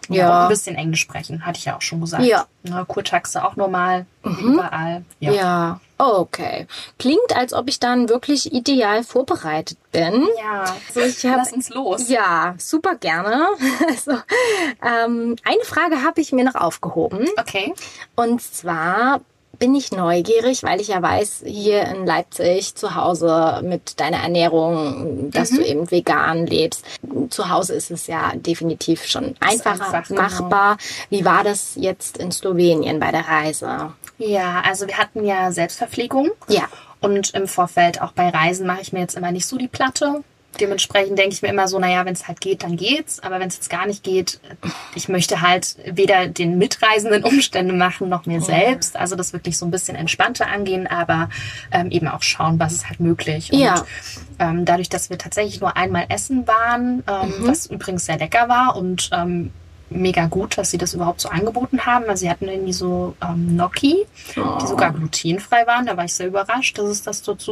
Hm. 0.09 0.17
Ja. 0.17 0.29
Auch 0.29 0.43
ein 0.45 0.49
bisschen 0.49 0.77
Englisch 0.77 1.01
sprechen, 1.01 1.45
hatte 1.47 1.59
ich 1.59 1.65
ja 1.65 1.77
auch 1.77 1.83
schon 1.83 2.01
gesagt. 2.01 2.25
Ja. 2.25 2.47
Ne, 2.63 2.85
Kurtaxe 2.87 3.45
auch 3.45 3.57
normal, 3.57 4.07
wie 4.23 4.43
überall. 4.43 5.05
Ja. 5.21 5.33
Ja. 5.33 5.81
Okay. 5.97 6.67
Klingt, 6.99 7.37
als 7.37 7.53
ob 7.53 7.69
ich 7.69 7.79
dann 7.79 8.09
wirklich 8.09 8.53
ideal 8.53 9.05
vorbereitet 9.05 9.79
bin. 9.93 10.27
ja. 10.43 10.65
So, 10.93 11.01
ich 11.01 11.25
hab, 11.25 11.37
Lass 11.39 11.53
uns 11.53 11.69
los. 11.71 12.09
ja, 12.09 12.55
super 12.59 12.97
gerne. 12.97 13.47
Also, 13.89 14.13
ähm, 14.83 15.37
eine 15.45 15.65
Frage 15.65 16.03
habe 16.03 16.21
ich 16.21 16.33
mir 16.33 16.45
noch 16.45 16.57
aufgehoben. 16.57 17.29
Okay. 17.39 17.73
Und 18.17 18.43
zwar 18.43 19.21
bin 19.59 19.75
ich 19.75 19.93
neugierig, 19.93 20.63
weil 20.63 20.81
ich 20.81 20.89
ja 20.89 21.01
weiß, 21.03 21.43
hier 21.47 21.83
in 21.85 22.07
Leipzig 22.07 22.75
zu 22.75 22.95
Hause 22.95 23.61
mit 23.65 24.01
deiner 24.01 24.19
Ernährung, 24.19 25.31
dass 25.31 25.51
Mhm. 25.51 25.57
du 25.57 25.63
eben 25.65 25.91
vegan 25.91 26.47
lebst. 26.47 26.85
Zu 27.31 27.49
Hause 27.49 27.75
ist 27.75 27.91
es 27.91 28.07
ja 28.07 28.33
definitiv 28.35 29.05
schon 29.07 29.35
einfacher 29.41 29.85
einfach, 29.87 30.09
genau. 30.09 30.23
machbar. 30.23 30.77
Wie 31.11 31.25
war 31.25 31.45
das 31.45 31.73
jetzt 31.77 32.19
in 32.19 32.33
Slowenien 32.33 33.01
bei 33.01 33.11
der 33.11 33.27
Reise? 33.29 33.93
Ja, 34.19 34.63
also 34.65 34.87
wir 34.87 34.99
hatten 34.99 35.25
ja 35.25 35.51
Selbstverpflegung. 35.53 36.31
Ja. 36.49 36.65
Und 37.01 37.35
im 37.35 37.47
Vorfeld, 37.49 38.01
auch 38.01 38.13
bei 38.13 38.29
Reisen, 38.31 38.67
mache 38.67 38.81
ich 38.81 38.93
mir 38.93 39.01
jetzt 39.01 39.17
immer 39.17 39.33
nicht 39.33 39.47
so 39.47 39.59
die 39.59 39.69
Platte. 39.69 40.23
Dementsprechend 40.61 41.19
denke 41.19 41.35
ich 41.35 41.43
mir 41.43 41.49
immer 41.49 41.69
so, 41.69 41.79
naja, 41.79 42.05
wenn 42.05 42.13
es 42.15 42.29
halt 42.29 42.41
geht, 42.41 42.63
dann 42.63 42.77
geht's. 42.77 43.21
Aber 43.21 43.41
wenn 43.41 43.49
es 43.49 43.57
jetzt 43.57 43.71
gar 43.71 43.87
nicht 43.87 44.03
geht, 44.03 44.41
ich 44.95 45.09
möchte 45.09 45.41
halt 45.41 45.77
weder 45.85 46.27
den 46.29 46.59
Mitreisenden 46.59 47.25
Umstände 47.25 47.75
machen, 47.75 48.09
noch 48.09 48.27
mir 48.27 48.41
selbst. 48.41 48.97
Also 48.97 49.17
das 49.17 49.33
wirklich 49.33 49.59
so 49.59 49.65
ein 49.67 49.71
bisschen 49.71 49.97
entspannter 49.97 50.47
angehen, 50.49 50.87
aber 50.87 51.29
ähm, 51.73 51.91
eben 51.91 52.09
auch 52.09 52.23
schauen, 52.23 52.59
was 52.59 52.73
ist 52.75 52.89
halt 52.89 53.01
möglich. 53.01 53.53
Und 53.53 53.59
Ja. 53.61 53.85
ähm, 54.39 54.65
dadurch, 54.65 54.89
dass 54.89 55.11
wir 55.11 55.19
tatsächlich 55.19 55.61
nur 55.61 55.77
einmal 55.77 56.07
essen 56.09 56.47
waren, 56.47 57.03
ähm, 57.09 57.29
Mhm. 57.41 57.49
was 57.49 57.67
übrigens 57.67 58.05
sehr 58.07 58.19
lecker 58.19 58.49
war 58.49 58.77
und 58.77 59.11
ähm, 59.13 59.51
mega 59.91 60.27
gut, 60.27 60.59
dass 60.59 60.71
sie 60.71 60.79
das 60.79 60.95
überhaupt 60.95 61.21
so 61.21 61.29
angeboten 61.29 61.87
haben. 61.87 62.05
Also 62.09 62.23
sie 62.23 62.31
hatten 62.31 62.49
irgendwie 62.49 62.73
so 62.73 63.15
ähm, 63.23 63.49
Gnocchi, 63.51 64.07
die 64.35 64.67
sogar 64.67 64.93
glutenfrei 64.93 65.67
waren. 65.67 65.87
Da 65.87 65.97
war 65.97 66.05
ich 66.05 66.15
sehr 66.15 66.27
überrascht, 66.27 66.79
dass 66.79 66.87
es 66.89 67.03
das 67.03 67.19
so, 67.25 67.35
dass 67.35 67.45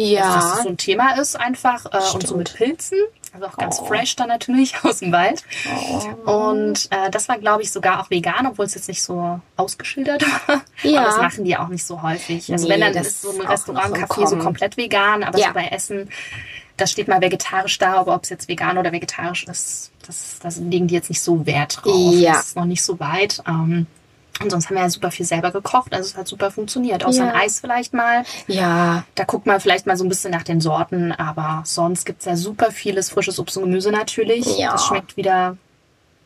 Ja. 0.00 0.34
das 0.34 0.62
so 0.62 0.68
ein 0.68 0.76
Thema 0.76 1.18
ist 1.18 1.38
einfach. 1.38 1.86
Äh, 1.86 2.14
und 2.14 2.26
so 2.26 2.36
mit 2.36 2.54
Pilzen. 2.54 2.98
Also 3.32 3.46
auch 3.48 3.56
ganz 3.58 3.80
Oh. 3.80 3.84
fresh 3.86 4.16
dann 4.16 4.28
natürlich 4.28 4.74
aus 4.84 5.00
dem 5.00 5.12
Wald. 5.12 5.42
Und 6.24 6.88
äh, 6.90 7.10
das 7.10 7.28
war, 7.28 7.38
glaube 7.38 7.62
ich, 7.62 7.70
sogar 7.72 8.00
auch 8.00 8.10
vegan, 8.10 8.46
obwohl 8.46 8.64
es 8.64 8.74
jetzt 8.74 8.88
nicht 8.88 9.02
so 9.02 9.40
ausgeschildert 9.56 10.22
war. 10.48 10.62
Ja. 10.82 11.00
Aber 11.00 11.06
das 11.08 11.18
machen 11.18 11.44
die 11.44 11.56
auch 11.56 11.68
nicht 11.68 11.84
so 11.84 12.02
häufig. 12.02 12.50
Also 12.52 12.66
Nee, 12.68 12.74
wenn, 12.74 12.80
dann 12.80 12.94
ist 12.94 13.22
so 13.22 13.30
ein 13.30 13.40
Restaurant, 13.46 13.96
Café 13.96 14.26
so 14.26 14.36
komplett 14.36 14.76
vegan, 14.76 15.22
aber 15.24 15.38
Ja. 15.38 15.48
so 15.48 15.54
bei 15.54 15.66
Essen, 15.68 16.10
das 16.76 16.90
steht 16.92 17.08
mal 17.08 17.20
vegetarisch 17.20 17.78
da, 17.78 17.94
aber 17.94 18.14
ob 18.14 18.24
es 18.24 18.30
jetzt 18.30 18.48
vegan 18.48 18.76
oder 18.78 18.92
vegetarisch 18.92 19.44
ist, 19.44 19.90
das, 20.06 20.38
das 20.42 20.58
legen 20.58 20.86
die 20.88 20.94
jetzt 20.94 21.08
nicht 21.08 21.22
so 21.22 21.44
Wert 21.46 21.80
drauf. 21.82 22.12
Ja. 22.14 22.34
Das 22.34 22.48
ist 22.48 22.56
noch 22.56 22.66
nicht 22.66 22.82
so 22.82 23.00
weit. 23.00 23.42
Ähm, 23.48 23.86
und 24.42 24.50
sonst 24.50 24.66
haben 24.68 24.76
wir 24.76 24.82
ja 24.82 24.90
super 24.90 25.10
viel 25.10 25.24
selber 25.26 25.50
gekocht, 25.50 25.92
also 25.94 26.10
es 26.10 26.16
hat 26.16 26.28
super 26.28 26.50
funktioniert. 26.50 27.04
Außer 27.04 27.24
Ja. 27.24 27.30
ein 27.32 27.36
Eis 27.40 27.60
vielleicht 27.60 27.94
mal. 27.94 28.24
Ja. 28.46 29.04
Da 29.14 29.24
guckt 29.24 29.46
man 29.46 29.60
vielleicht 29.60 29.86
mal 29.86 29.96
so 29.96 30.04
ein 30.04 30.08
bisschen 30.08 30.30
nach 30.30 30.42
den 30.42 30.60
Sorten, 30.60 31.12
aber 31.12 31.62
sonst 31.64 32.04
gibt's 32.04 32.24
ja 32.26 32.36
super 32.36 32.70
vieles 32.70 33.10
frisches 33.10 33.38
Obst 33.38 33.56
und 33.56 33.64
Gemüse 33.64 33.90
natürlich. 33.90 34.58
Ja. 34.58 34.72
Das 34.72 34.84
schmeckt 34.86 35.16
wieder 35.16 35.56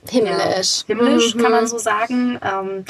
Himmlisch. 0.09 0.85
ja, 0.87 0.95
himmlisch, 0.95 1.35
Mhm. 1.35 1.43
kann 1.43 1.53
man 1.53 1.67
so 1.67 1.79
sagen. 1.79 2.39
Ähm, 2.43 2.85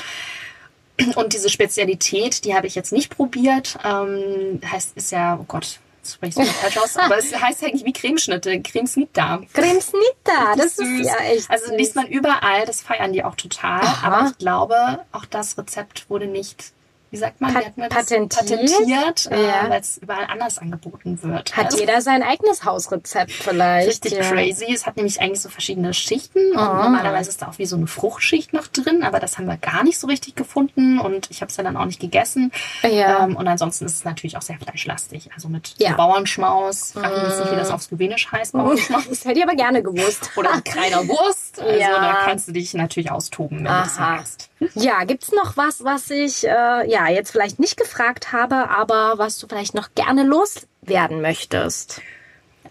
und 1.17 1.33
diese 1.33 1.49
Spezialität, 1.49 2.45
die 2.45 2.55
habe 2.55 2.67
ich 2.67 2.75
jetzt 2.75 2.93
nicht 2.93 3.15
probiert. 3.17 3.79
Ähm, 3.85 4.61
heißt, 4.71 4.97
ist 4.97 5.13
ja, 5.13 5.39
oh 5.41 5.45
Gott, 5.49 5.81
spreche 6.05 6.43
ich 6.43 6.49
so 6.49 6.53
falsch 6.53 6.79
aus, 6.79 6.97
aber 6.97 7.19
es 7.19 7.35
heißt 7.41 7.65
eigentlich 7.65 7.85
wie 7.85 7.93
Cremeschnitte, 7.93 8.61
Cremesnita. 8.63 9.41
Cremsnita, 9.53 10.57
das 10.57 10.77
Süß. 10.77 11.01
ist 11.01 11.07
ja 11.07 11.19
echt 11.25 11.51
Also 11.51 11.75
liest 11.75 11.97
man 11.97 12.07
überall, 12.07 12.65
das 12.67 12.81
feiern 12.83 13.13
die 13.13 13.25
auch 13.25 13.35
total. 13.35 13.81
Aha. 13.81 14.07
Aber 14.07 14.31
ich 14.31 14.39
glaube, 14.39 15.01
auch 15.13 15.25
das 15.25 15.57
Rezept 15.59 16.09
wurde 16.09 16.27
nicht, 16.27 16.73
wie 17.11 17.17
sagt 17.17 17.41
man, 17.41 17.53
Pat- 17.55 17.75
patentiert? 17.77 18.37
patentiert 18.37 19.29
äh, 19.31 19.47
Ja. 19.47 19.69
weil 19.69 19.81
es 19.81 19.99
überall 19.99 20.27
anders 20.29 20.59
angeboten 20.59 21.21
wird. 21.23 21.57
Hat 21.57 21.67
Also- 21.67 21.79
jeder 21.79 22.01
sein 22.01 22.23
eigenes 22.23 22.65
Hausrezept 22.65 23.33
vielleicht. 23.33 23.89
Richtig 23.89 24.13
ja. 24.13 24.21
crazy. 24.31 24.67
Es 24.73 24.87
hat 24.87 24.97
nämlich 24.97 25.21
eigentlich 25.21 25.41
so 25.41 25.49
verschiedene 25.49 25.93
Schichten 25.95 26.53
und 26.53 26.59
Ah. 26.59 26.83
normalerweise 26.85 27.31
ist 27.31 27.43
da 27.43 27.49
auch 27.49 27.59
wie 27.59 27.67
so 27.67 27.77
eine 27.77 27.87
Fruchtschicht 27.87 28.53
noch 28.53 28.67
drin, 28.69 29.03
aber 29.03 29.19
das 29.21 29.39
haben 29.39 29.47
wir 29.47 29.57
gar 29.57 29.83
nicht 29.83 29.99
so 29.99 30.07
richtig 30.07 30.37
gefunden 30.37 31.01
und 31.01 31.31
ich 31.31 31.41
habe 31.41 31.51
es 31.51 31.57
ja 31.57 31.65
dann 31.65 31.77
auch 31.77 31.85
nicht 31.87 32.01
gegessen. 32.01 32.53
Ja. 32.83 33.25
Ähm, 33.25 33.37
und 33.37 33.49
ansonsten 33.49 33.87
ist 33.87 33.95
es 33.95 34.05
natürlich 34.05 34.37
auch 34.37 34.43
sehr 34.43 34.59
fleischlastig, 34.59 35.31
also 35.35 35.49
mit 35.49 35.75
Ja. 35.79 35.95
Bauernschmaus. 35.95 36.93
Frag 36.93 37.13
mich 37.13 37.23
jetzt 37.29 37.41
nicht, 37.41 37.53
wie 37.53 37.57
das 37.57 37.71
auf 37.71 37.83
Slowenisch 37.83 38.31
heißt, 38.31 38.53
Bauernschmaus. 38.53 39.09
Das 39.09 39.25
hätte 39.25 39.39
ich 39.39 39.45
aber 39.45 39.57
gerne 39.57 39.83
gewusst. 39.83 40.31
Oder 40.37 40.55
mit 40.57 40.65
kleiner 40.65 41.07
Wurst. 41.09 41.61
Also 41.71 41.79
da 41.79 42.19
kannst 42.25 42.47
du 42.49 42.53
dich 42.53 42.75
natürlich 42.75 43.11
austoben, 43.11 43.59
wenn 43.59 43.65
du 43.65 43.71
das 43.71 43.97
Aha. 43.99 44.17
magst. 44.17 44.50
Ja, 44.75 45.05
gibt's 45.05 45.33
noch 45.33 45.57
was, 45.57 45.85
was 45.85 46.11
ich 46.11 46.45
äh, 46.47 46.49
ja 46.91 47.09
jetzt 47.09 47.31
vielleicht 47.31 47.59
nicht 47.59 47.77
gefragt 47.77 48.33
habe, 48.33 48.69
aber 48.71 49.15
was 49.17 49.39
du 49.39 49.47
vielleicht 49.49 49.75
noch 49.75 49.89
gerne 49.95 50.23
loswerden 50.23 51.21
möchtest? 51.23 52.01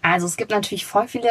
Also 0.02 0.26
es 0.26 0.36
gibt 0.36 0.50
natürlich 0.50 0.86
voll 0.86 1.08
viele 1.08 1.28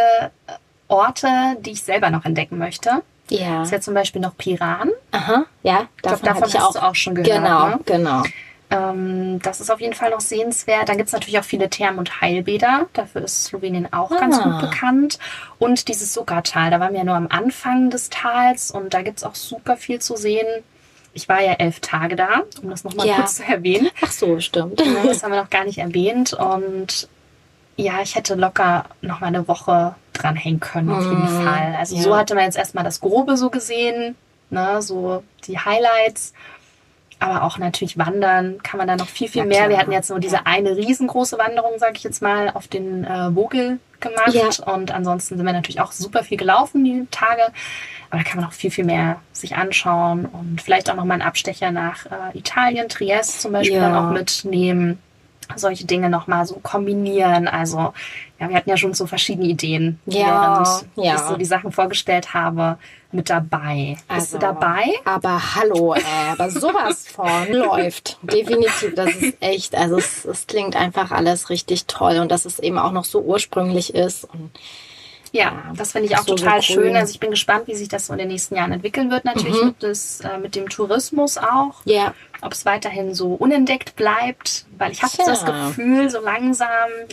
äh, 0.47 0.53
Orte, 0.89 1.27
die 1.59 1.71
ich 1.71 1.83
selber 1.83 2.09
noch 2.09 2.25
entdecken 2.25 2.57
möchte. 2.57 3.01
Ja. 3.29 3.59
Das 3.59 3.67
ist 3.67 3.71
ja 3.71 3.81
zum 3.81 3.93
Beispiel 3.93 4.21
noch 4.21 4.35
Piran. 4.37 4.89
Aha. 5.11 5.45
Ja, 5.63 5.87
Ich 5.95 6.01
glaube, 6.01 6.17
davon, 6.17 6.41
davon 6.41 6.49
ich 6.49 6.55
hast 6.55 6.63
auch. 6.65 6.73
du 6.73 6.83
auch 6.87 6.95
schon 6.95 7.15
gehört. 7.15 7.31
genau, 7.31 7.67
Ne? 7.67 7.79
genau. 7.85 8.23
Ähm, 8.71 9.39
das 9.41 9.61
ist 9.61 9.71
auf 9.71 9.81
jeden 9.81 9.93
Fall 9.95 10.11
noch 10.11 10.19
sehenswert. 10.21 10.89
Dann 10.89 10.97
gibt 10.97 11.07
es 11.07 11.13
natürlich 11.13 11.39
auch 11.39 11.43
viele 11.43 11.69
Thermen 11.69 11.97
und 11.99 12.21
Heilbäder. 12.21 12.87
Dafür 12.93 13.23
ist 13.23 13.45
Slowenien 13.45 13.91
auch 13.91 14.09
ganz 14.11 14.37
Ah. 14.39 14.43
gut 14.43 14.61
bekannt. 14.69 15.17
Und 15.57 15.87
dieses 15.87 16.13
Sukkertal, 16.13 16.69
da 16.69 16.79
waren 16.79 16.91
wir 16.91 16.99
ja 16.99 17.03
nur 17.05 17.15
am 17.15 17.27
Anfang 17.29 17.89
des 17.89 18.09
Tals 18.09 18.69
und 18.71 18.93
da 18.93 19.01
gibt 19.01 19.17
es 19.17 19.23
auch 19.23 19.35
super 19.35 19.75
viel 19.75 19.99
zu 19.99 20.15
sehen. 20.15 20.45
Ich 21.13 21.27
war 21.27 21.41
ja 21.41 21.53
elf 21.53 21.79
Tage 21.79 22.15
da, 22.15 22.43
um 22.61 22.69
das 22.69 22.83
nochmal 22.83 23.07
Ja. 23.07 23.15
kurz 23.15 23.35
zu 23.37 23.43
erwähnen. 23.43 23.89
Ach 24.05 24.11
so, 24.11 24.39
stimmt. 24.39 24.79
Das 25.05 25.23
haben 25.23 25.31
wir 25.33 25.41
noch 25.41 25.49
gar 25.49 25.63
nicht 25.65 25.79
erwähnt. 25.79 26.33
Und 26.33 27.09
ja, 27.75 28.01
ich 28.03 28.13
hätte 28.15 28.35
locker 28.35 28.85
noch 29.01 29.19
mal 29.19 29.27
eine 29.27 29.47
Woche 29.47 29.95
dranhängen 30.13 30.59
können, 30.59 30.91
auf 30.91 31.03
jeden 31.03 31.23
Mhm. 31.23 31.43
Fall. 31.45 31.75
Also 31.79 31.95
Ja. 31.95 32.01
so 32.03 32.15
hatte 32.15 32.35
man 32.35 32.43
jetzt 32.43 32.57
erstmal 32.57 32.83
das 32.83 32.99
Grobe 32.99 33.35
so 33.37 33.49
gesehen, 33.49 34.15
ne, 34.51 34.81
so 34.83 35.23
die 35.47 35.57
Highlights. 35.57 36.33
Aber 37.19 37.43
auch 37.43 37.57
natürlich 37.57 37.97
wandern 37.97 38.61
kann 38.63 38.77
man 38.77 38.87
da 38.87 38.95
noch 38.95 39.07
viel, 39.07 39.27
viel 39.27 39.41
ja, 39.41 39.45
mehr. 39.45 39.57
Klar. 39.57 39.69
Wir 39.69 39.77
hatten 39.77 39.91
jetzt 39.91 40.09
nur 40.09 40.19
diese 40.19 40.45
eine 40.45 40.75
riesengroße 40.75 41.37
Wanderung, 41.37 41.77
sage 41.77 41.93
ich 41.97 42.03
jetzt 42.03 42.21
mal, 42.21 42.49
auf 42.53 42.67
den 42.67 43.03
äh, 43.03 43.31
Vogel 43.31 43.79
gemacht. 43.99 44.33
Ja. 44.33 44.73
Und 44.73 44.91
ansonsten 44.91 45.35
sind 45.37 45.45
wir 45.45 45.53
natürlich 45.53 45.81
auch 45.81 45.91
super 45.91 46.23
viel 46.23 46.37
gelaufen 46.37 46.83
die 46.83 47.05
Tage. 47.11 47.43
Aber 48.09 48.23
da 48.23 48.23
kann 48.23 48.39
man 48.39 48.49
auch 48.49 48.53
viel, 48.53 48.71
viel 48.71 48.85
mehr 48.85 49.21
sich 49.33 49.55
anschauen 49.55 50.25
und 50.25 50.61
vielleicht 50.61 50.89
auch 50.89 50.95
nochmal 50.95 51.15
einen 51.15 51.27
Abstecher 51.27 51.71
nach 51.71 52.05
äh, 52.05 52.37
Italien, 52.37 52.89
Trieste 52.89 53.39
zum 53.39 53.51
Beispiel 53.51 53.77
ja. 53.77 53.89
dann 53.89 53.95
auch 53.95 54.11
mitnehmen. 54.11 54.99
Solche 55.55 55.85
Dinge 55.85 56.09
nochmal 56.09 56.45
so 56.45 56.55
kombinieren. 56.61 57.47
Also, 57.47 57.93
ja, 58.39 58.49
wir 58.49 58.55
hatten 58.55 58.69
ja 58.69 58.77
schon 58.77 58.93
so 58.93 59.07
verschiedene 59.07 59.47
Ideen, 59.47 59.99
ja, 60.05 60.63
während 60.65 60.85
ja. 60.95 61.15
ich 61.15 61.21
so 61.21 61.35
die 61.35 61.45
Sachen 61.45 61.71
vorgestellt 61.71 62.33
habe 62.33 62.77
mit 63.11 63.29
dabei. 63.29 63.97
Also, 64.07 64.21
Bist 64.21 64.33
du 64.33 64.47
also, 64.47 64.59
dabei? 64.59 64.85
Aber 65.05 65.55
hallo, 65.55 65.95
äh, 65.95 66.01
aber 66.31 66.49
sowas 66.49 67.07
von 67.07 67.51
läuft. 67.51 68.19
Definitiv. 68.21 68.93
Das 68.95 69.15
ist 69.15 69.37
echt, 69.39 69.75
also 69.75 69.97
es, 69.97 70.25
es 70.25 70.47
klingt 70.47 70.75
einfach 70.75 71.11
alles 71.11 71.49
richtig 71.49 71.85
toll 71.85 72.19
und 72.19 72.29
dass 72.31 72.45
es 72.45 72.59
eben 72.59 72.77
auch 72.77 72.91
noch 72.91 73.05
so 73.05 73.21
ursprünglich 73.21 73.95
ist 73.95 74.25
und 74.25 74.51
ja, 75.31 75.71
das 75.75 75.91
finde 75.91 76.07
ich 76.07 76.17
auch 76.17 76.23
so 76.23 76.35
total 76.35 76.61
so 76.61 76.73
schön. 76.73 76.95
Also 76.95 77.11
ich 77.11 77.19
bin 77.19 77.29
gespannt, 77.29 77.67
wie 77.67 77.75
sich 77.75 77.87
das 77.87 78.07
so 78.07 78.13
in 78.13 78.19
den 78.19 78.29
nächsten 78.29 78.55
Jahren 78.55 78.71
entwickeln 78.71 79.11
wird. 79.11 79.25
Natürlich 79.25 79.61
mhm. 79.61 79.67
mit, 79.67 79.83
das, 79.83 80.21
äh, 80.21 80.39
mit 80.39 80.55
dem 80.55 80.69
Tourismus 80.69 81.37
auch. 81.37 81.81
Ja 81.85 82.15
ob 82.41 82.53
es 82.53 82.65
weiterhin 82.65 83.13
so 83.13 83.33
unentdeckt 83.33 83.95
bleibt, 83.95 84.65
weil 84.77 84.91
ich 84.91 85.03
habe 85.03 85.13
ja. 85.17 85.25
das 85.25 85.45
Gefühl, 85.45 86.09
so 86.09 86.21
langsam, 86.21 86.67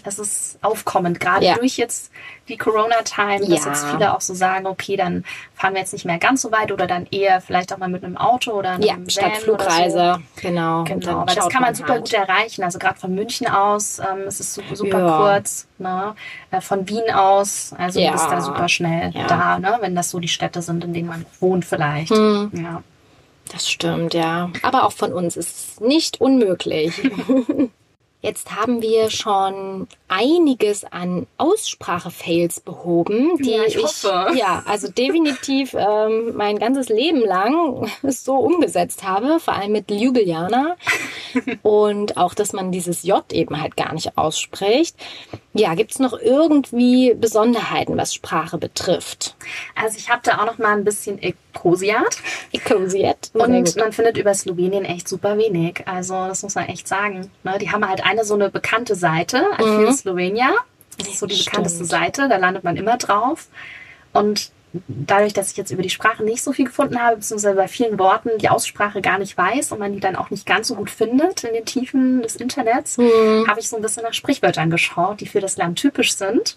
es 0.04 0.18
ist 0.18 0.58
aufkommend, 0.62 1.18
gerade 1.18 1.44
ja. 1.44 1.54
durch 1.54 1.76
jetzt 1.76 2.12
die 2.48 2.56
Corona-Time, 2.56 3.40
dass 3.40 3.64
ja. 3.64 3.70
jetzt 3.70 3.86
viele 3.86 4.14
auch 4.14 4.20
so 4.20 4.34
sagen, 4.34 4.66
okay, 4.66 4.96
dann 4.96 5.24
fahren 5.54 5.74
wir 5.74 5.80
jetzt 5.80 5.92
nicht 5.92 6.04
mehr 6.04 6.18
ganz 6.18 6.42
so 6.42 6.52
weit 6.52 6.70
oder 6.70 6.86
dann 6.86 7.06
eher 7.10 7.40
vielleicht 7.40 7.72
auch 7.72 7.78
mal 7.78 7.88
mit 7.88 8.04
einem 8.04 8.16
Auto 8.16 8.52
oder 8.52 8.70
einem 8.70 8.82
ja, 8.82 8.94
Van 8.94 9.10
statt 9.10 9.36
Flugreise, 9.38 10.18
so. 10.18 10.40
genau. 10.40 10.84
Genau, 10.84 11.20
aber 11.20 11.34
das 11.34 11.48
kann 11.48 11.62
man 11.62 11.74
super 11.74 11.94
halt. 11.94 12.02
gut 12.02 12.12
erreichen, 12.12 12.62
also 12.62 12.78
gerade 12.78 12.98
von 12.98 13.14
München 13.14 13.48
aus, 13.48 13.98
ähm, 13.98 14.22
es 14.26 14.38
ist 14.38 14.54
super, 14.54 14.76
super 14.76 15.18
kurz, 15.18 15.66
ne? 15.78 16.14
Äh, 16.52 16.60
von 16.60 16.88
Wien 16.88 17.12
aus, 17.12 17.74
also 17.76 17.98
ja. 17.98 18.12
bist 18.12 18.26
da 18.30 18.40
super 18.40 18.68
schnell 18.68 19.12
da, 19.28 19.58
ne? 19.58 19.78
wenn 19.80 19.94
das 19.96 20.10
so 20.10 20.20
die 20.20 20.28
Städte 20.28 20.62
sind, 20.62 20.84
in 20.84 20.92
denen 20.92 21.08
man 21.08 21.26
wohnt 21.40 21.64
vielleicht. 21.64 22.12
Hm. 22.12 22.50
Ja. 22.52 22.82
Das 23.53 23.68
stimmt, 23.68 24.14
ja. 24.14 24.51
Aber 24.62 24.84
auch 24.84 24.92
von 24.92 25.12
uns 25.12 25.36
ist 25.36 25.57
es 25.74 25.80
nicht 25.80 26.20
unmöglich. 26.20 26.92
Jetzt 28.26 28.57
haben 28.57 28.82
wir 28.82 29.11
schon 29.11 29.86
einiges 30.09 30.84
an 30.84 31.28
Aussprache-Fails 31.36 32.59
behoben, 32.59 33.36
die 33.38 33.53
ja, 33.53 33.62
ich, 33.64 33.80
hoffe. 33.80 34.36
ja, 34.36 34.64
also 34.66 34.88
definitiv 34.88 35.74
ähm, 35.74 36.32
mein 36.34 36.59
ganzes 36.59 36.88
Leben 36.88 37.20
lang 37.20 37.88
so 38.03 38.34
umgesetzt 38.34 39.05
habe, 39.05 39.38
vor 39.38 39.55
allem 39.55 39.70
mit 39.70 39.92
Ljubljana 39.92 40.76
und 41.62 42.16
auch, 42.16 42.34
dass 42.34 42.53
man 42.53 42.72
dieses 42.72 43.05
J 43.05 43.32
eben 43.32 43.61
halt 43.61 43.76
gar 43.76 43.92
nicht 43.92 44.18
ausspricht. 44.18 44.97
Ja, 45.59 45.74
gibt's 45.74 45.98
noch 45.98 46.18
irgendwie 46.18 47.14
Besonderheiten, 47.14 47.96
was 47.96 48.14
Sprache 48.14 48.59
betrifft? 48.59 49.36
Also 49.74 49.96
ich 49.98 50.11
habe 50.11 50.20
da 50.22 50.38
auch 50.38 50.46
noch 50.46 50.59
mal 50.59 50.76
ein 50.76 50.84
bisschen 50.84 51.22
Ekosiat. 51.22 52.18
Ekosiat. 52.52 53.30
Und 53.32 53.76
man 53.76 53.92
findet 53.92 54.18
über 54.18 54.34
Slowenien 54.34 54.84
echt 54.84 55.09
super 55.09 55.38
wenig. 55.38 55.82
Also 55.86 56.14
das 56.26 56.42
muss 56.42 56.54
man 56.54 56.66
echt 56.66 56.86
sagen. 56.86 57.30
Ne? 57.42 57.59
Die 57.59 57.70
haben 57.70 57.88
halt 57.88 58.04
eine 58.04 58.24
so 58.24 58.34
eine 58.34 58.50
bekannte 58.50 58.94
Seite, 58.94 59.44
mhm. 59.59 59.92
Slovenia. 59.92 60.50
Das 60.98 61.09
ist 61.09 61.18
so 61.18 61.26
die 61.26 61.34
Stimmt. 61.34 61.46
bekannteste 61.50 61.84
Seite, 61.84 62.28
da 62.28 62.36
landet 62.36 62.64
man 62.64 62.76
immer 62.76 62.96
drauf. 62.96 63.48
Und 64.12 64.50
dadurch, 64.72 65.32
dass 65.32 65.50
ich 65.50 65.56
jetzt 65.56 65.70
über 65.70 65.82
die 65.82 65.90
Sprache 65.90 66.22
nicht 66.22 66.42
so 66.42 66.52
viel 66.52 66.66
gefunden 66.66 67.00
habe, 67.00 67.16
beziehungsweise 67.16 67.56
bei 67.56 67.68
vielen 67.68 67.98
Worten 67.98 68.30
die 68.38 68.48
Aussprache 68.48 69.00
gar 69.00 69.18
nicht 69.18 69.36
weiß 69.36 69.72
und 69.72 69.78
man 69.78 69.92
die 69.92 70.00
dann 70.00 70.16
auch 70.16 70.30
nicht 70.30 70.46
ganz 70.46 70.68
so 70.68 70.74
gut 70.74 70.90
findet 70.90 71.44
in 71.44 71.54
den 71.54 71.64
Tiefen 71.64 72.22
des 72.22 72.36
Internets, 72.36 72.98
mhm. 72.98 73.46
habe 73.48 73.60
ich 73.60 73.68
so 73.68 73.76
ein 73.76 73.82
bisschen 73.82 74.02
nach 74.02 74.14
Sprichwörtern 74.14 74.70
geschaut, 74.70 75.20
die 75.20 75.26
für 75.26 75.40
das 75.40 75.56
Land 75.56 75.78
typisch 75.78 76.14
sind 76.14 76.56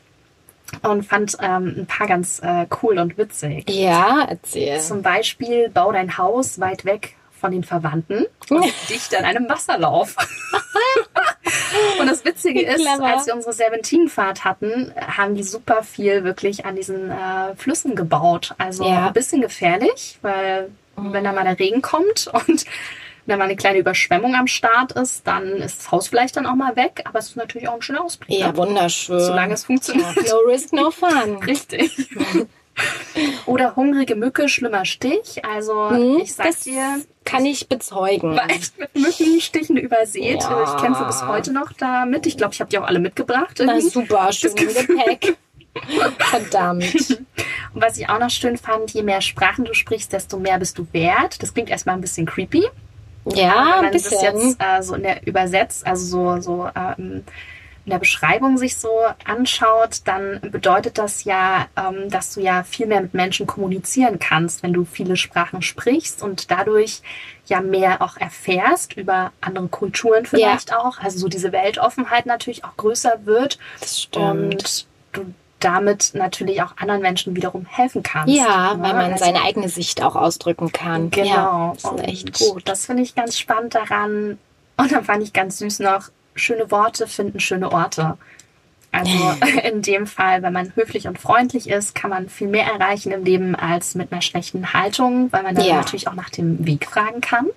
und 0.82 1.04
fand 1.04 1.38
ähm, 1.42 1.76
ein 1.80 1.86
paar 1.88 2.08
ganz 2.08 2.40
äh, 2.44 2.68
cool 2.82 3.00
und 3.00 3.18
witzig. 3.18 3.70
Ja, 3.70 4.26
erzähl. 4.28 4.80
Zum 4.80 5.02
Beispiel, 5.02 5.70
bau 5.70 5.92
dein 5.92 6.18
Haus 6.18 6.60
weit 6.60 6.86
weg 6.86 7.16
von 7.40 7.52
den 7.52 7.64
Verwandten 7.64 8.26
und 8.50 8.64
dicht 8.90 9.16
an 9.16 9.26
einem 9.26 9.48
Wasserlauf. 9.50 10.16
Und 12.00 12.08
das 12.08 12.26
Witzige 12.26 12.62
ist, 12.66 12.88
als 12.88 13.28
wir 13.28 13.36
unsere 13.36 13.54
Serpentinenfahrt 13.54 14.46
hatten, 14.46 14.94
haben 14.96 15.36
die 15.36 15.44
super 15.44 15.84
viel 15.84 16.24
wirklich 16.24 16.66
an 16.66 16.76
diesen 16.76 17.12
äh, 17.12 17.56
Flüssen 17.56 17.96
gebaut. 17.96 18.56
Also 18.58 18.86
ja. 18.86 19.08
ein 19.08 19.14
bisschen 19.14 19.42
gefährlich, 19.42 20.18
weil 20.22 20.70
mhm. 20.96 21.14
wenn 21.14 21.24
da 21.24 21.32
mal 21.32 21.44
der 21.44 21.60
Regen 21.60 21.82
kommt 21.82 22.28
und 22.48 22.66
wenn 23.26 23.38
mal 23.38 23.46
eine 23.46 23.56
kleine 23.56 23.78
Überschwemmung 23.78 24.36
am 24.36 24.48
Start 24.48 24.94
ist, 24.94 25.28
dann 25.28 25.58
ist 25.58 25.80
das 25.80 25.92
Haus 25.92 26.08
vielleicht 26.08 26.36
dann 26.36 26.48
auch 26.48 26.56
mal 26.56 26.76
weg, 26.76 27.04
aber 27.06 27.20
es 27.20 27.30
ist 27.30 27.36
natürlich 27.36 27.68
auch 27.68 27.76
ein 27.76 27.82
schöner 27.82 28.04
Ausblick. 28.04 28.40
Ja, 28.40 28.52
ne? 28.52 28.58
wunderschön. 28.58 29.20
Solange 29.20 29.54
es 29.54 29.66
funktioniert. 29.66 30.16
Ja, 30.16 30.34
no 30.34 30.40
risk, 30.48 30.74
no 30.74 30.90
fun. 30.90 31.38
Richtig. 31.46 32.10
Oder 33.46 33.76
hungrige 33.76 34.16
Mücke, 34.16 34.50
schlimmer 34.50 34.86
Stich. 34.86 35.44
Also 35.46 35.90
hm, 35.90 36.20
ich 36.22 36.34
sag 36.34 36.60
dir, 36.62 37.02
kann 37.26 37.46
ich 37.46 37.68
bezeugen. 37.68 38.36
War 38.36 38.50
echt 38.50 38.78
mit 38.78 38.96
Mückenstichen 38.96 39.78
übersät. 39.78 40.42
Ja. 40.42 40.64
Ich 40.64 40.82
kämpfe 40.82 41.06
bis 41.06 41.26
heute 41.26 41.54
noch 41.54 41.72
damit. 41.74 42.26
Ich 42.26 42.38
glaube, 42.38 42.54
ich 42.54 42.62
habe 42.62 42.70
die 42.70 42.78
auch 42.78 42.88
alle 42.88 43.00
mitgebracht. 43.00 43.60
Irgendwie. 43.60 43.84
Na 43.84 43.90
super, 43.90 44.32
schön 44.32 44.52
im 44.56 44.68
Gepäck. 44.68 45.38
Verdammt. 46.18 46.84
Und 47.74 47.82
was 47.82 47.98
ich 47.98 48.10
auch 48.10 48.20
noch 48.20 48.30
schön 48.30 48.58
fand, 48.58 48.92
je 48.92 49.04
mehr 49.04 49.22
Sprachen 49.22 49.66
du 49.66 49.74
sprichst, 49.74 50.12
desto 50.12 50.38
mehr 50.38 50.58
bist 50.58 50.78
du 50.78 50.88
wert. 50.92 51.42
Das 51.42 51.54
klingt 51.54 51.70
erstmal 51.70 51.96
ein 51.96 52.02
bisschen 52.02 52.26
creepy. 52.26 52.66
Ja, 53.26 53.76
wenn 53.76 53.84
man 53.84 53.94
das 53.94 54.10
jetzt 54.10 54.58
äh, 54.60 54.82
so 54.82 54.96
in 54.96 55.04
der 55.04 55.26
übersetzt, 55.28 55.86
also 55.86 56.06
so, 56.06 56.42
so 56.42 56.70
ähm, 56.76 57.24
in 57.86 57.92
der 57.92 58.00
Beschreibung 58.00 58.58
sich 58.58 58.78
so 58.78 58.90
anschaut, 59.26 60.02
dann 60.06 60.40
bedeutet 60.42 60.98
das 60.98 61.24
ja, 61.24 61.68
ähm, 61.76 62.10
dass 62.10 62.36
du 62.36 62.42
ja 62.42 62.64
viel 62.64 62.88
mehr 62.88 63.02
mit 63.02 63.14
Menschen 63.14 63.48
kommunizieren 63.48 64.20
kannst, 64.20 64.64
wenn 64.64 64.74
du 64.74 64.86
viele 64.86 65.16
Sprachen 65.16 65.62
sprichst 65.62 66.22
und 66.22 66.52
dadurch 66.52 67.02
ja 67.46 67.62
mehr 67.62 68.02
auch 68.02 68.18
erfährst 68.18 68.94
über 68.94 69.32
andere 69.42 69.68
Kulturen 69.68 70.26
vielleicht 70.26 70.70
ja. 70.70 70.80
auch. 70.80 71.00
Also 71.00 71.20
so 71.20 71.28
diese 71.28 71.52
Weltoffenheit 71.52 72.26
natürlich 72.26 72.64
auch 72.64 72.78
größer 72.78 73.26
wird. 73.26 73.58
Das 73.80 74.02
stimmt. 74.02 74.54
Und 74.54 74.86
du 75.14 75.34
damit 75.60 76.12
natürlich 76.14 76.62
auch 76.62 76.78
anderen 76.78 77.02
Menschen 77.02 77.36
wiederum 77.36 77.66
helfen 77.66 78.04
kannst. 78.04 78.34
Ja, 78.34 78.76
ne? 78.76 78.84
weil 78.84 78.94
man 78.94 79.12
also, 79.12 79.26
seine 79.26 79.44
eigene 79.44 79.70
Sicht 79.70 80.02
auch 80.02 80.16
ausdrücken 80.16 80.72
kann. 80.72 81.12
Genau. 81.12 81.26
Ja, 81.28 81.74
das 81.74 81.84
ist 81.84 82.08
echt 82.08 82.40
gut. 82.40 82.68
Das 82.68 82.86
finde 82.86 83.04
ich 83.04 83.16
ganz 83.16 83.38
spannend 83.38 83.76
daran. 83.76 84.38
Und 84.78 84.92
dann 84.92 85.04
fand 85.04 85.24
ich 85.24 85.34
ganz 85.34 85.58
süß 85.58 85.80
noch, 85.80 86.10
schöne 86.40 86.72
Worte 86.72 87.08
finden 87.08 87.40
schöne 87.40 87.72
Orte. 87.72 88.18
Also 88.92 89.12
in 89.64 89.82
dem 89.82 90.08
Fall, 90.08 90.42
wenn 90.42 90.54
man 90.54 90.74
höflich 90.76 91.08
und 91.08 91.20
freundlich 91.20 91.70
ist, 91.70 91.96
kann 91.96 92.10
man 92.10 92.30
viel 92.30 92.48
mehr 92.48 92.66
erreichen 92.66 93.12
im 93.12 93.24
Leben 93.24 93.56
als 93.56 93.96
mit 93.96 94.12
einer 94.12 94.22
schlechten 94.22 94.74
Haltung, 94.74 95.32
weil 95.32 95.44
man 95.44 95.56
dann 95.56 95.66
ja. 95.66 95.76
natürlich 95.76 96.08
auch 96.08 96.16
nach 96.16 96.30
dem 96.30 96.66
Weg 96.66 96.88
fragen 96.88 97.22
kann 97.22 97.48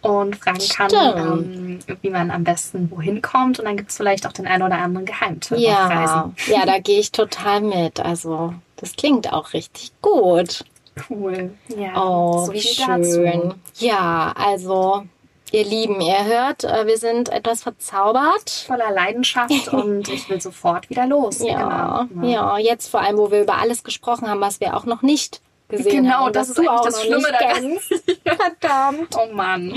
und 0.00 0.36
fragen 0.36 0.58
kann, 0.68 0.90
ähm, 0.92 1.78
wie 2.00 2.10
man 2.10 2.30
am 2.30 2.44
besten 2.44 2.90
wohin 2.90 3.22
kommt. 3.22 3.58
Und 3.58 3.66
dann 3.66 3.76
gibt 3.76 3.90
es 3.90 3.96
vielleicht 3.96 4.26
auch 4.26 4.32
den 4.32 4.46
einen 4.46 4.62
oder 4.62 4.78
anderen 4.78 5.06
Geheimtipp 5.06 5.58
ja. 5.58 6.32
Ja, 6.46 6.66
da 6.66 6.78
gehe 6.82 6.98
ich 6.98 7.12
total 7.12 7.60
mit. 7.60 8.00
Also 8.00 8.54
das 8.76 8.96
klingt 8.96 9.32
auch 9.32 9.52
richtig 9.52 9.92
gut. 10.02 10.64
Cool. 11.08 11.52
Ja. 11.68 12.02
Oh, 12.02 12.46
so 12.46 12.52
wie 12.52 12.60
schön. 12.60 12.86
Dazu. 12.86 13.54
Ja, 13.78 14.34
also 14.36 15.04
Ihr 15.52 15.64
Lieben, 15.66 16.00
ihr 16.00 16.24
hört, 16.24 16.64
äh, 16.64 16.86
wir 16.86 16.96
sind 16.96 17.28
etwas 17.28 17.62
verzaubert. 17.62 18.48
Voller 18.66 18.90
Leidenschaft 18.90 19.68
und 19.72 20.08
ich 20.08 20.28
will 20.30 20.40
sofort 20.40 20.88
wieder 20.88 21.06
los. 21.06 21.40
Ja, 21.40 22.08
genau. 22.08 22.26
ja, 22.26 22.58
jetzt 22.58 22.88
vor 22.88 23.00
allem, 23.00 23.18
wo 23.18 23.30
wir 23.30 23.42
über 23.42 23.58
alles 23.58 23.84
gesprochen 23.84 24.28
haben, 24.28 24.40
was 24.40 24.60
wir 24.60 24.74
auch 24.74 24.86
noch 24.86 25.02
nicht 25.02 25.42
gesehen 25.68 26.04
genau, 26.04 26.14
haben. 26.14 26.26
Genau, 26.26 26.30
das 26.30 26.48
ist 26.48 26.66
auch 26.66 26.82
das 26.82 27.02
Schlimme 27.02 27.28
daran. 27.38 27.78
Verdammt. 28.24 29.14
Oh 29.14 29.30
Mann. 29.34 29.74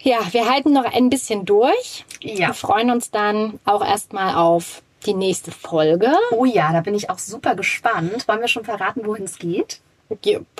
Ja, 0.00 0.18
wir 0.32 0.50
halten 0.50 0.72
noch 0.72 0.92
ein 0.92 1.08
bisschen 1.08 1.44
durch. 1.44 2.04
Ja. 2.20 2.48
Wir 2.48 2.54
freuen 2.54 2.90
uns 2.90 3.12
dann 3.12 3.60
auch 3.64 3.84
erstmal 3.84 4.34
auf 4.34 4.82
die 5.06 5.14
nächste 5.14 5.52
Folge. 5.52 6.12
Oh 6.32 6.44
ja, 6.44 6.72
da 6.72 6.80
bin 6.80 6.96
ich 6.96 7.10
auch 7.10 7.18
super 7.18 7.54
gespannt. 7.54 8.26
Wollen 8.26 8.40
wir 8.40 8.48
schon 8.48 8.64
verraten, 8.64 9.06
wohin 9.06 9.24
es 9.24 9.38
geht? 9.38 9.80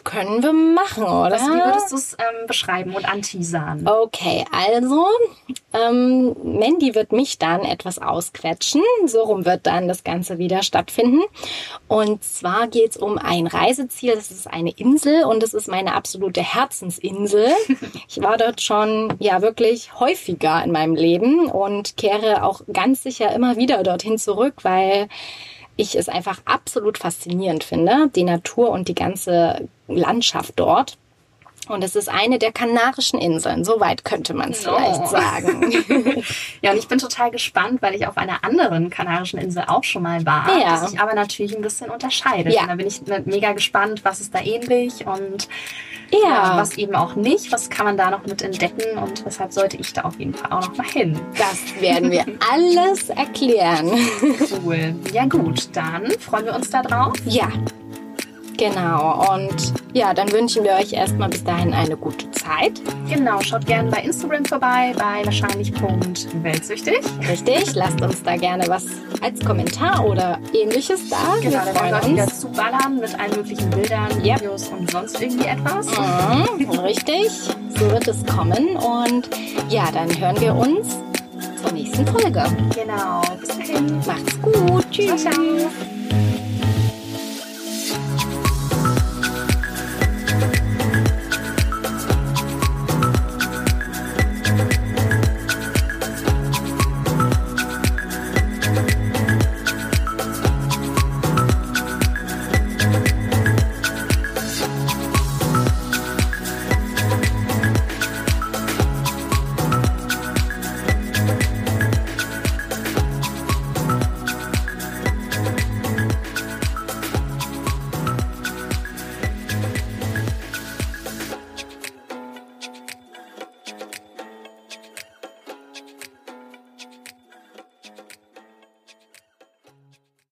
Können 0.05 0.43
wir 0.43 0.53
machen, 0.53 1.05
oder? 1.05 1.37
Wie 1.37 1.65
würdest 1.65 1.91
du 1.91 1.97
es 1.97 2.13
ähm, 2.15 2.47
beschreiben 2.47 2.95
und 2.95 3.11
anteasern? 3.11 3.89
Okay, 3.89 4.45
also 4.53 5.07
ähm, 5.73 6.37
Mandy 6.43 6.95
wird 6.95 7.13
mich 7.13 7.39
dann 7.39 7.63
etwas 7.65 7.99
ausquetschen. 7.99 8.83
So 9.07 9.23
rum 9.23 9.47
wird 9.47 9.67
dann 9.67 9.89
das 9.89 10.05
Ganze 10.05 10.37
wieder 10.37 10.63
stattfinden. 10.63 11.23
Und 11.89 12.23
zwar 12.23 12.69
geht 12.69 12.91
es 12.91 12.97
um 12.99 13.17
ein 13.17 13.47
Reiseziel. 13.47 14.15
Das 14.15 14.31
ist 14.31 14.47
eine 14.47 14.71
Insel 14.71 15.25
und 15.25 15.43
es 15.43 15.55
ist 15.55 15.69
meine 15.69 15.95
absolute 15.95 16.43
Herzensinsel. 16.43 17.49
Ich 18.09 18.23
war 18.23 18.37
dort 18.37 18.61
schon 18.61 19.15
ja 19.19 19.43
wirklich 19.43 19.99
häufiger 19.99 20.63
in 20.65 20.73
meinem 20.73 20.95
Leben 20.95 21.47
und 21.51 21.97
kehre 21.97 22.43
auch 22.43 22.63
ganz 22.73 23.03
sicher 23.03 23.33
immer 23.33 23.57
wieder 23.57 23.83
dorthin 23.83 24.19
zurück, 24.19 24.55
weil 24.63 25.09
ich 25.79 25.95
es 25.95 26.09
einfach 26.09 26.41
absolut 26.45 26.99
faszinierend 26.99 27.65
finde, 27.65 28.11
die 28.15 28.25
Natur 28.25 28.71
und 28.71 28.89
die 28.89 28.97
ganze 28.97 29.69
Landschaft 29.87 30.55
dort. 30.57 30.99
Und 31.69 31.85
es 31.85 31.95
ist 31.97 32.09
eine 32.09 32.39
der 32.39 32.53
Kanarischen 32.53 33.19
Inseln. 33.21 33.65
Soweit 33.65 34.05
könnte 34.05 34.35
man 34.35 34.51
es 34.51 34.67
Oh. 34.67 34.75
vielleicht 34.77 35.09
sagen. 35.09 35.73
Ja, 36.63 36.73
und 36.73 36.79
ich 36.79 36.89
bin 36.89 36.99
total 36.99 37.31
gespannt, 37.31 37.81
weil 37.83 37.95
ich 37.95 38.07
auf 38.07 38.17
einer 38.17 38.43
anderen 38.45 38.91
kanarischen 38.91 39.39
Insel 39.39 39.65
auch 39.69 39.85
schon 39.85 40.03
mal 40.03 40.25
war, 40.27 40.47
Ja. 40.59 40.71
das 40.71 40.91
sich 40.91 41.01
aber 41.01 41.15
natürlich 41.15 41.55
ein 41.55 41.63
bisschen 41.63 41.91
unterscheidet. 41.91 42.53
Ja. 42.53 42.63
Und 42.63 42.69
da 42.69 42.75
bin 42.75 42.87
ich 42.87 43.07
me- 43.07 43.23
mega 43.25 43.53
gespannt, 43.53 44.05
was 44.05 44.21
ist 44.21 44.35
da 44.35 44.41
ähnlich 44.41 45.07
und 45.07 45.49
Ja. 46.11 46.57
was 46.57 46.77
eben 46.79 46.95
auch 46.95 47.15
nicht, 47.15 47.53
was 47.53 47.71
kann 47.71 47.87
man 47.87 47.97
da 47.97 48.11
noch 48.11 48.25
mit 48.27 48.43
entdecken 48.43 48.99
und 48.99 49.25
weshalb 49.25 49.53
sollte 49.53 49.77
ich 49.77 49.93
da 49.93 50.03
auf 50.03 50.19
jeden 50.19 50.35
Fall 50.35 50.51
auch 50.53 50.67
noch 50.69 50.77
mal 50.77 50.87
hin. 50.87 51.19
Das 51.37 51.59
werden 51.81 52.11
wir 52.11 52.25
alles 52.53 53.09
erklären. 53.11 53.91
Cool. 54.65 54.95
Ja 55.13 55.27
gut, 55.27 55.69
dann 55.75 56.11
freuen 56.19 56.47
wir 56.47 56.55
uns 56.55 56.71
da 56.71 56.83
drauf. 56.83 57.13
Ja, 57.27 57.49
genau. 58.59 59.33
Und 59.33 59.73
ja, 59.95 60.13
dann 60.13 60.31
wünschen 60.33 60.65
wir 60.65 60.73
euch 60.73 60.93
erstmal 60.93 61.29
bis 61.31 61.43
dahin 61.45 61.73
eine 61.73 61.97
gute 61.97 62.31
Zeit. 62.33 62.81
Genau, 63.09 63.41
schaut 63.41 63.65
gerne 63.67 63.91
bei 63.91 64.03
Instagram 64.03 64.45
vorbei, 64.45 64.93
bei 64.99 65.25
wahrscheinlich.weltsüchtig. 65.25 66.99
Richtig, 67.29 67.75
lasst 67.75 68.01
uns 68.03 68.23
da 68.23 68.37
gerne 68.37 68.65
was 68.69 68.85
als 69.23 69.43
Kommentar 69.45 70.05
oder 70.05 70.39
ähnliches 70.53 71.09
da. 71.09 71.17
Genau, 71.41 71.65
wir 71.65 71.73
freuen 71.75 71.93
wir 72.03 72.09
wieder 72.11 72.25
uns. 72.25 72.41
zuballern 72.41 72.97
mit 73.01 73.19
allen 73.19 73.35
möglichen 73.37 73.71
Bildern, 73.71 74.09
Yep. 74.25 74.41
Videos 74.41 74.69
und 74.69 74.91
sonst 74.91 75.21
irgendwie 75.21 75.47
etwas. 75.47 75.87
Mhm, 75.87 76.71
richtig, 76.81 77.31
so 77.79 77.91
wird 77.91 78.07
es 78.09 78.25
kommen. 78.27 78.77
Und 78.77 79.29
ja, 79.71 79.91
dann 79.93 80.09
hören 80.21 80.41
wir 80.41 80.55
uns 80.55 80.99
zur 81.63 81.73
nächsten 81.73 82.07
Folge. 82.07 82.45
Genau, 82.75 83.23
bis 83.41 83.49
dahin. 83.49 83.97
Macht's 84.07 84.43
gut. 84.43 84.85
Tschüss. 84.91 85.23
Ciao, 85.23 85.33
ciao. 85.33 86.28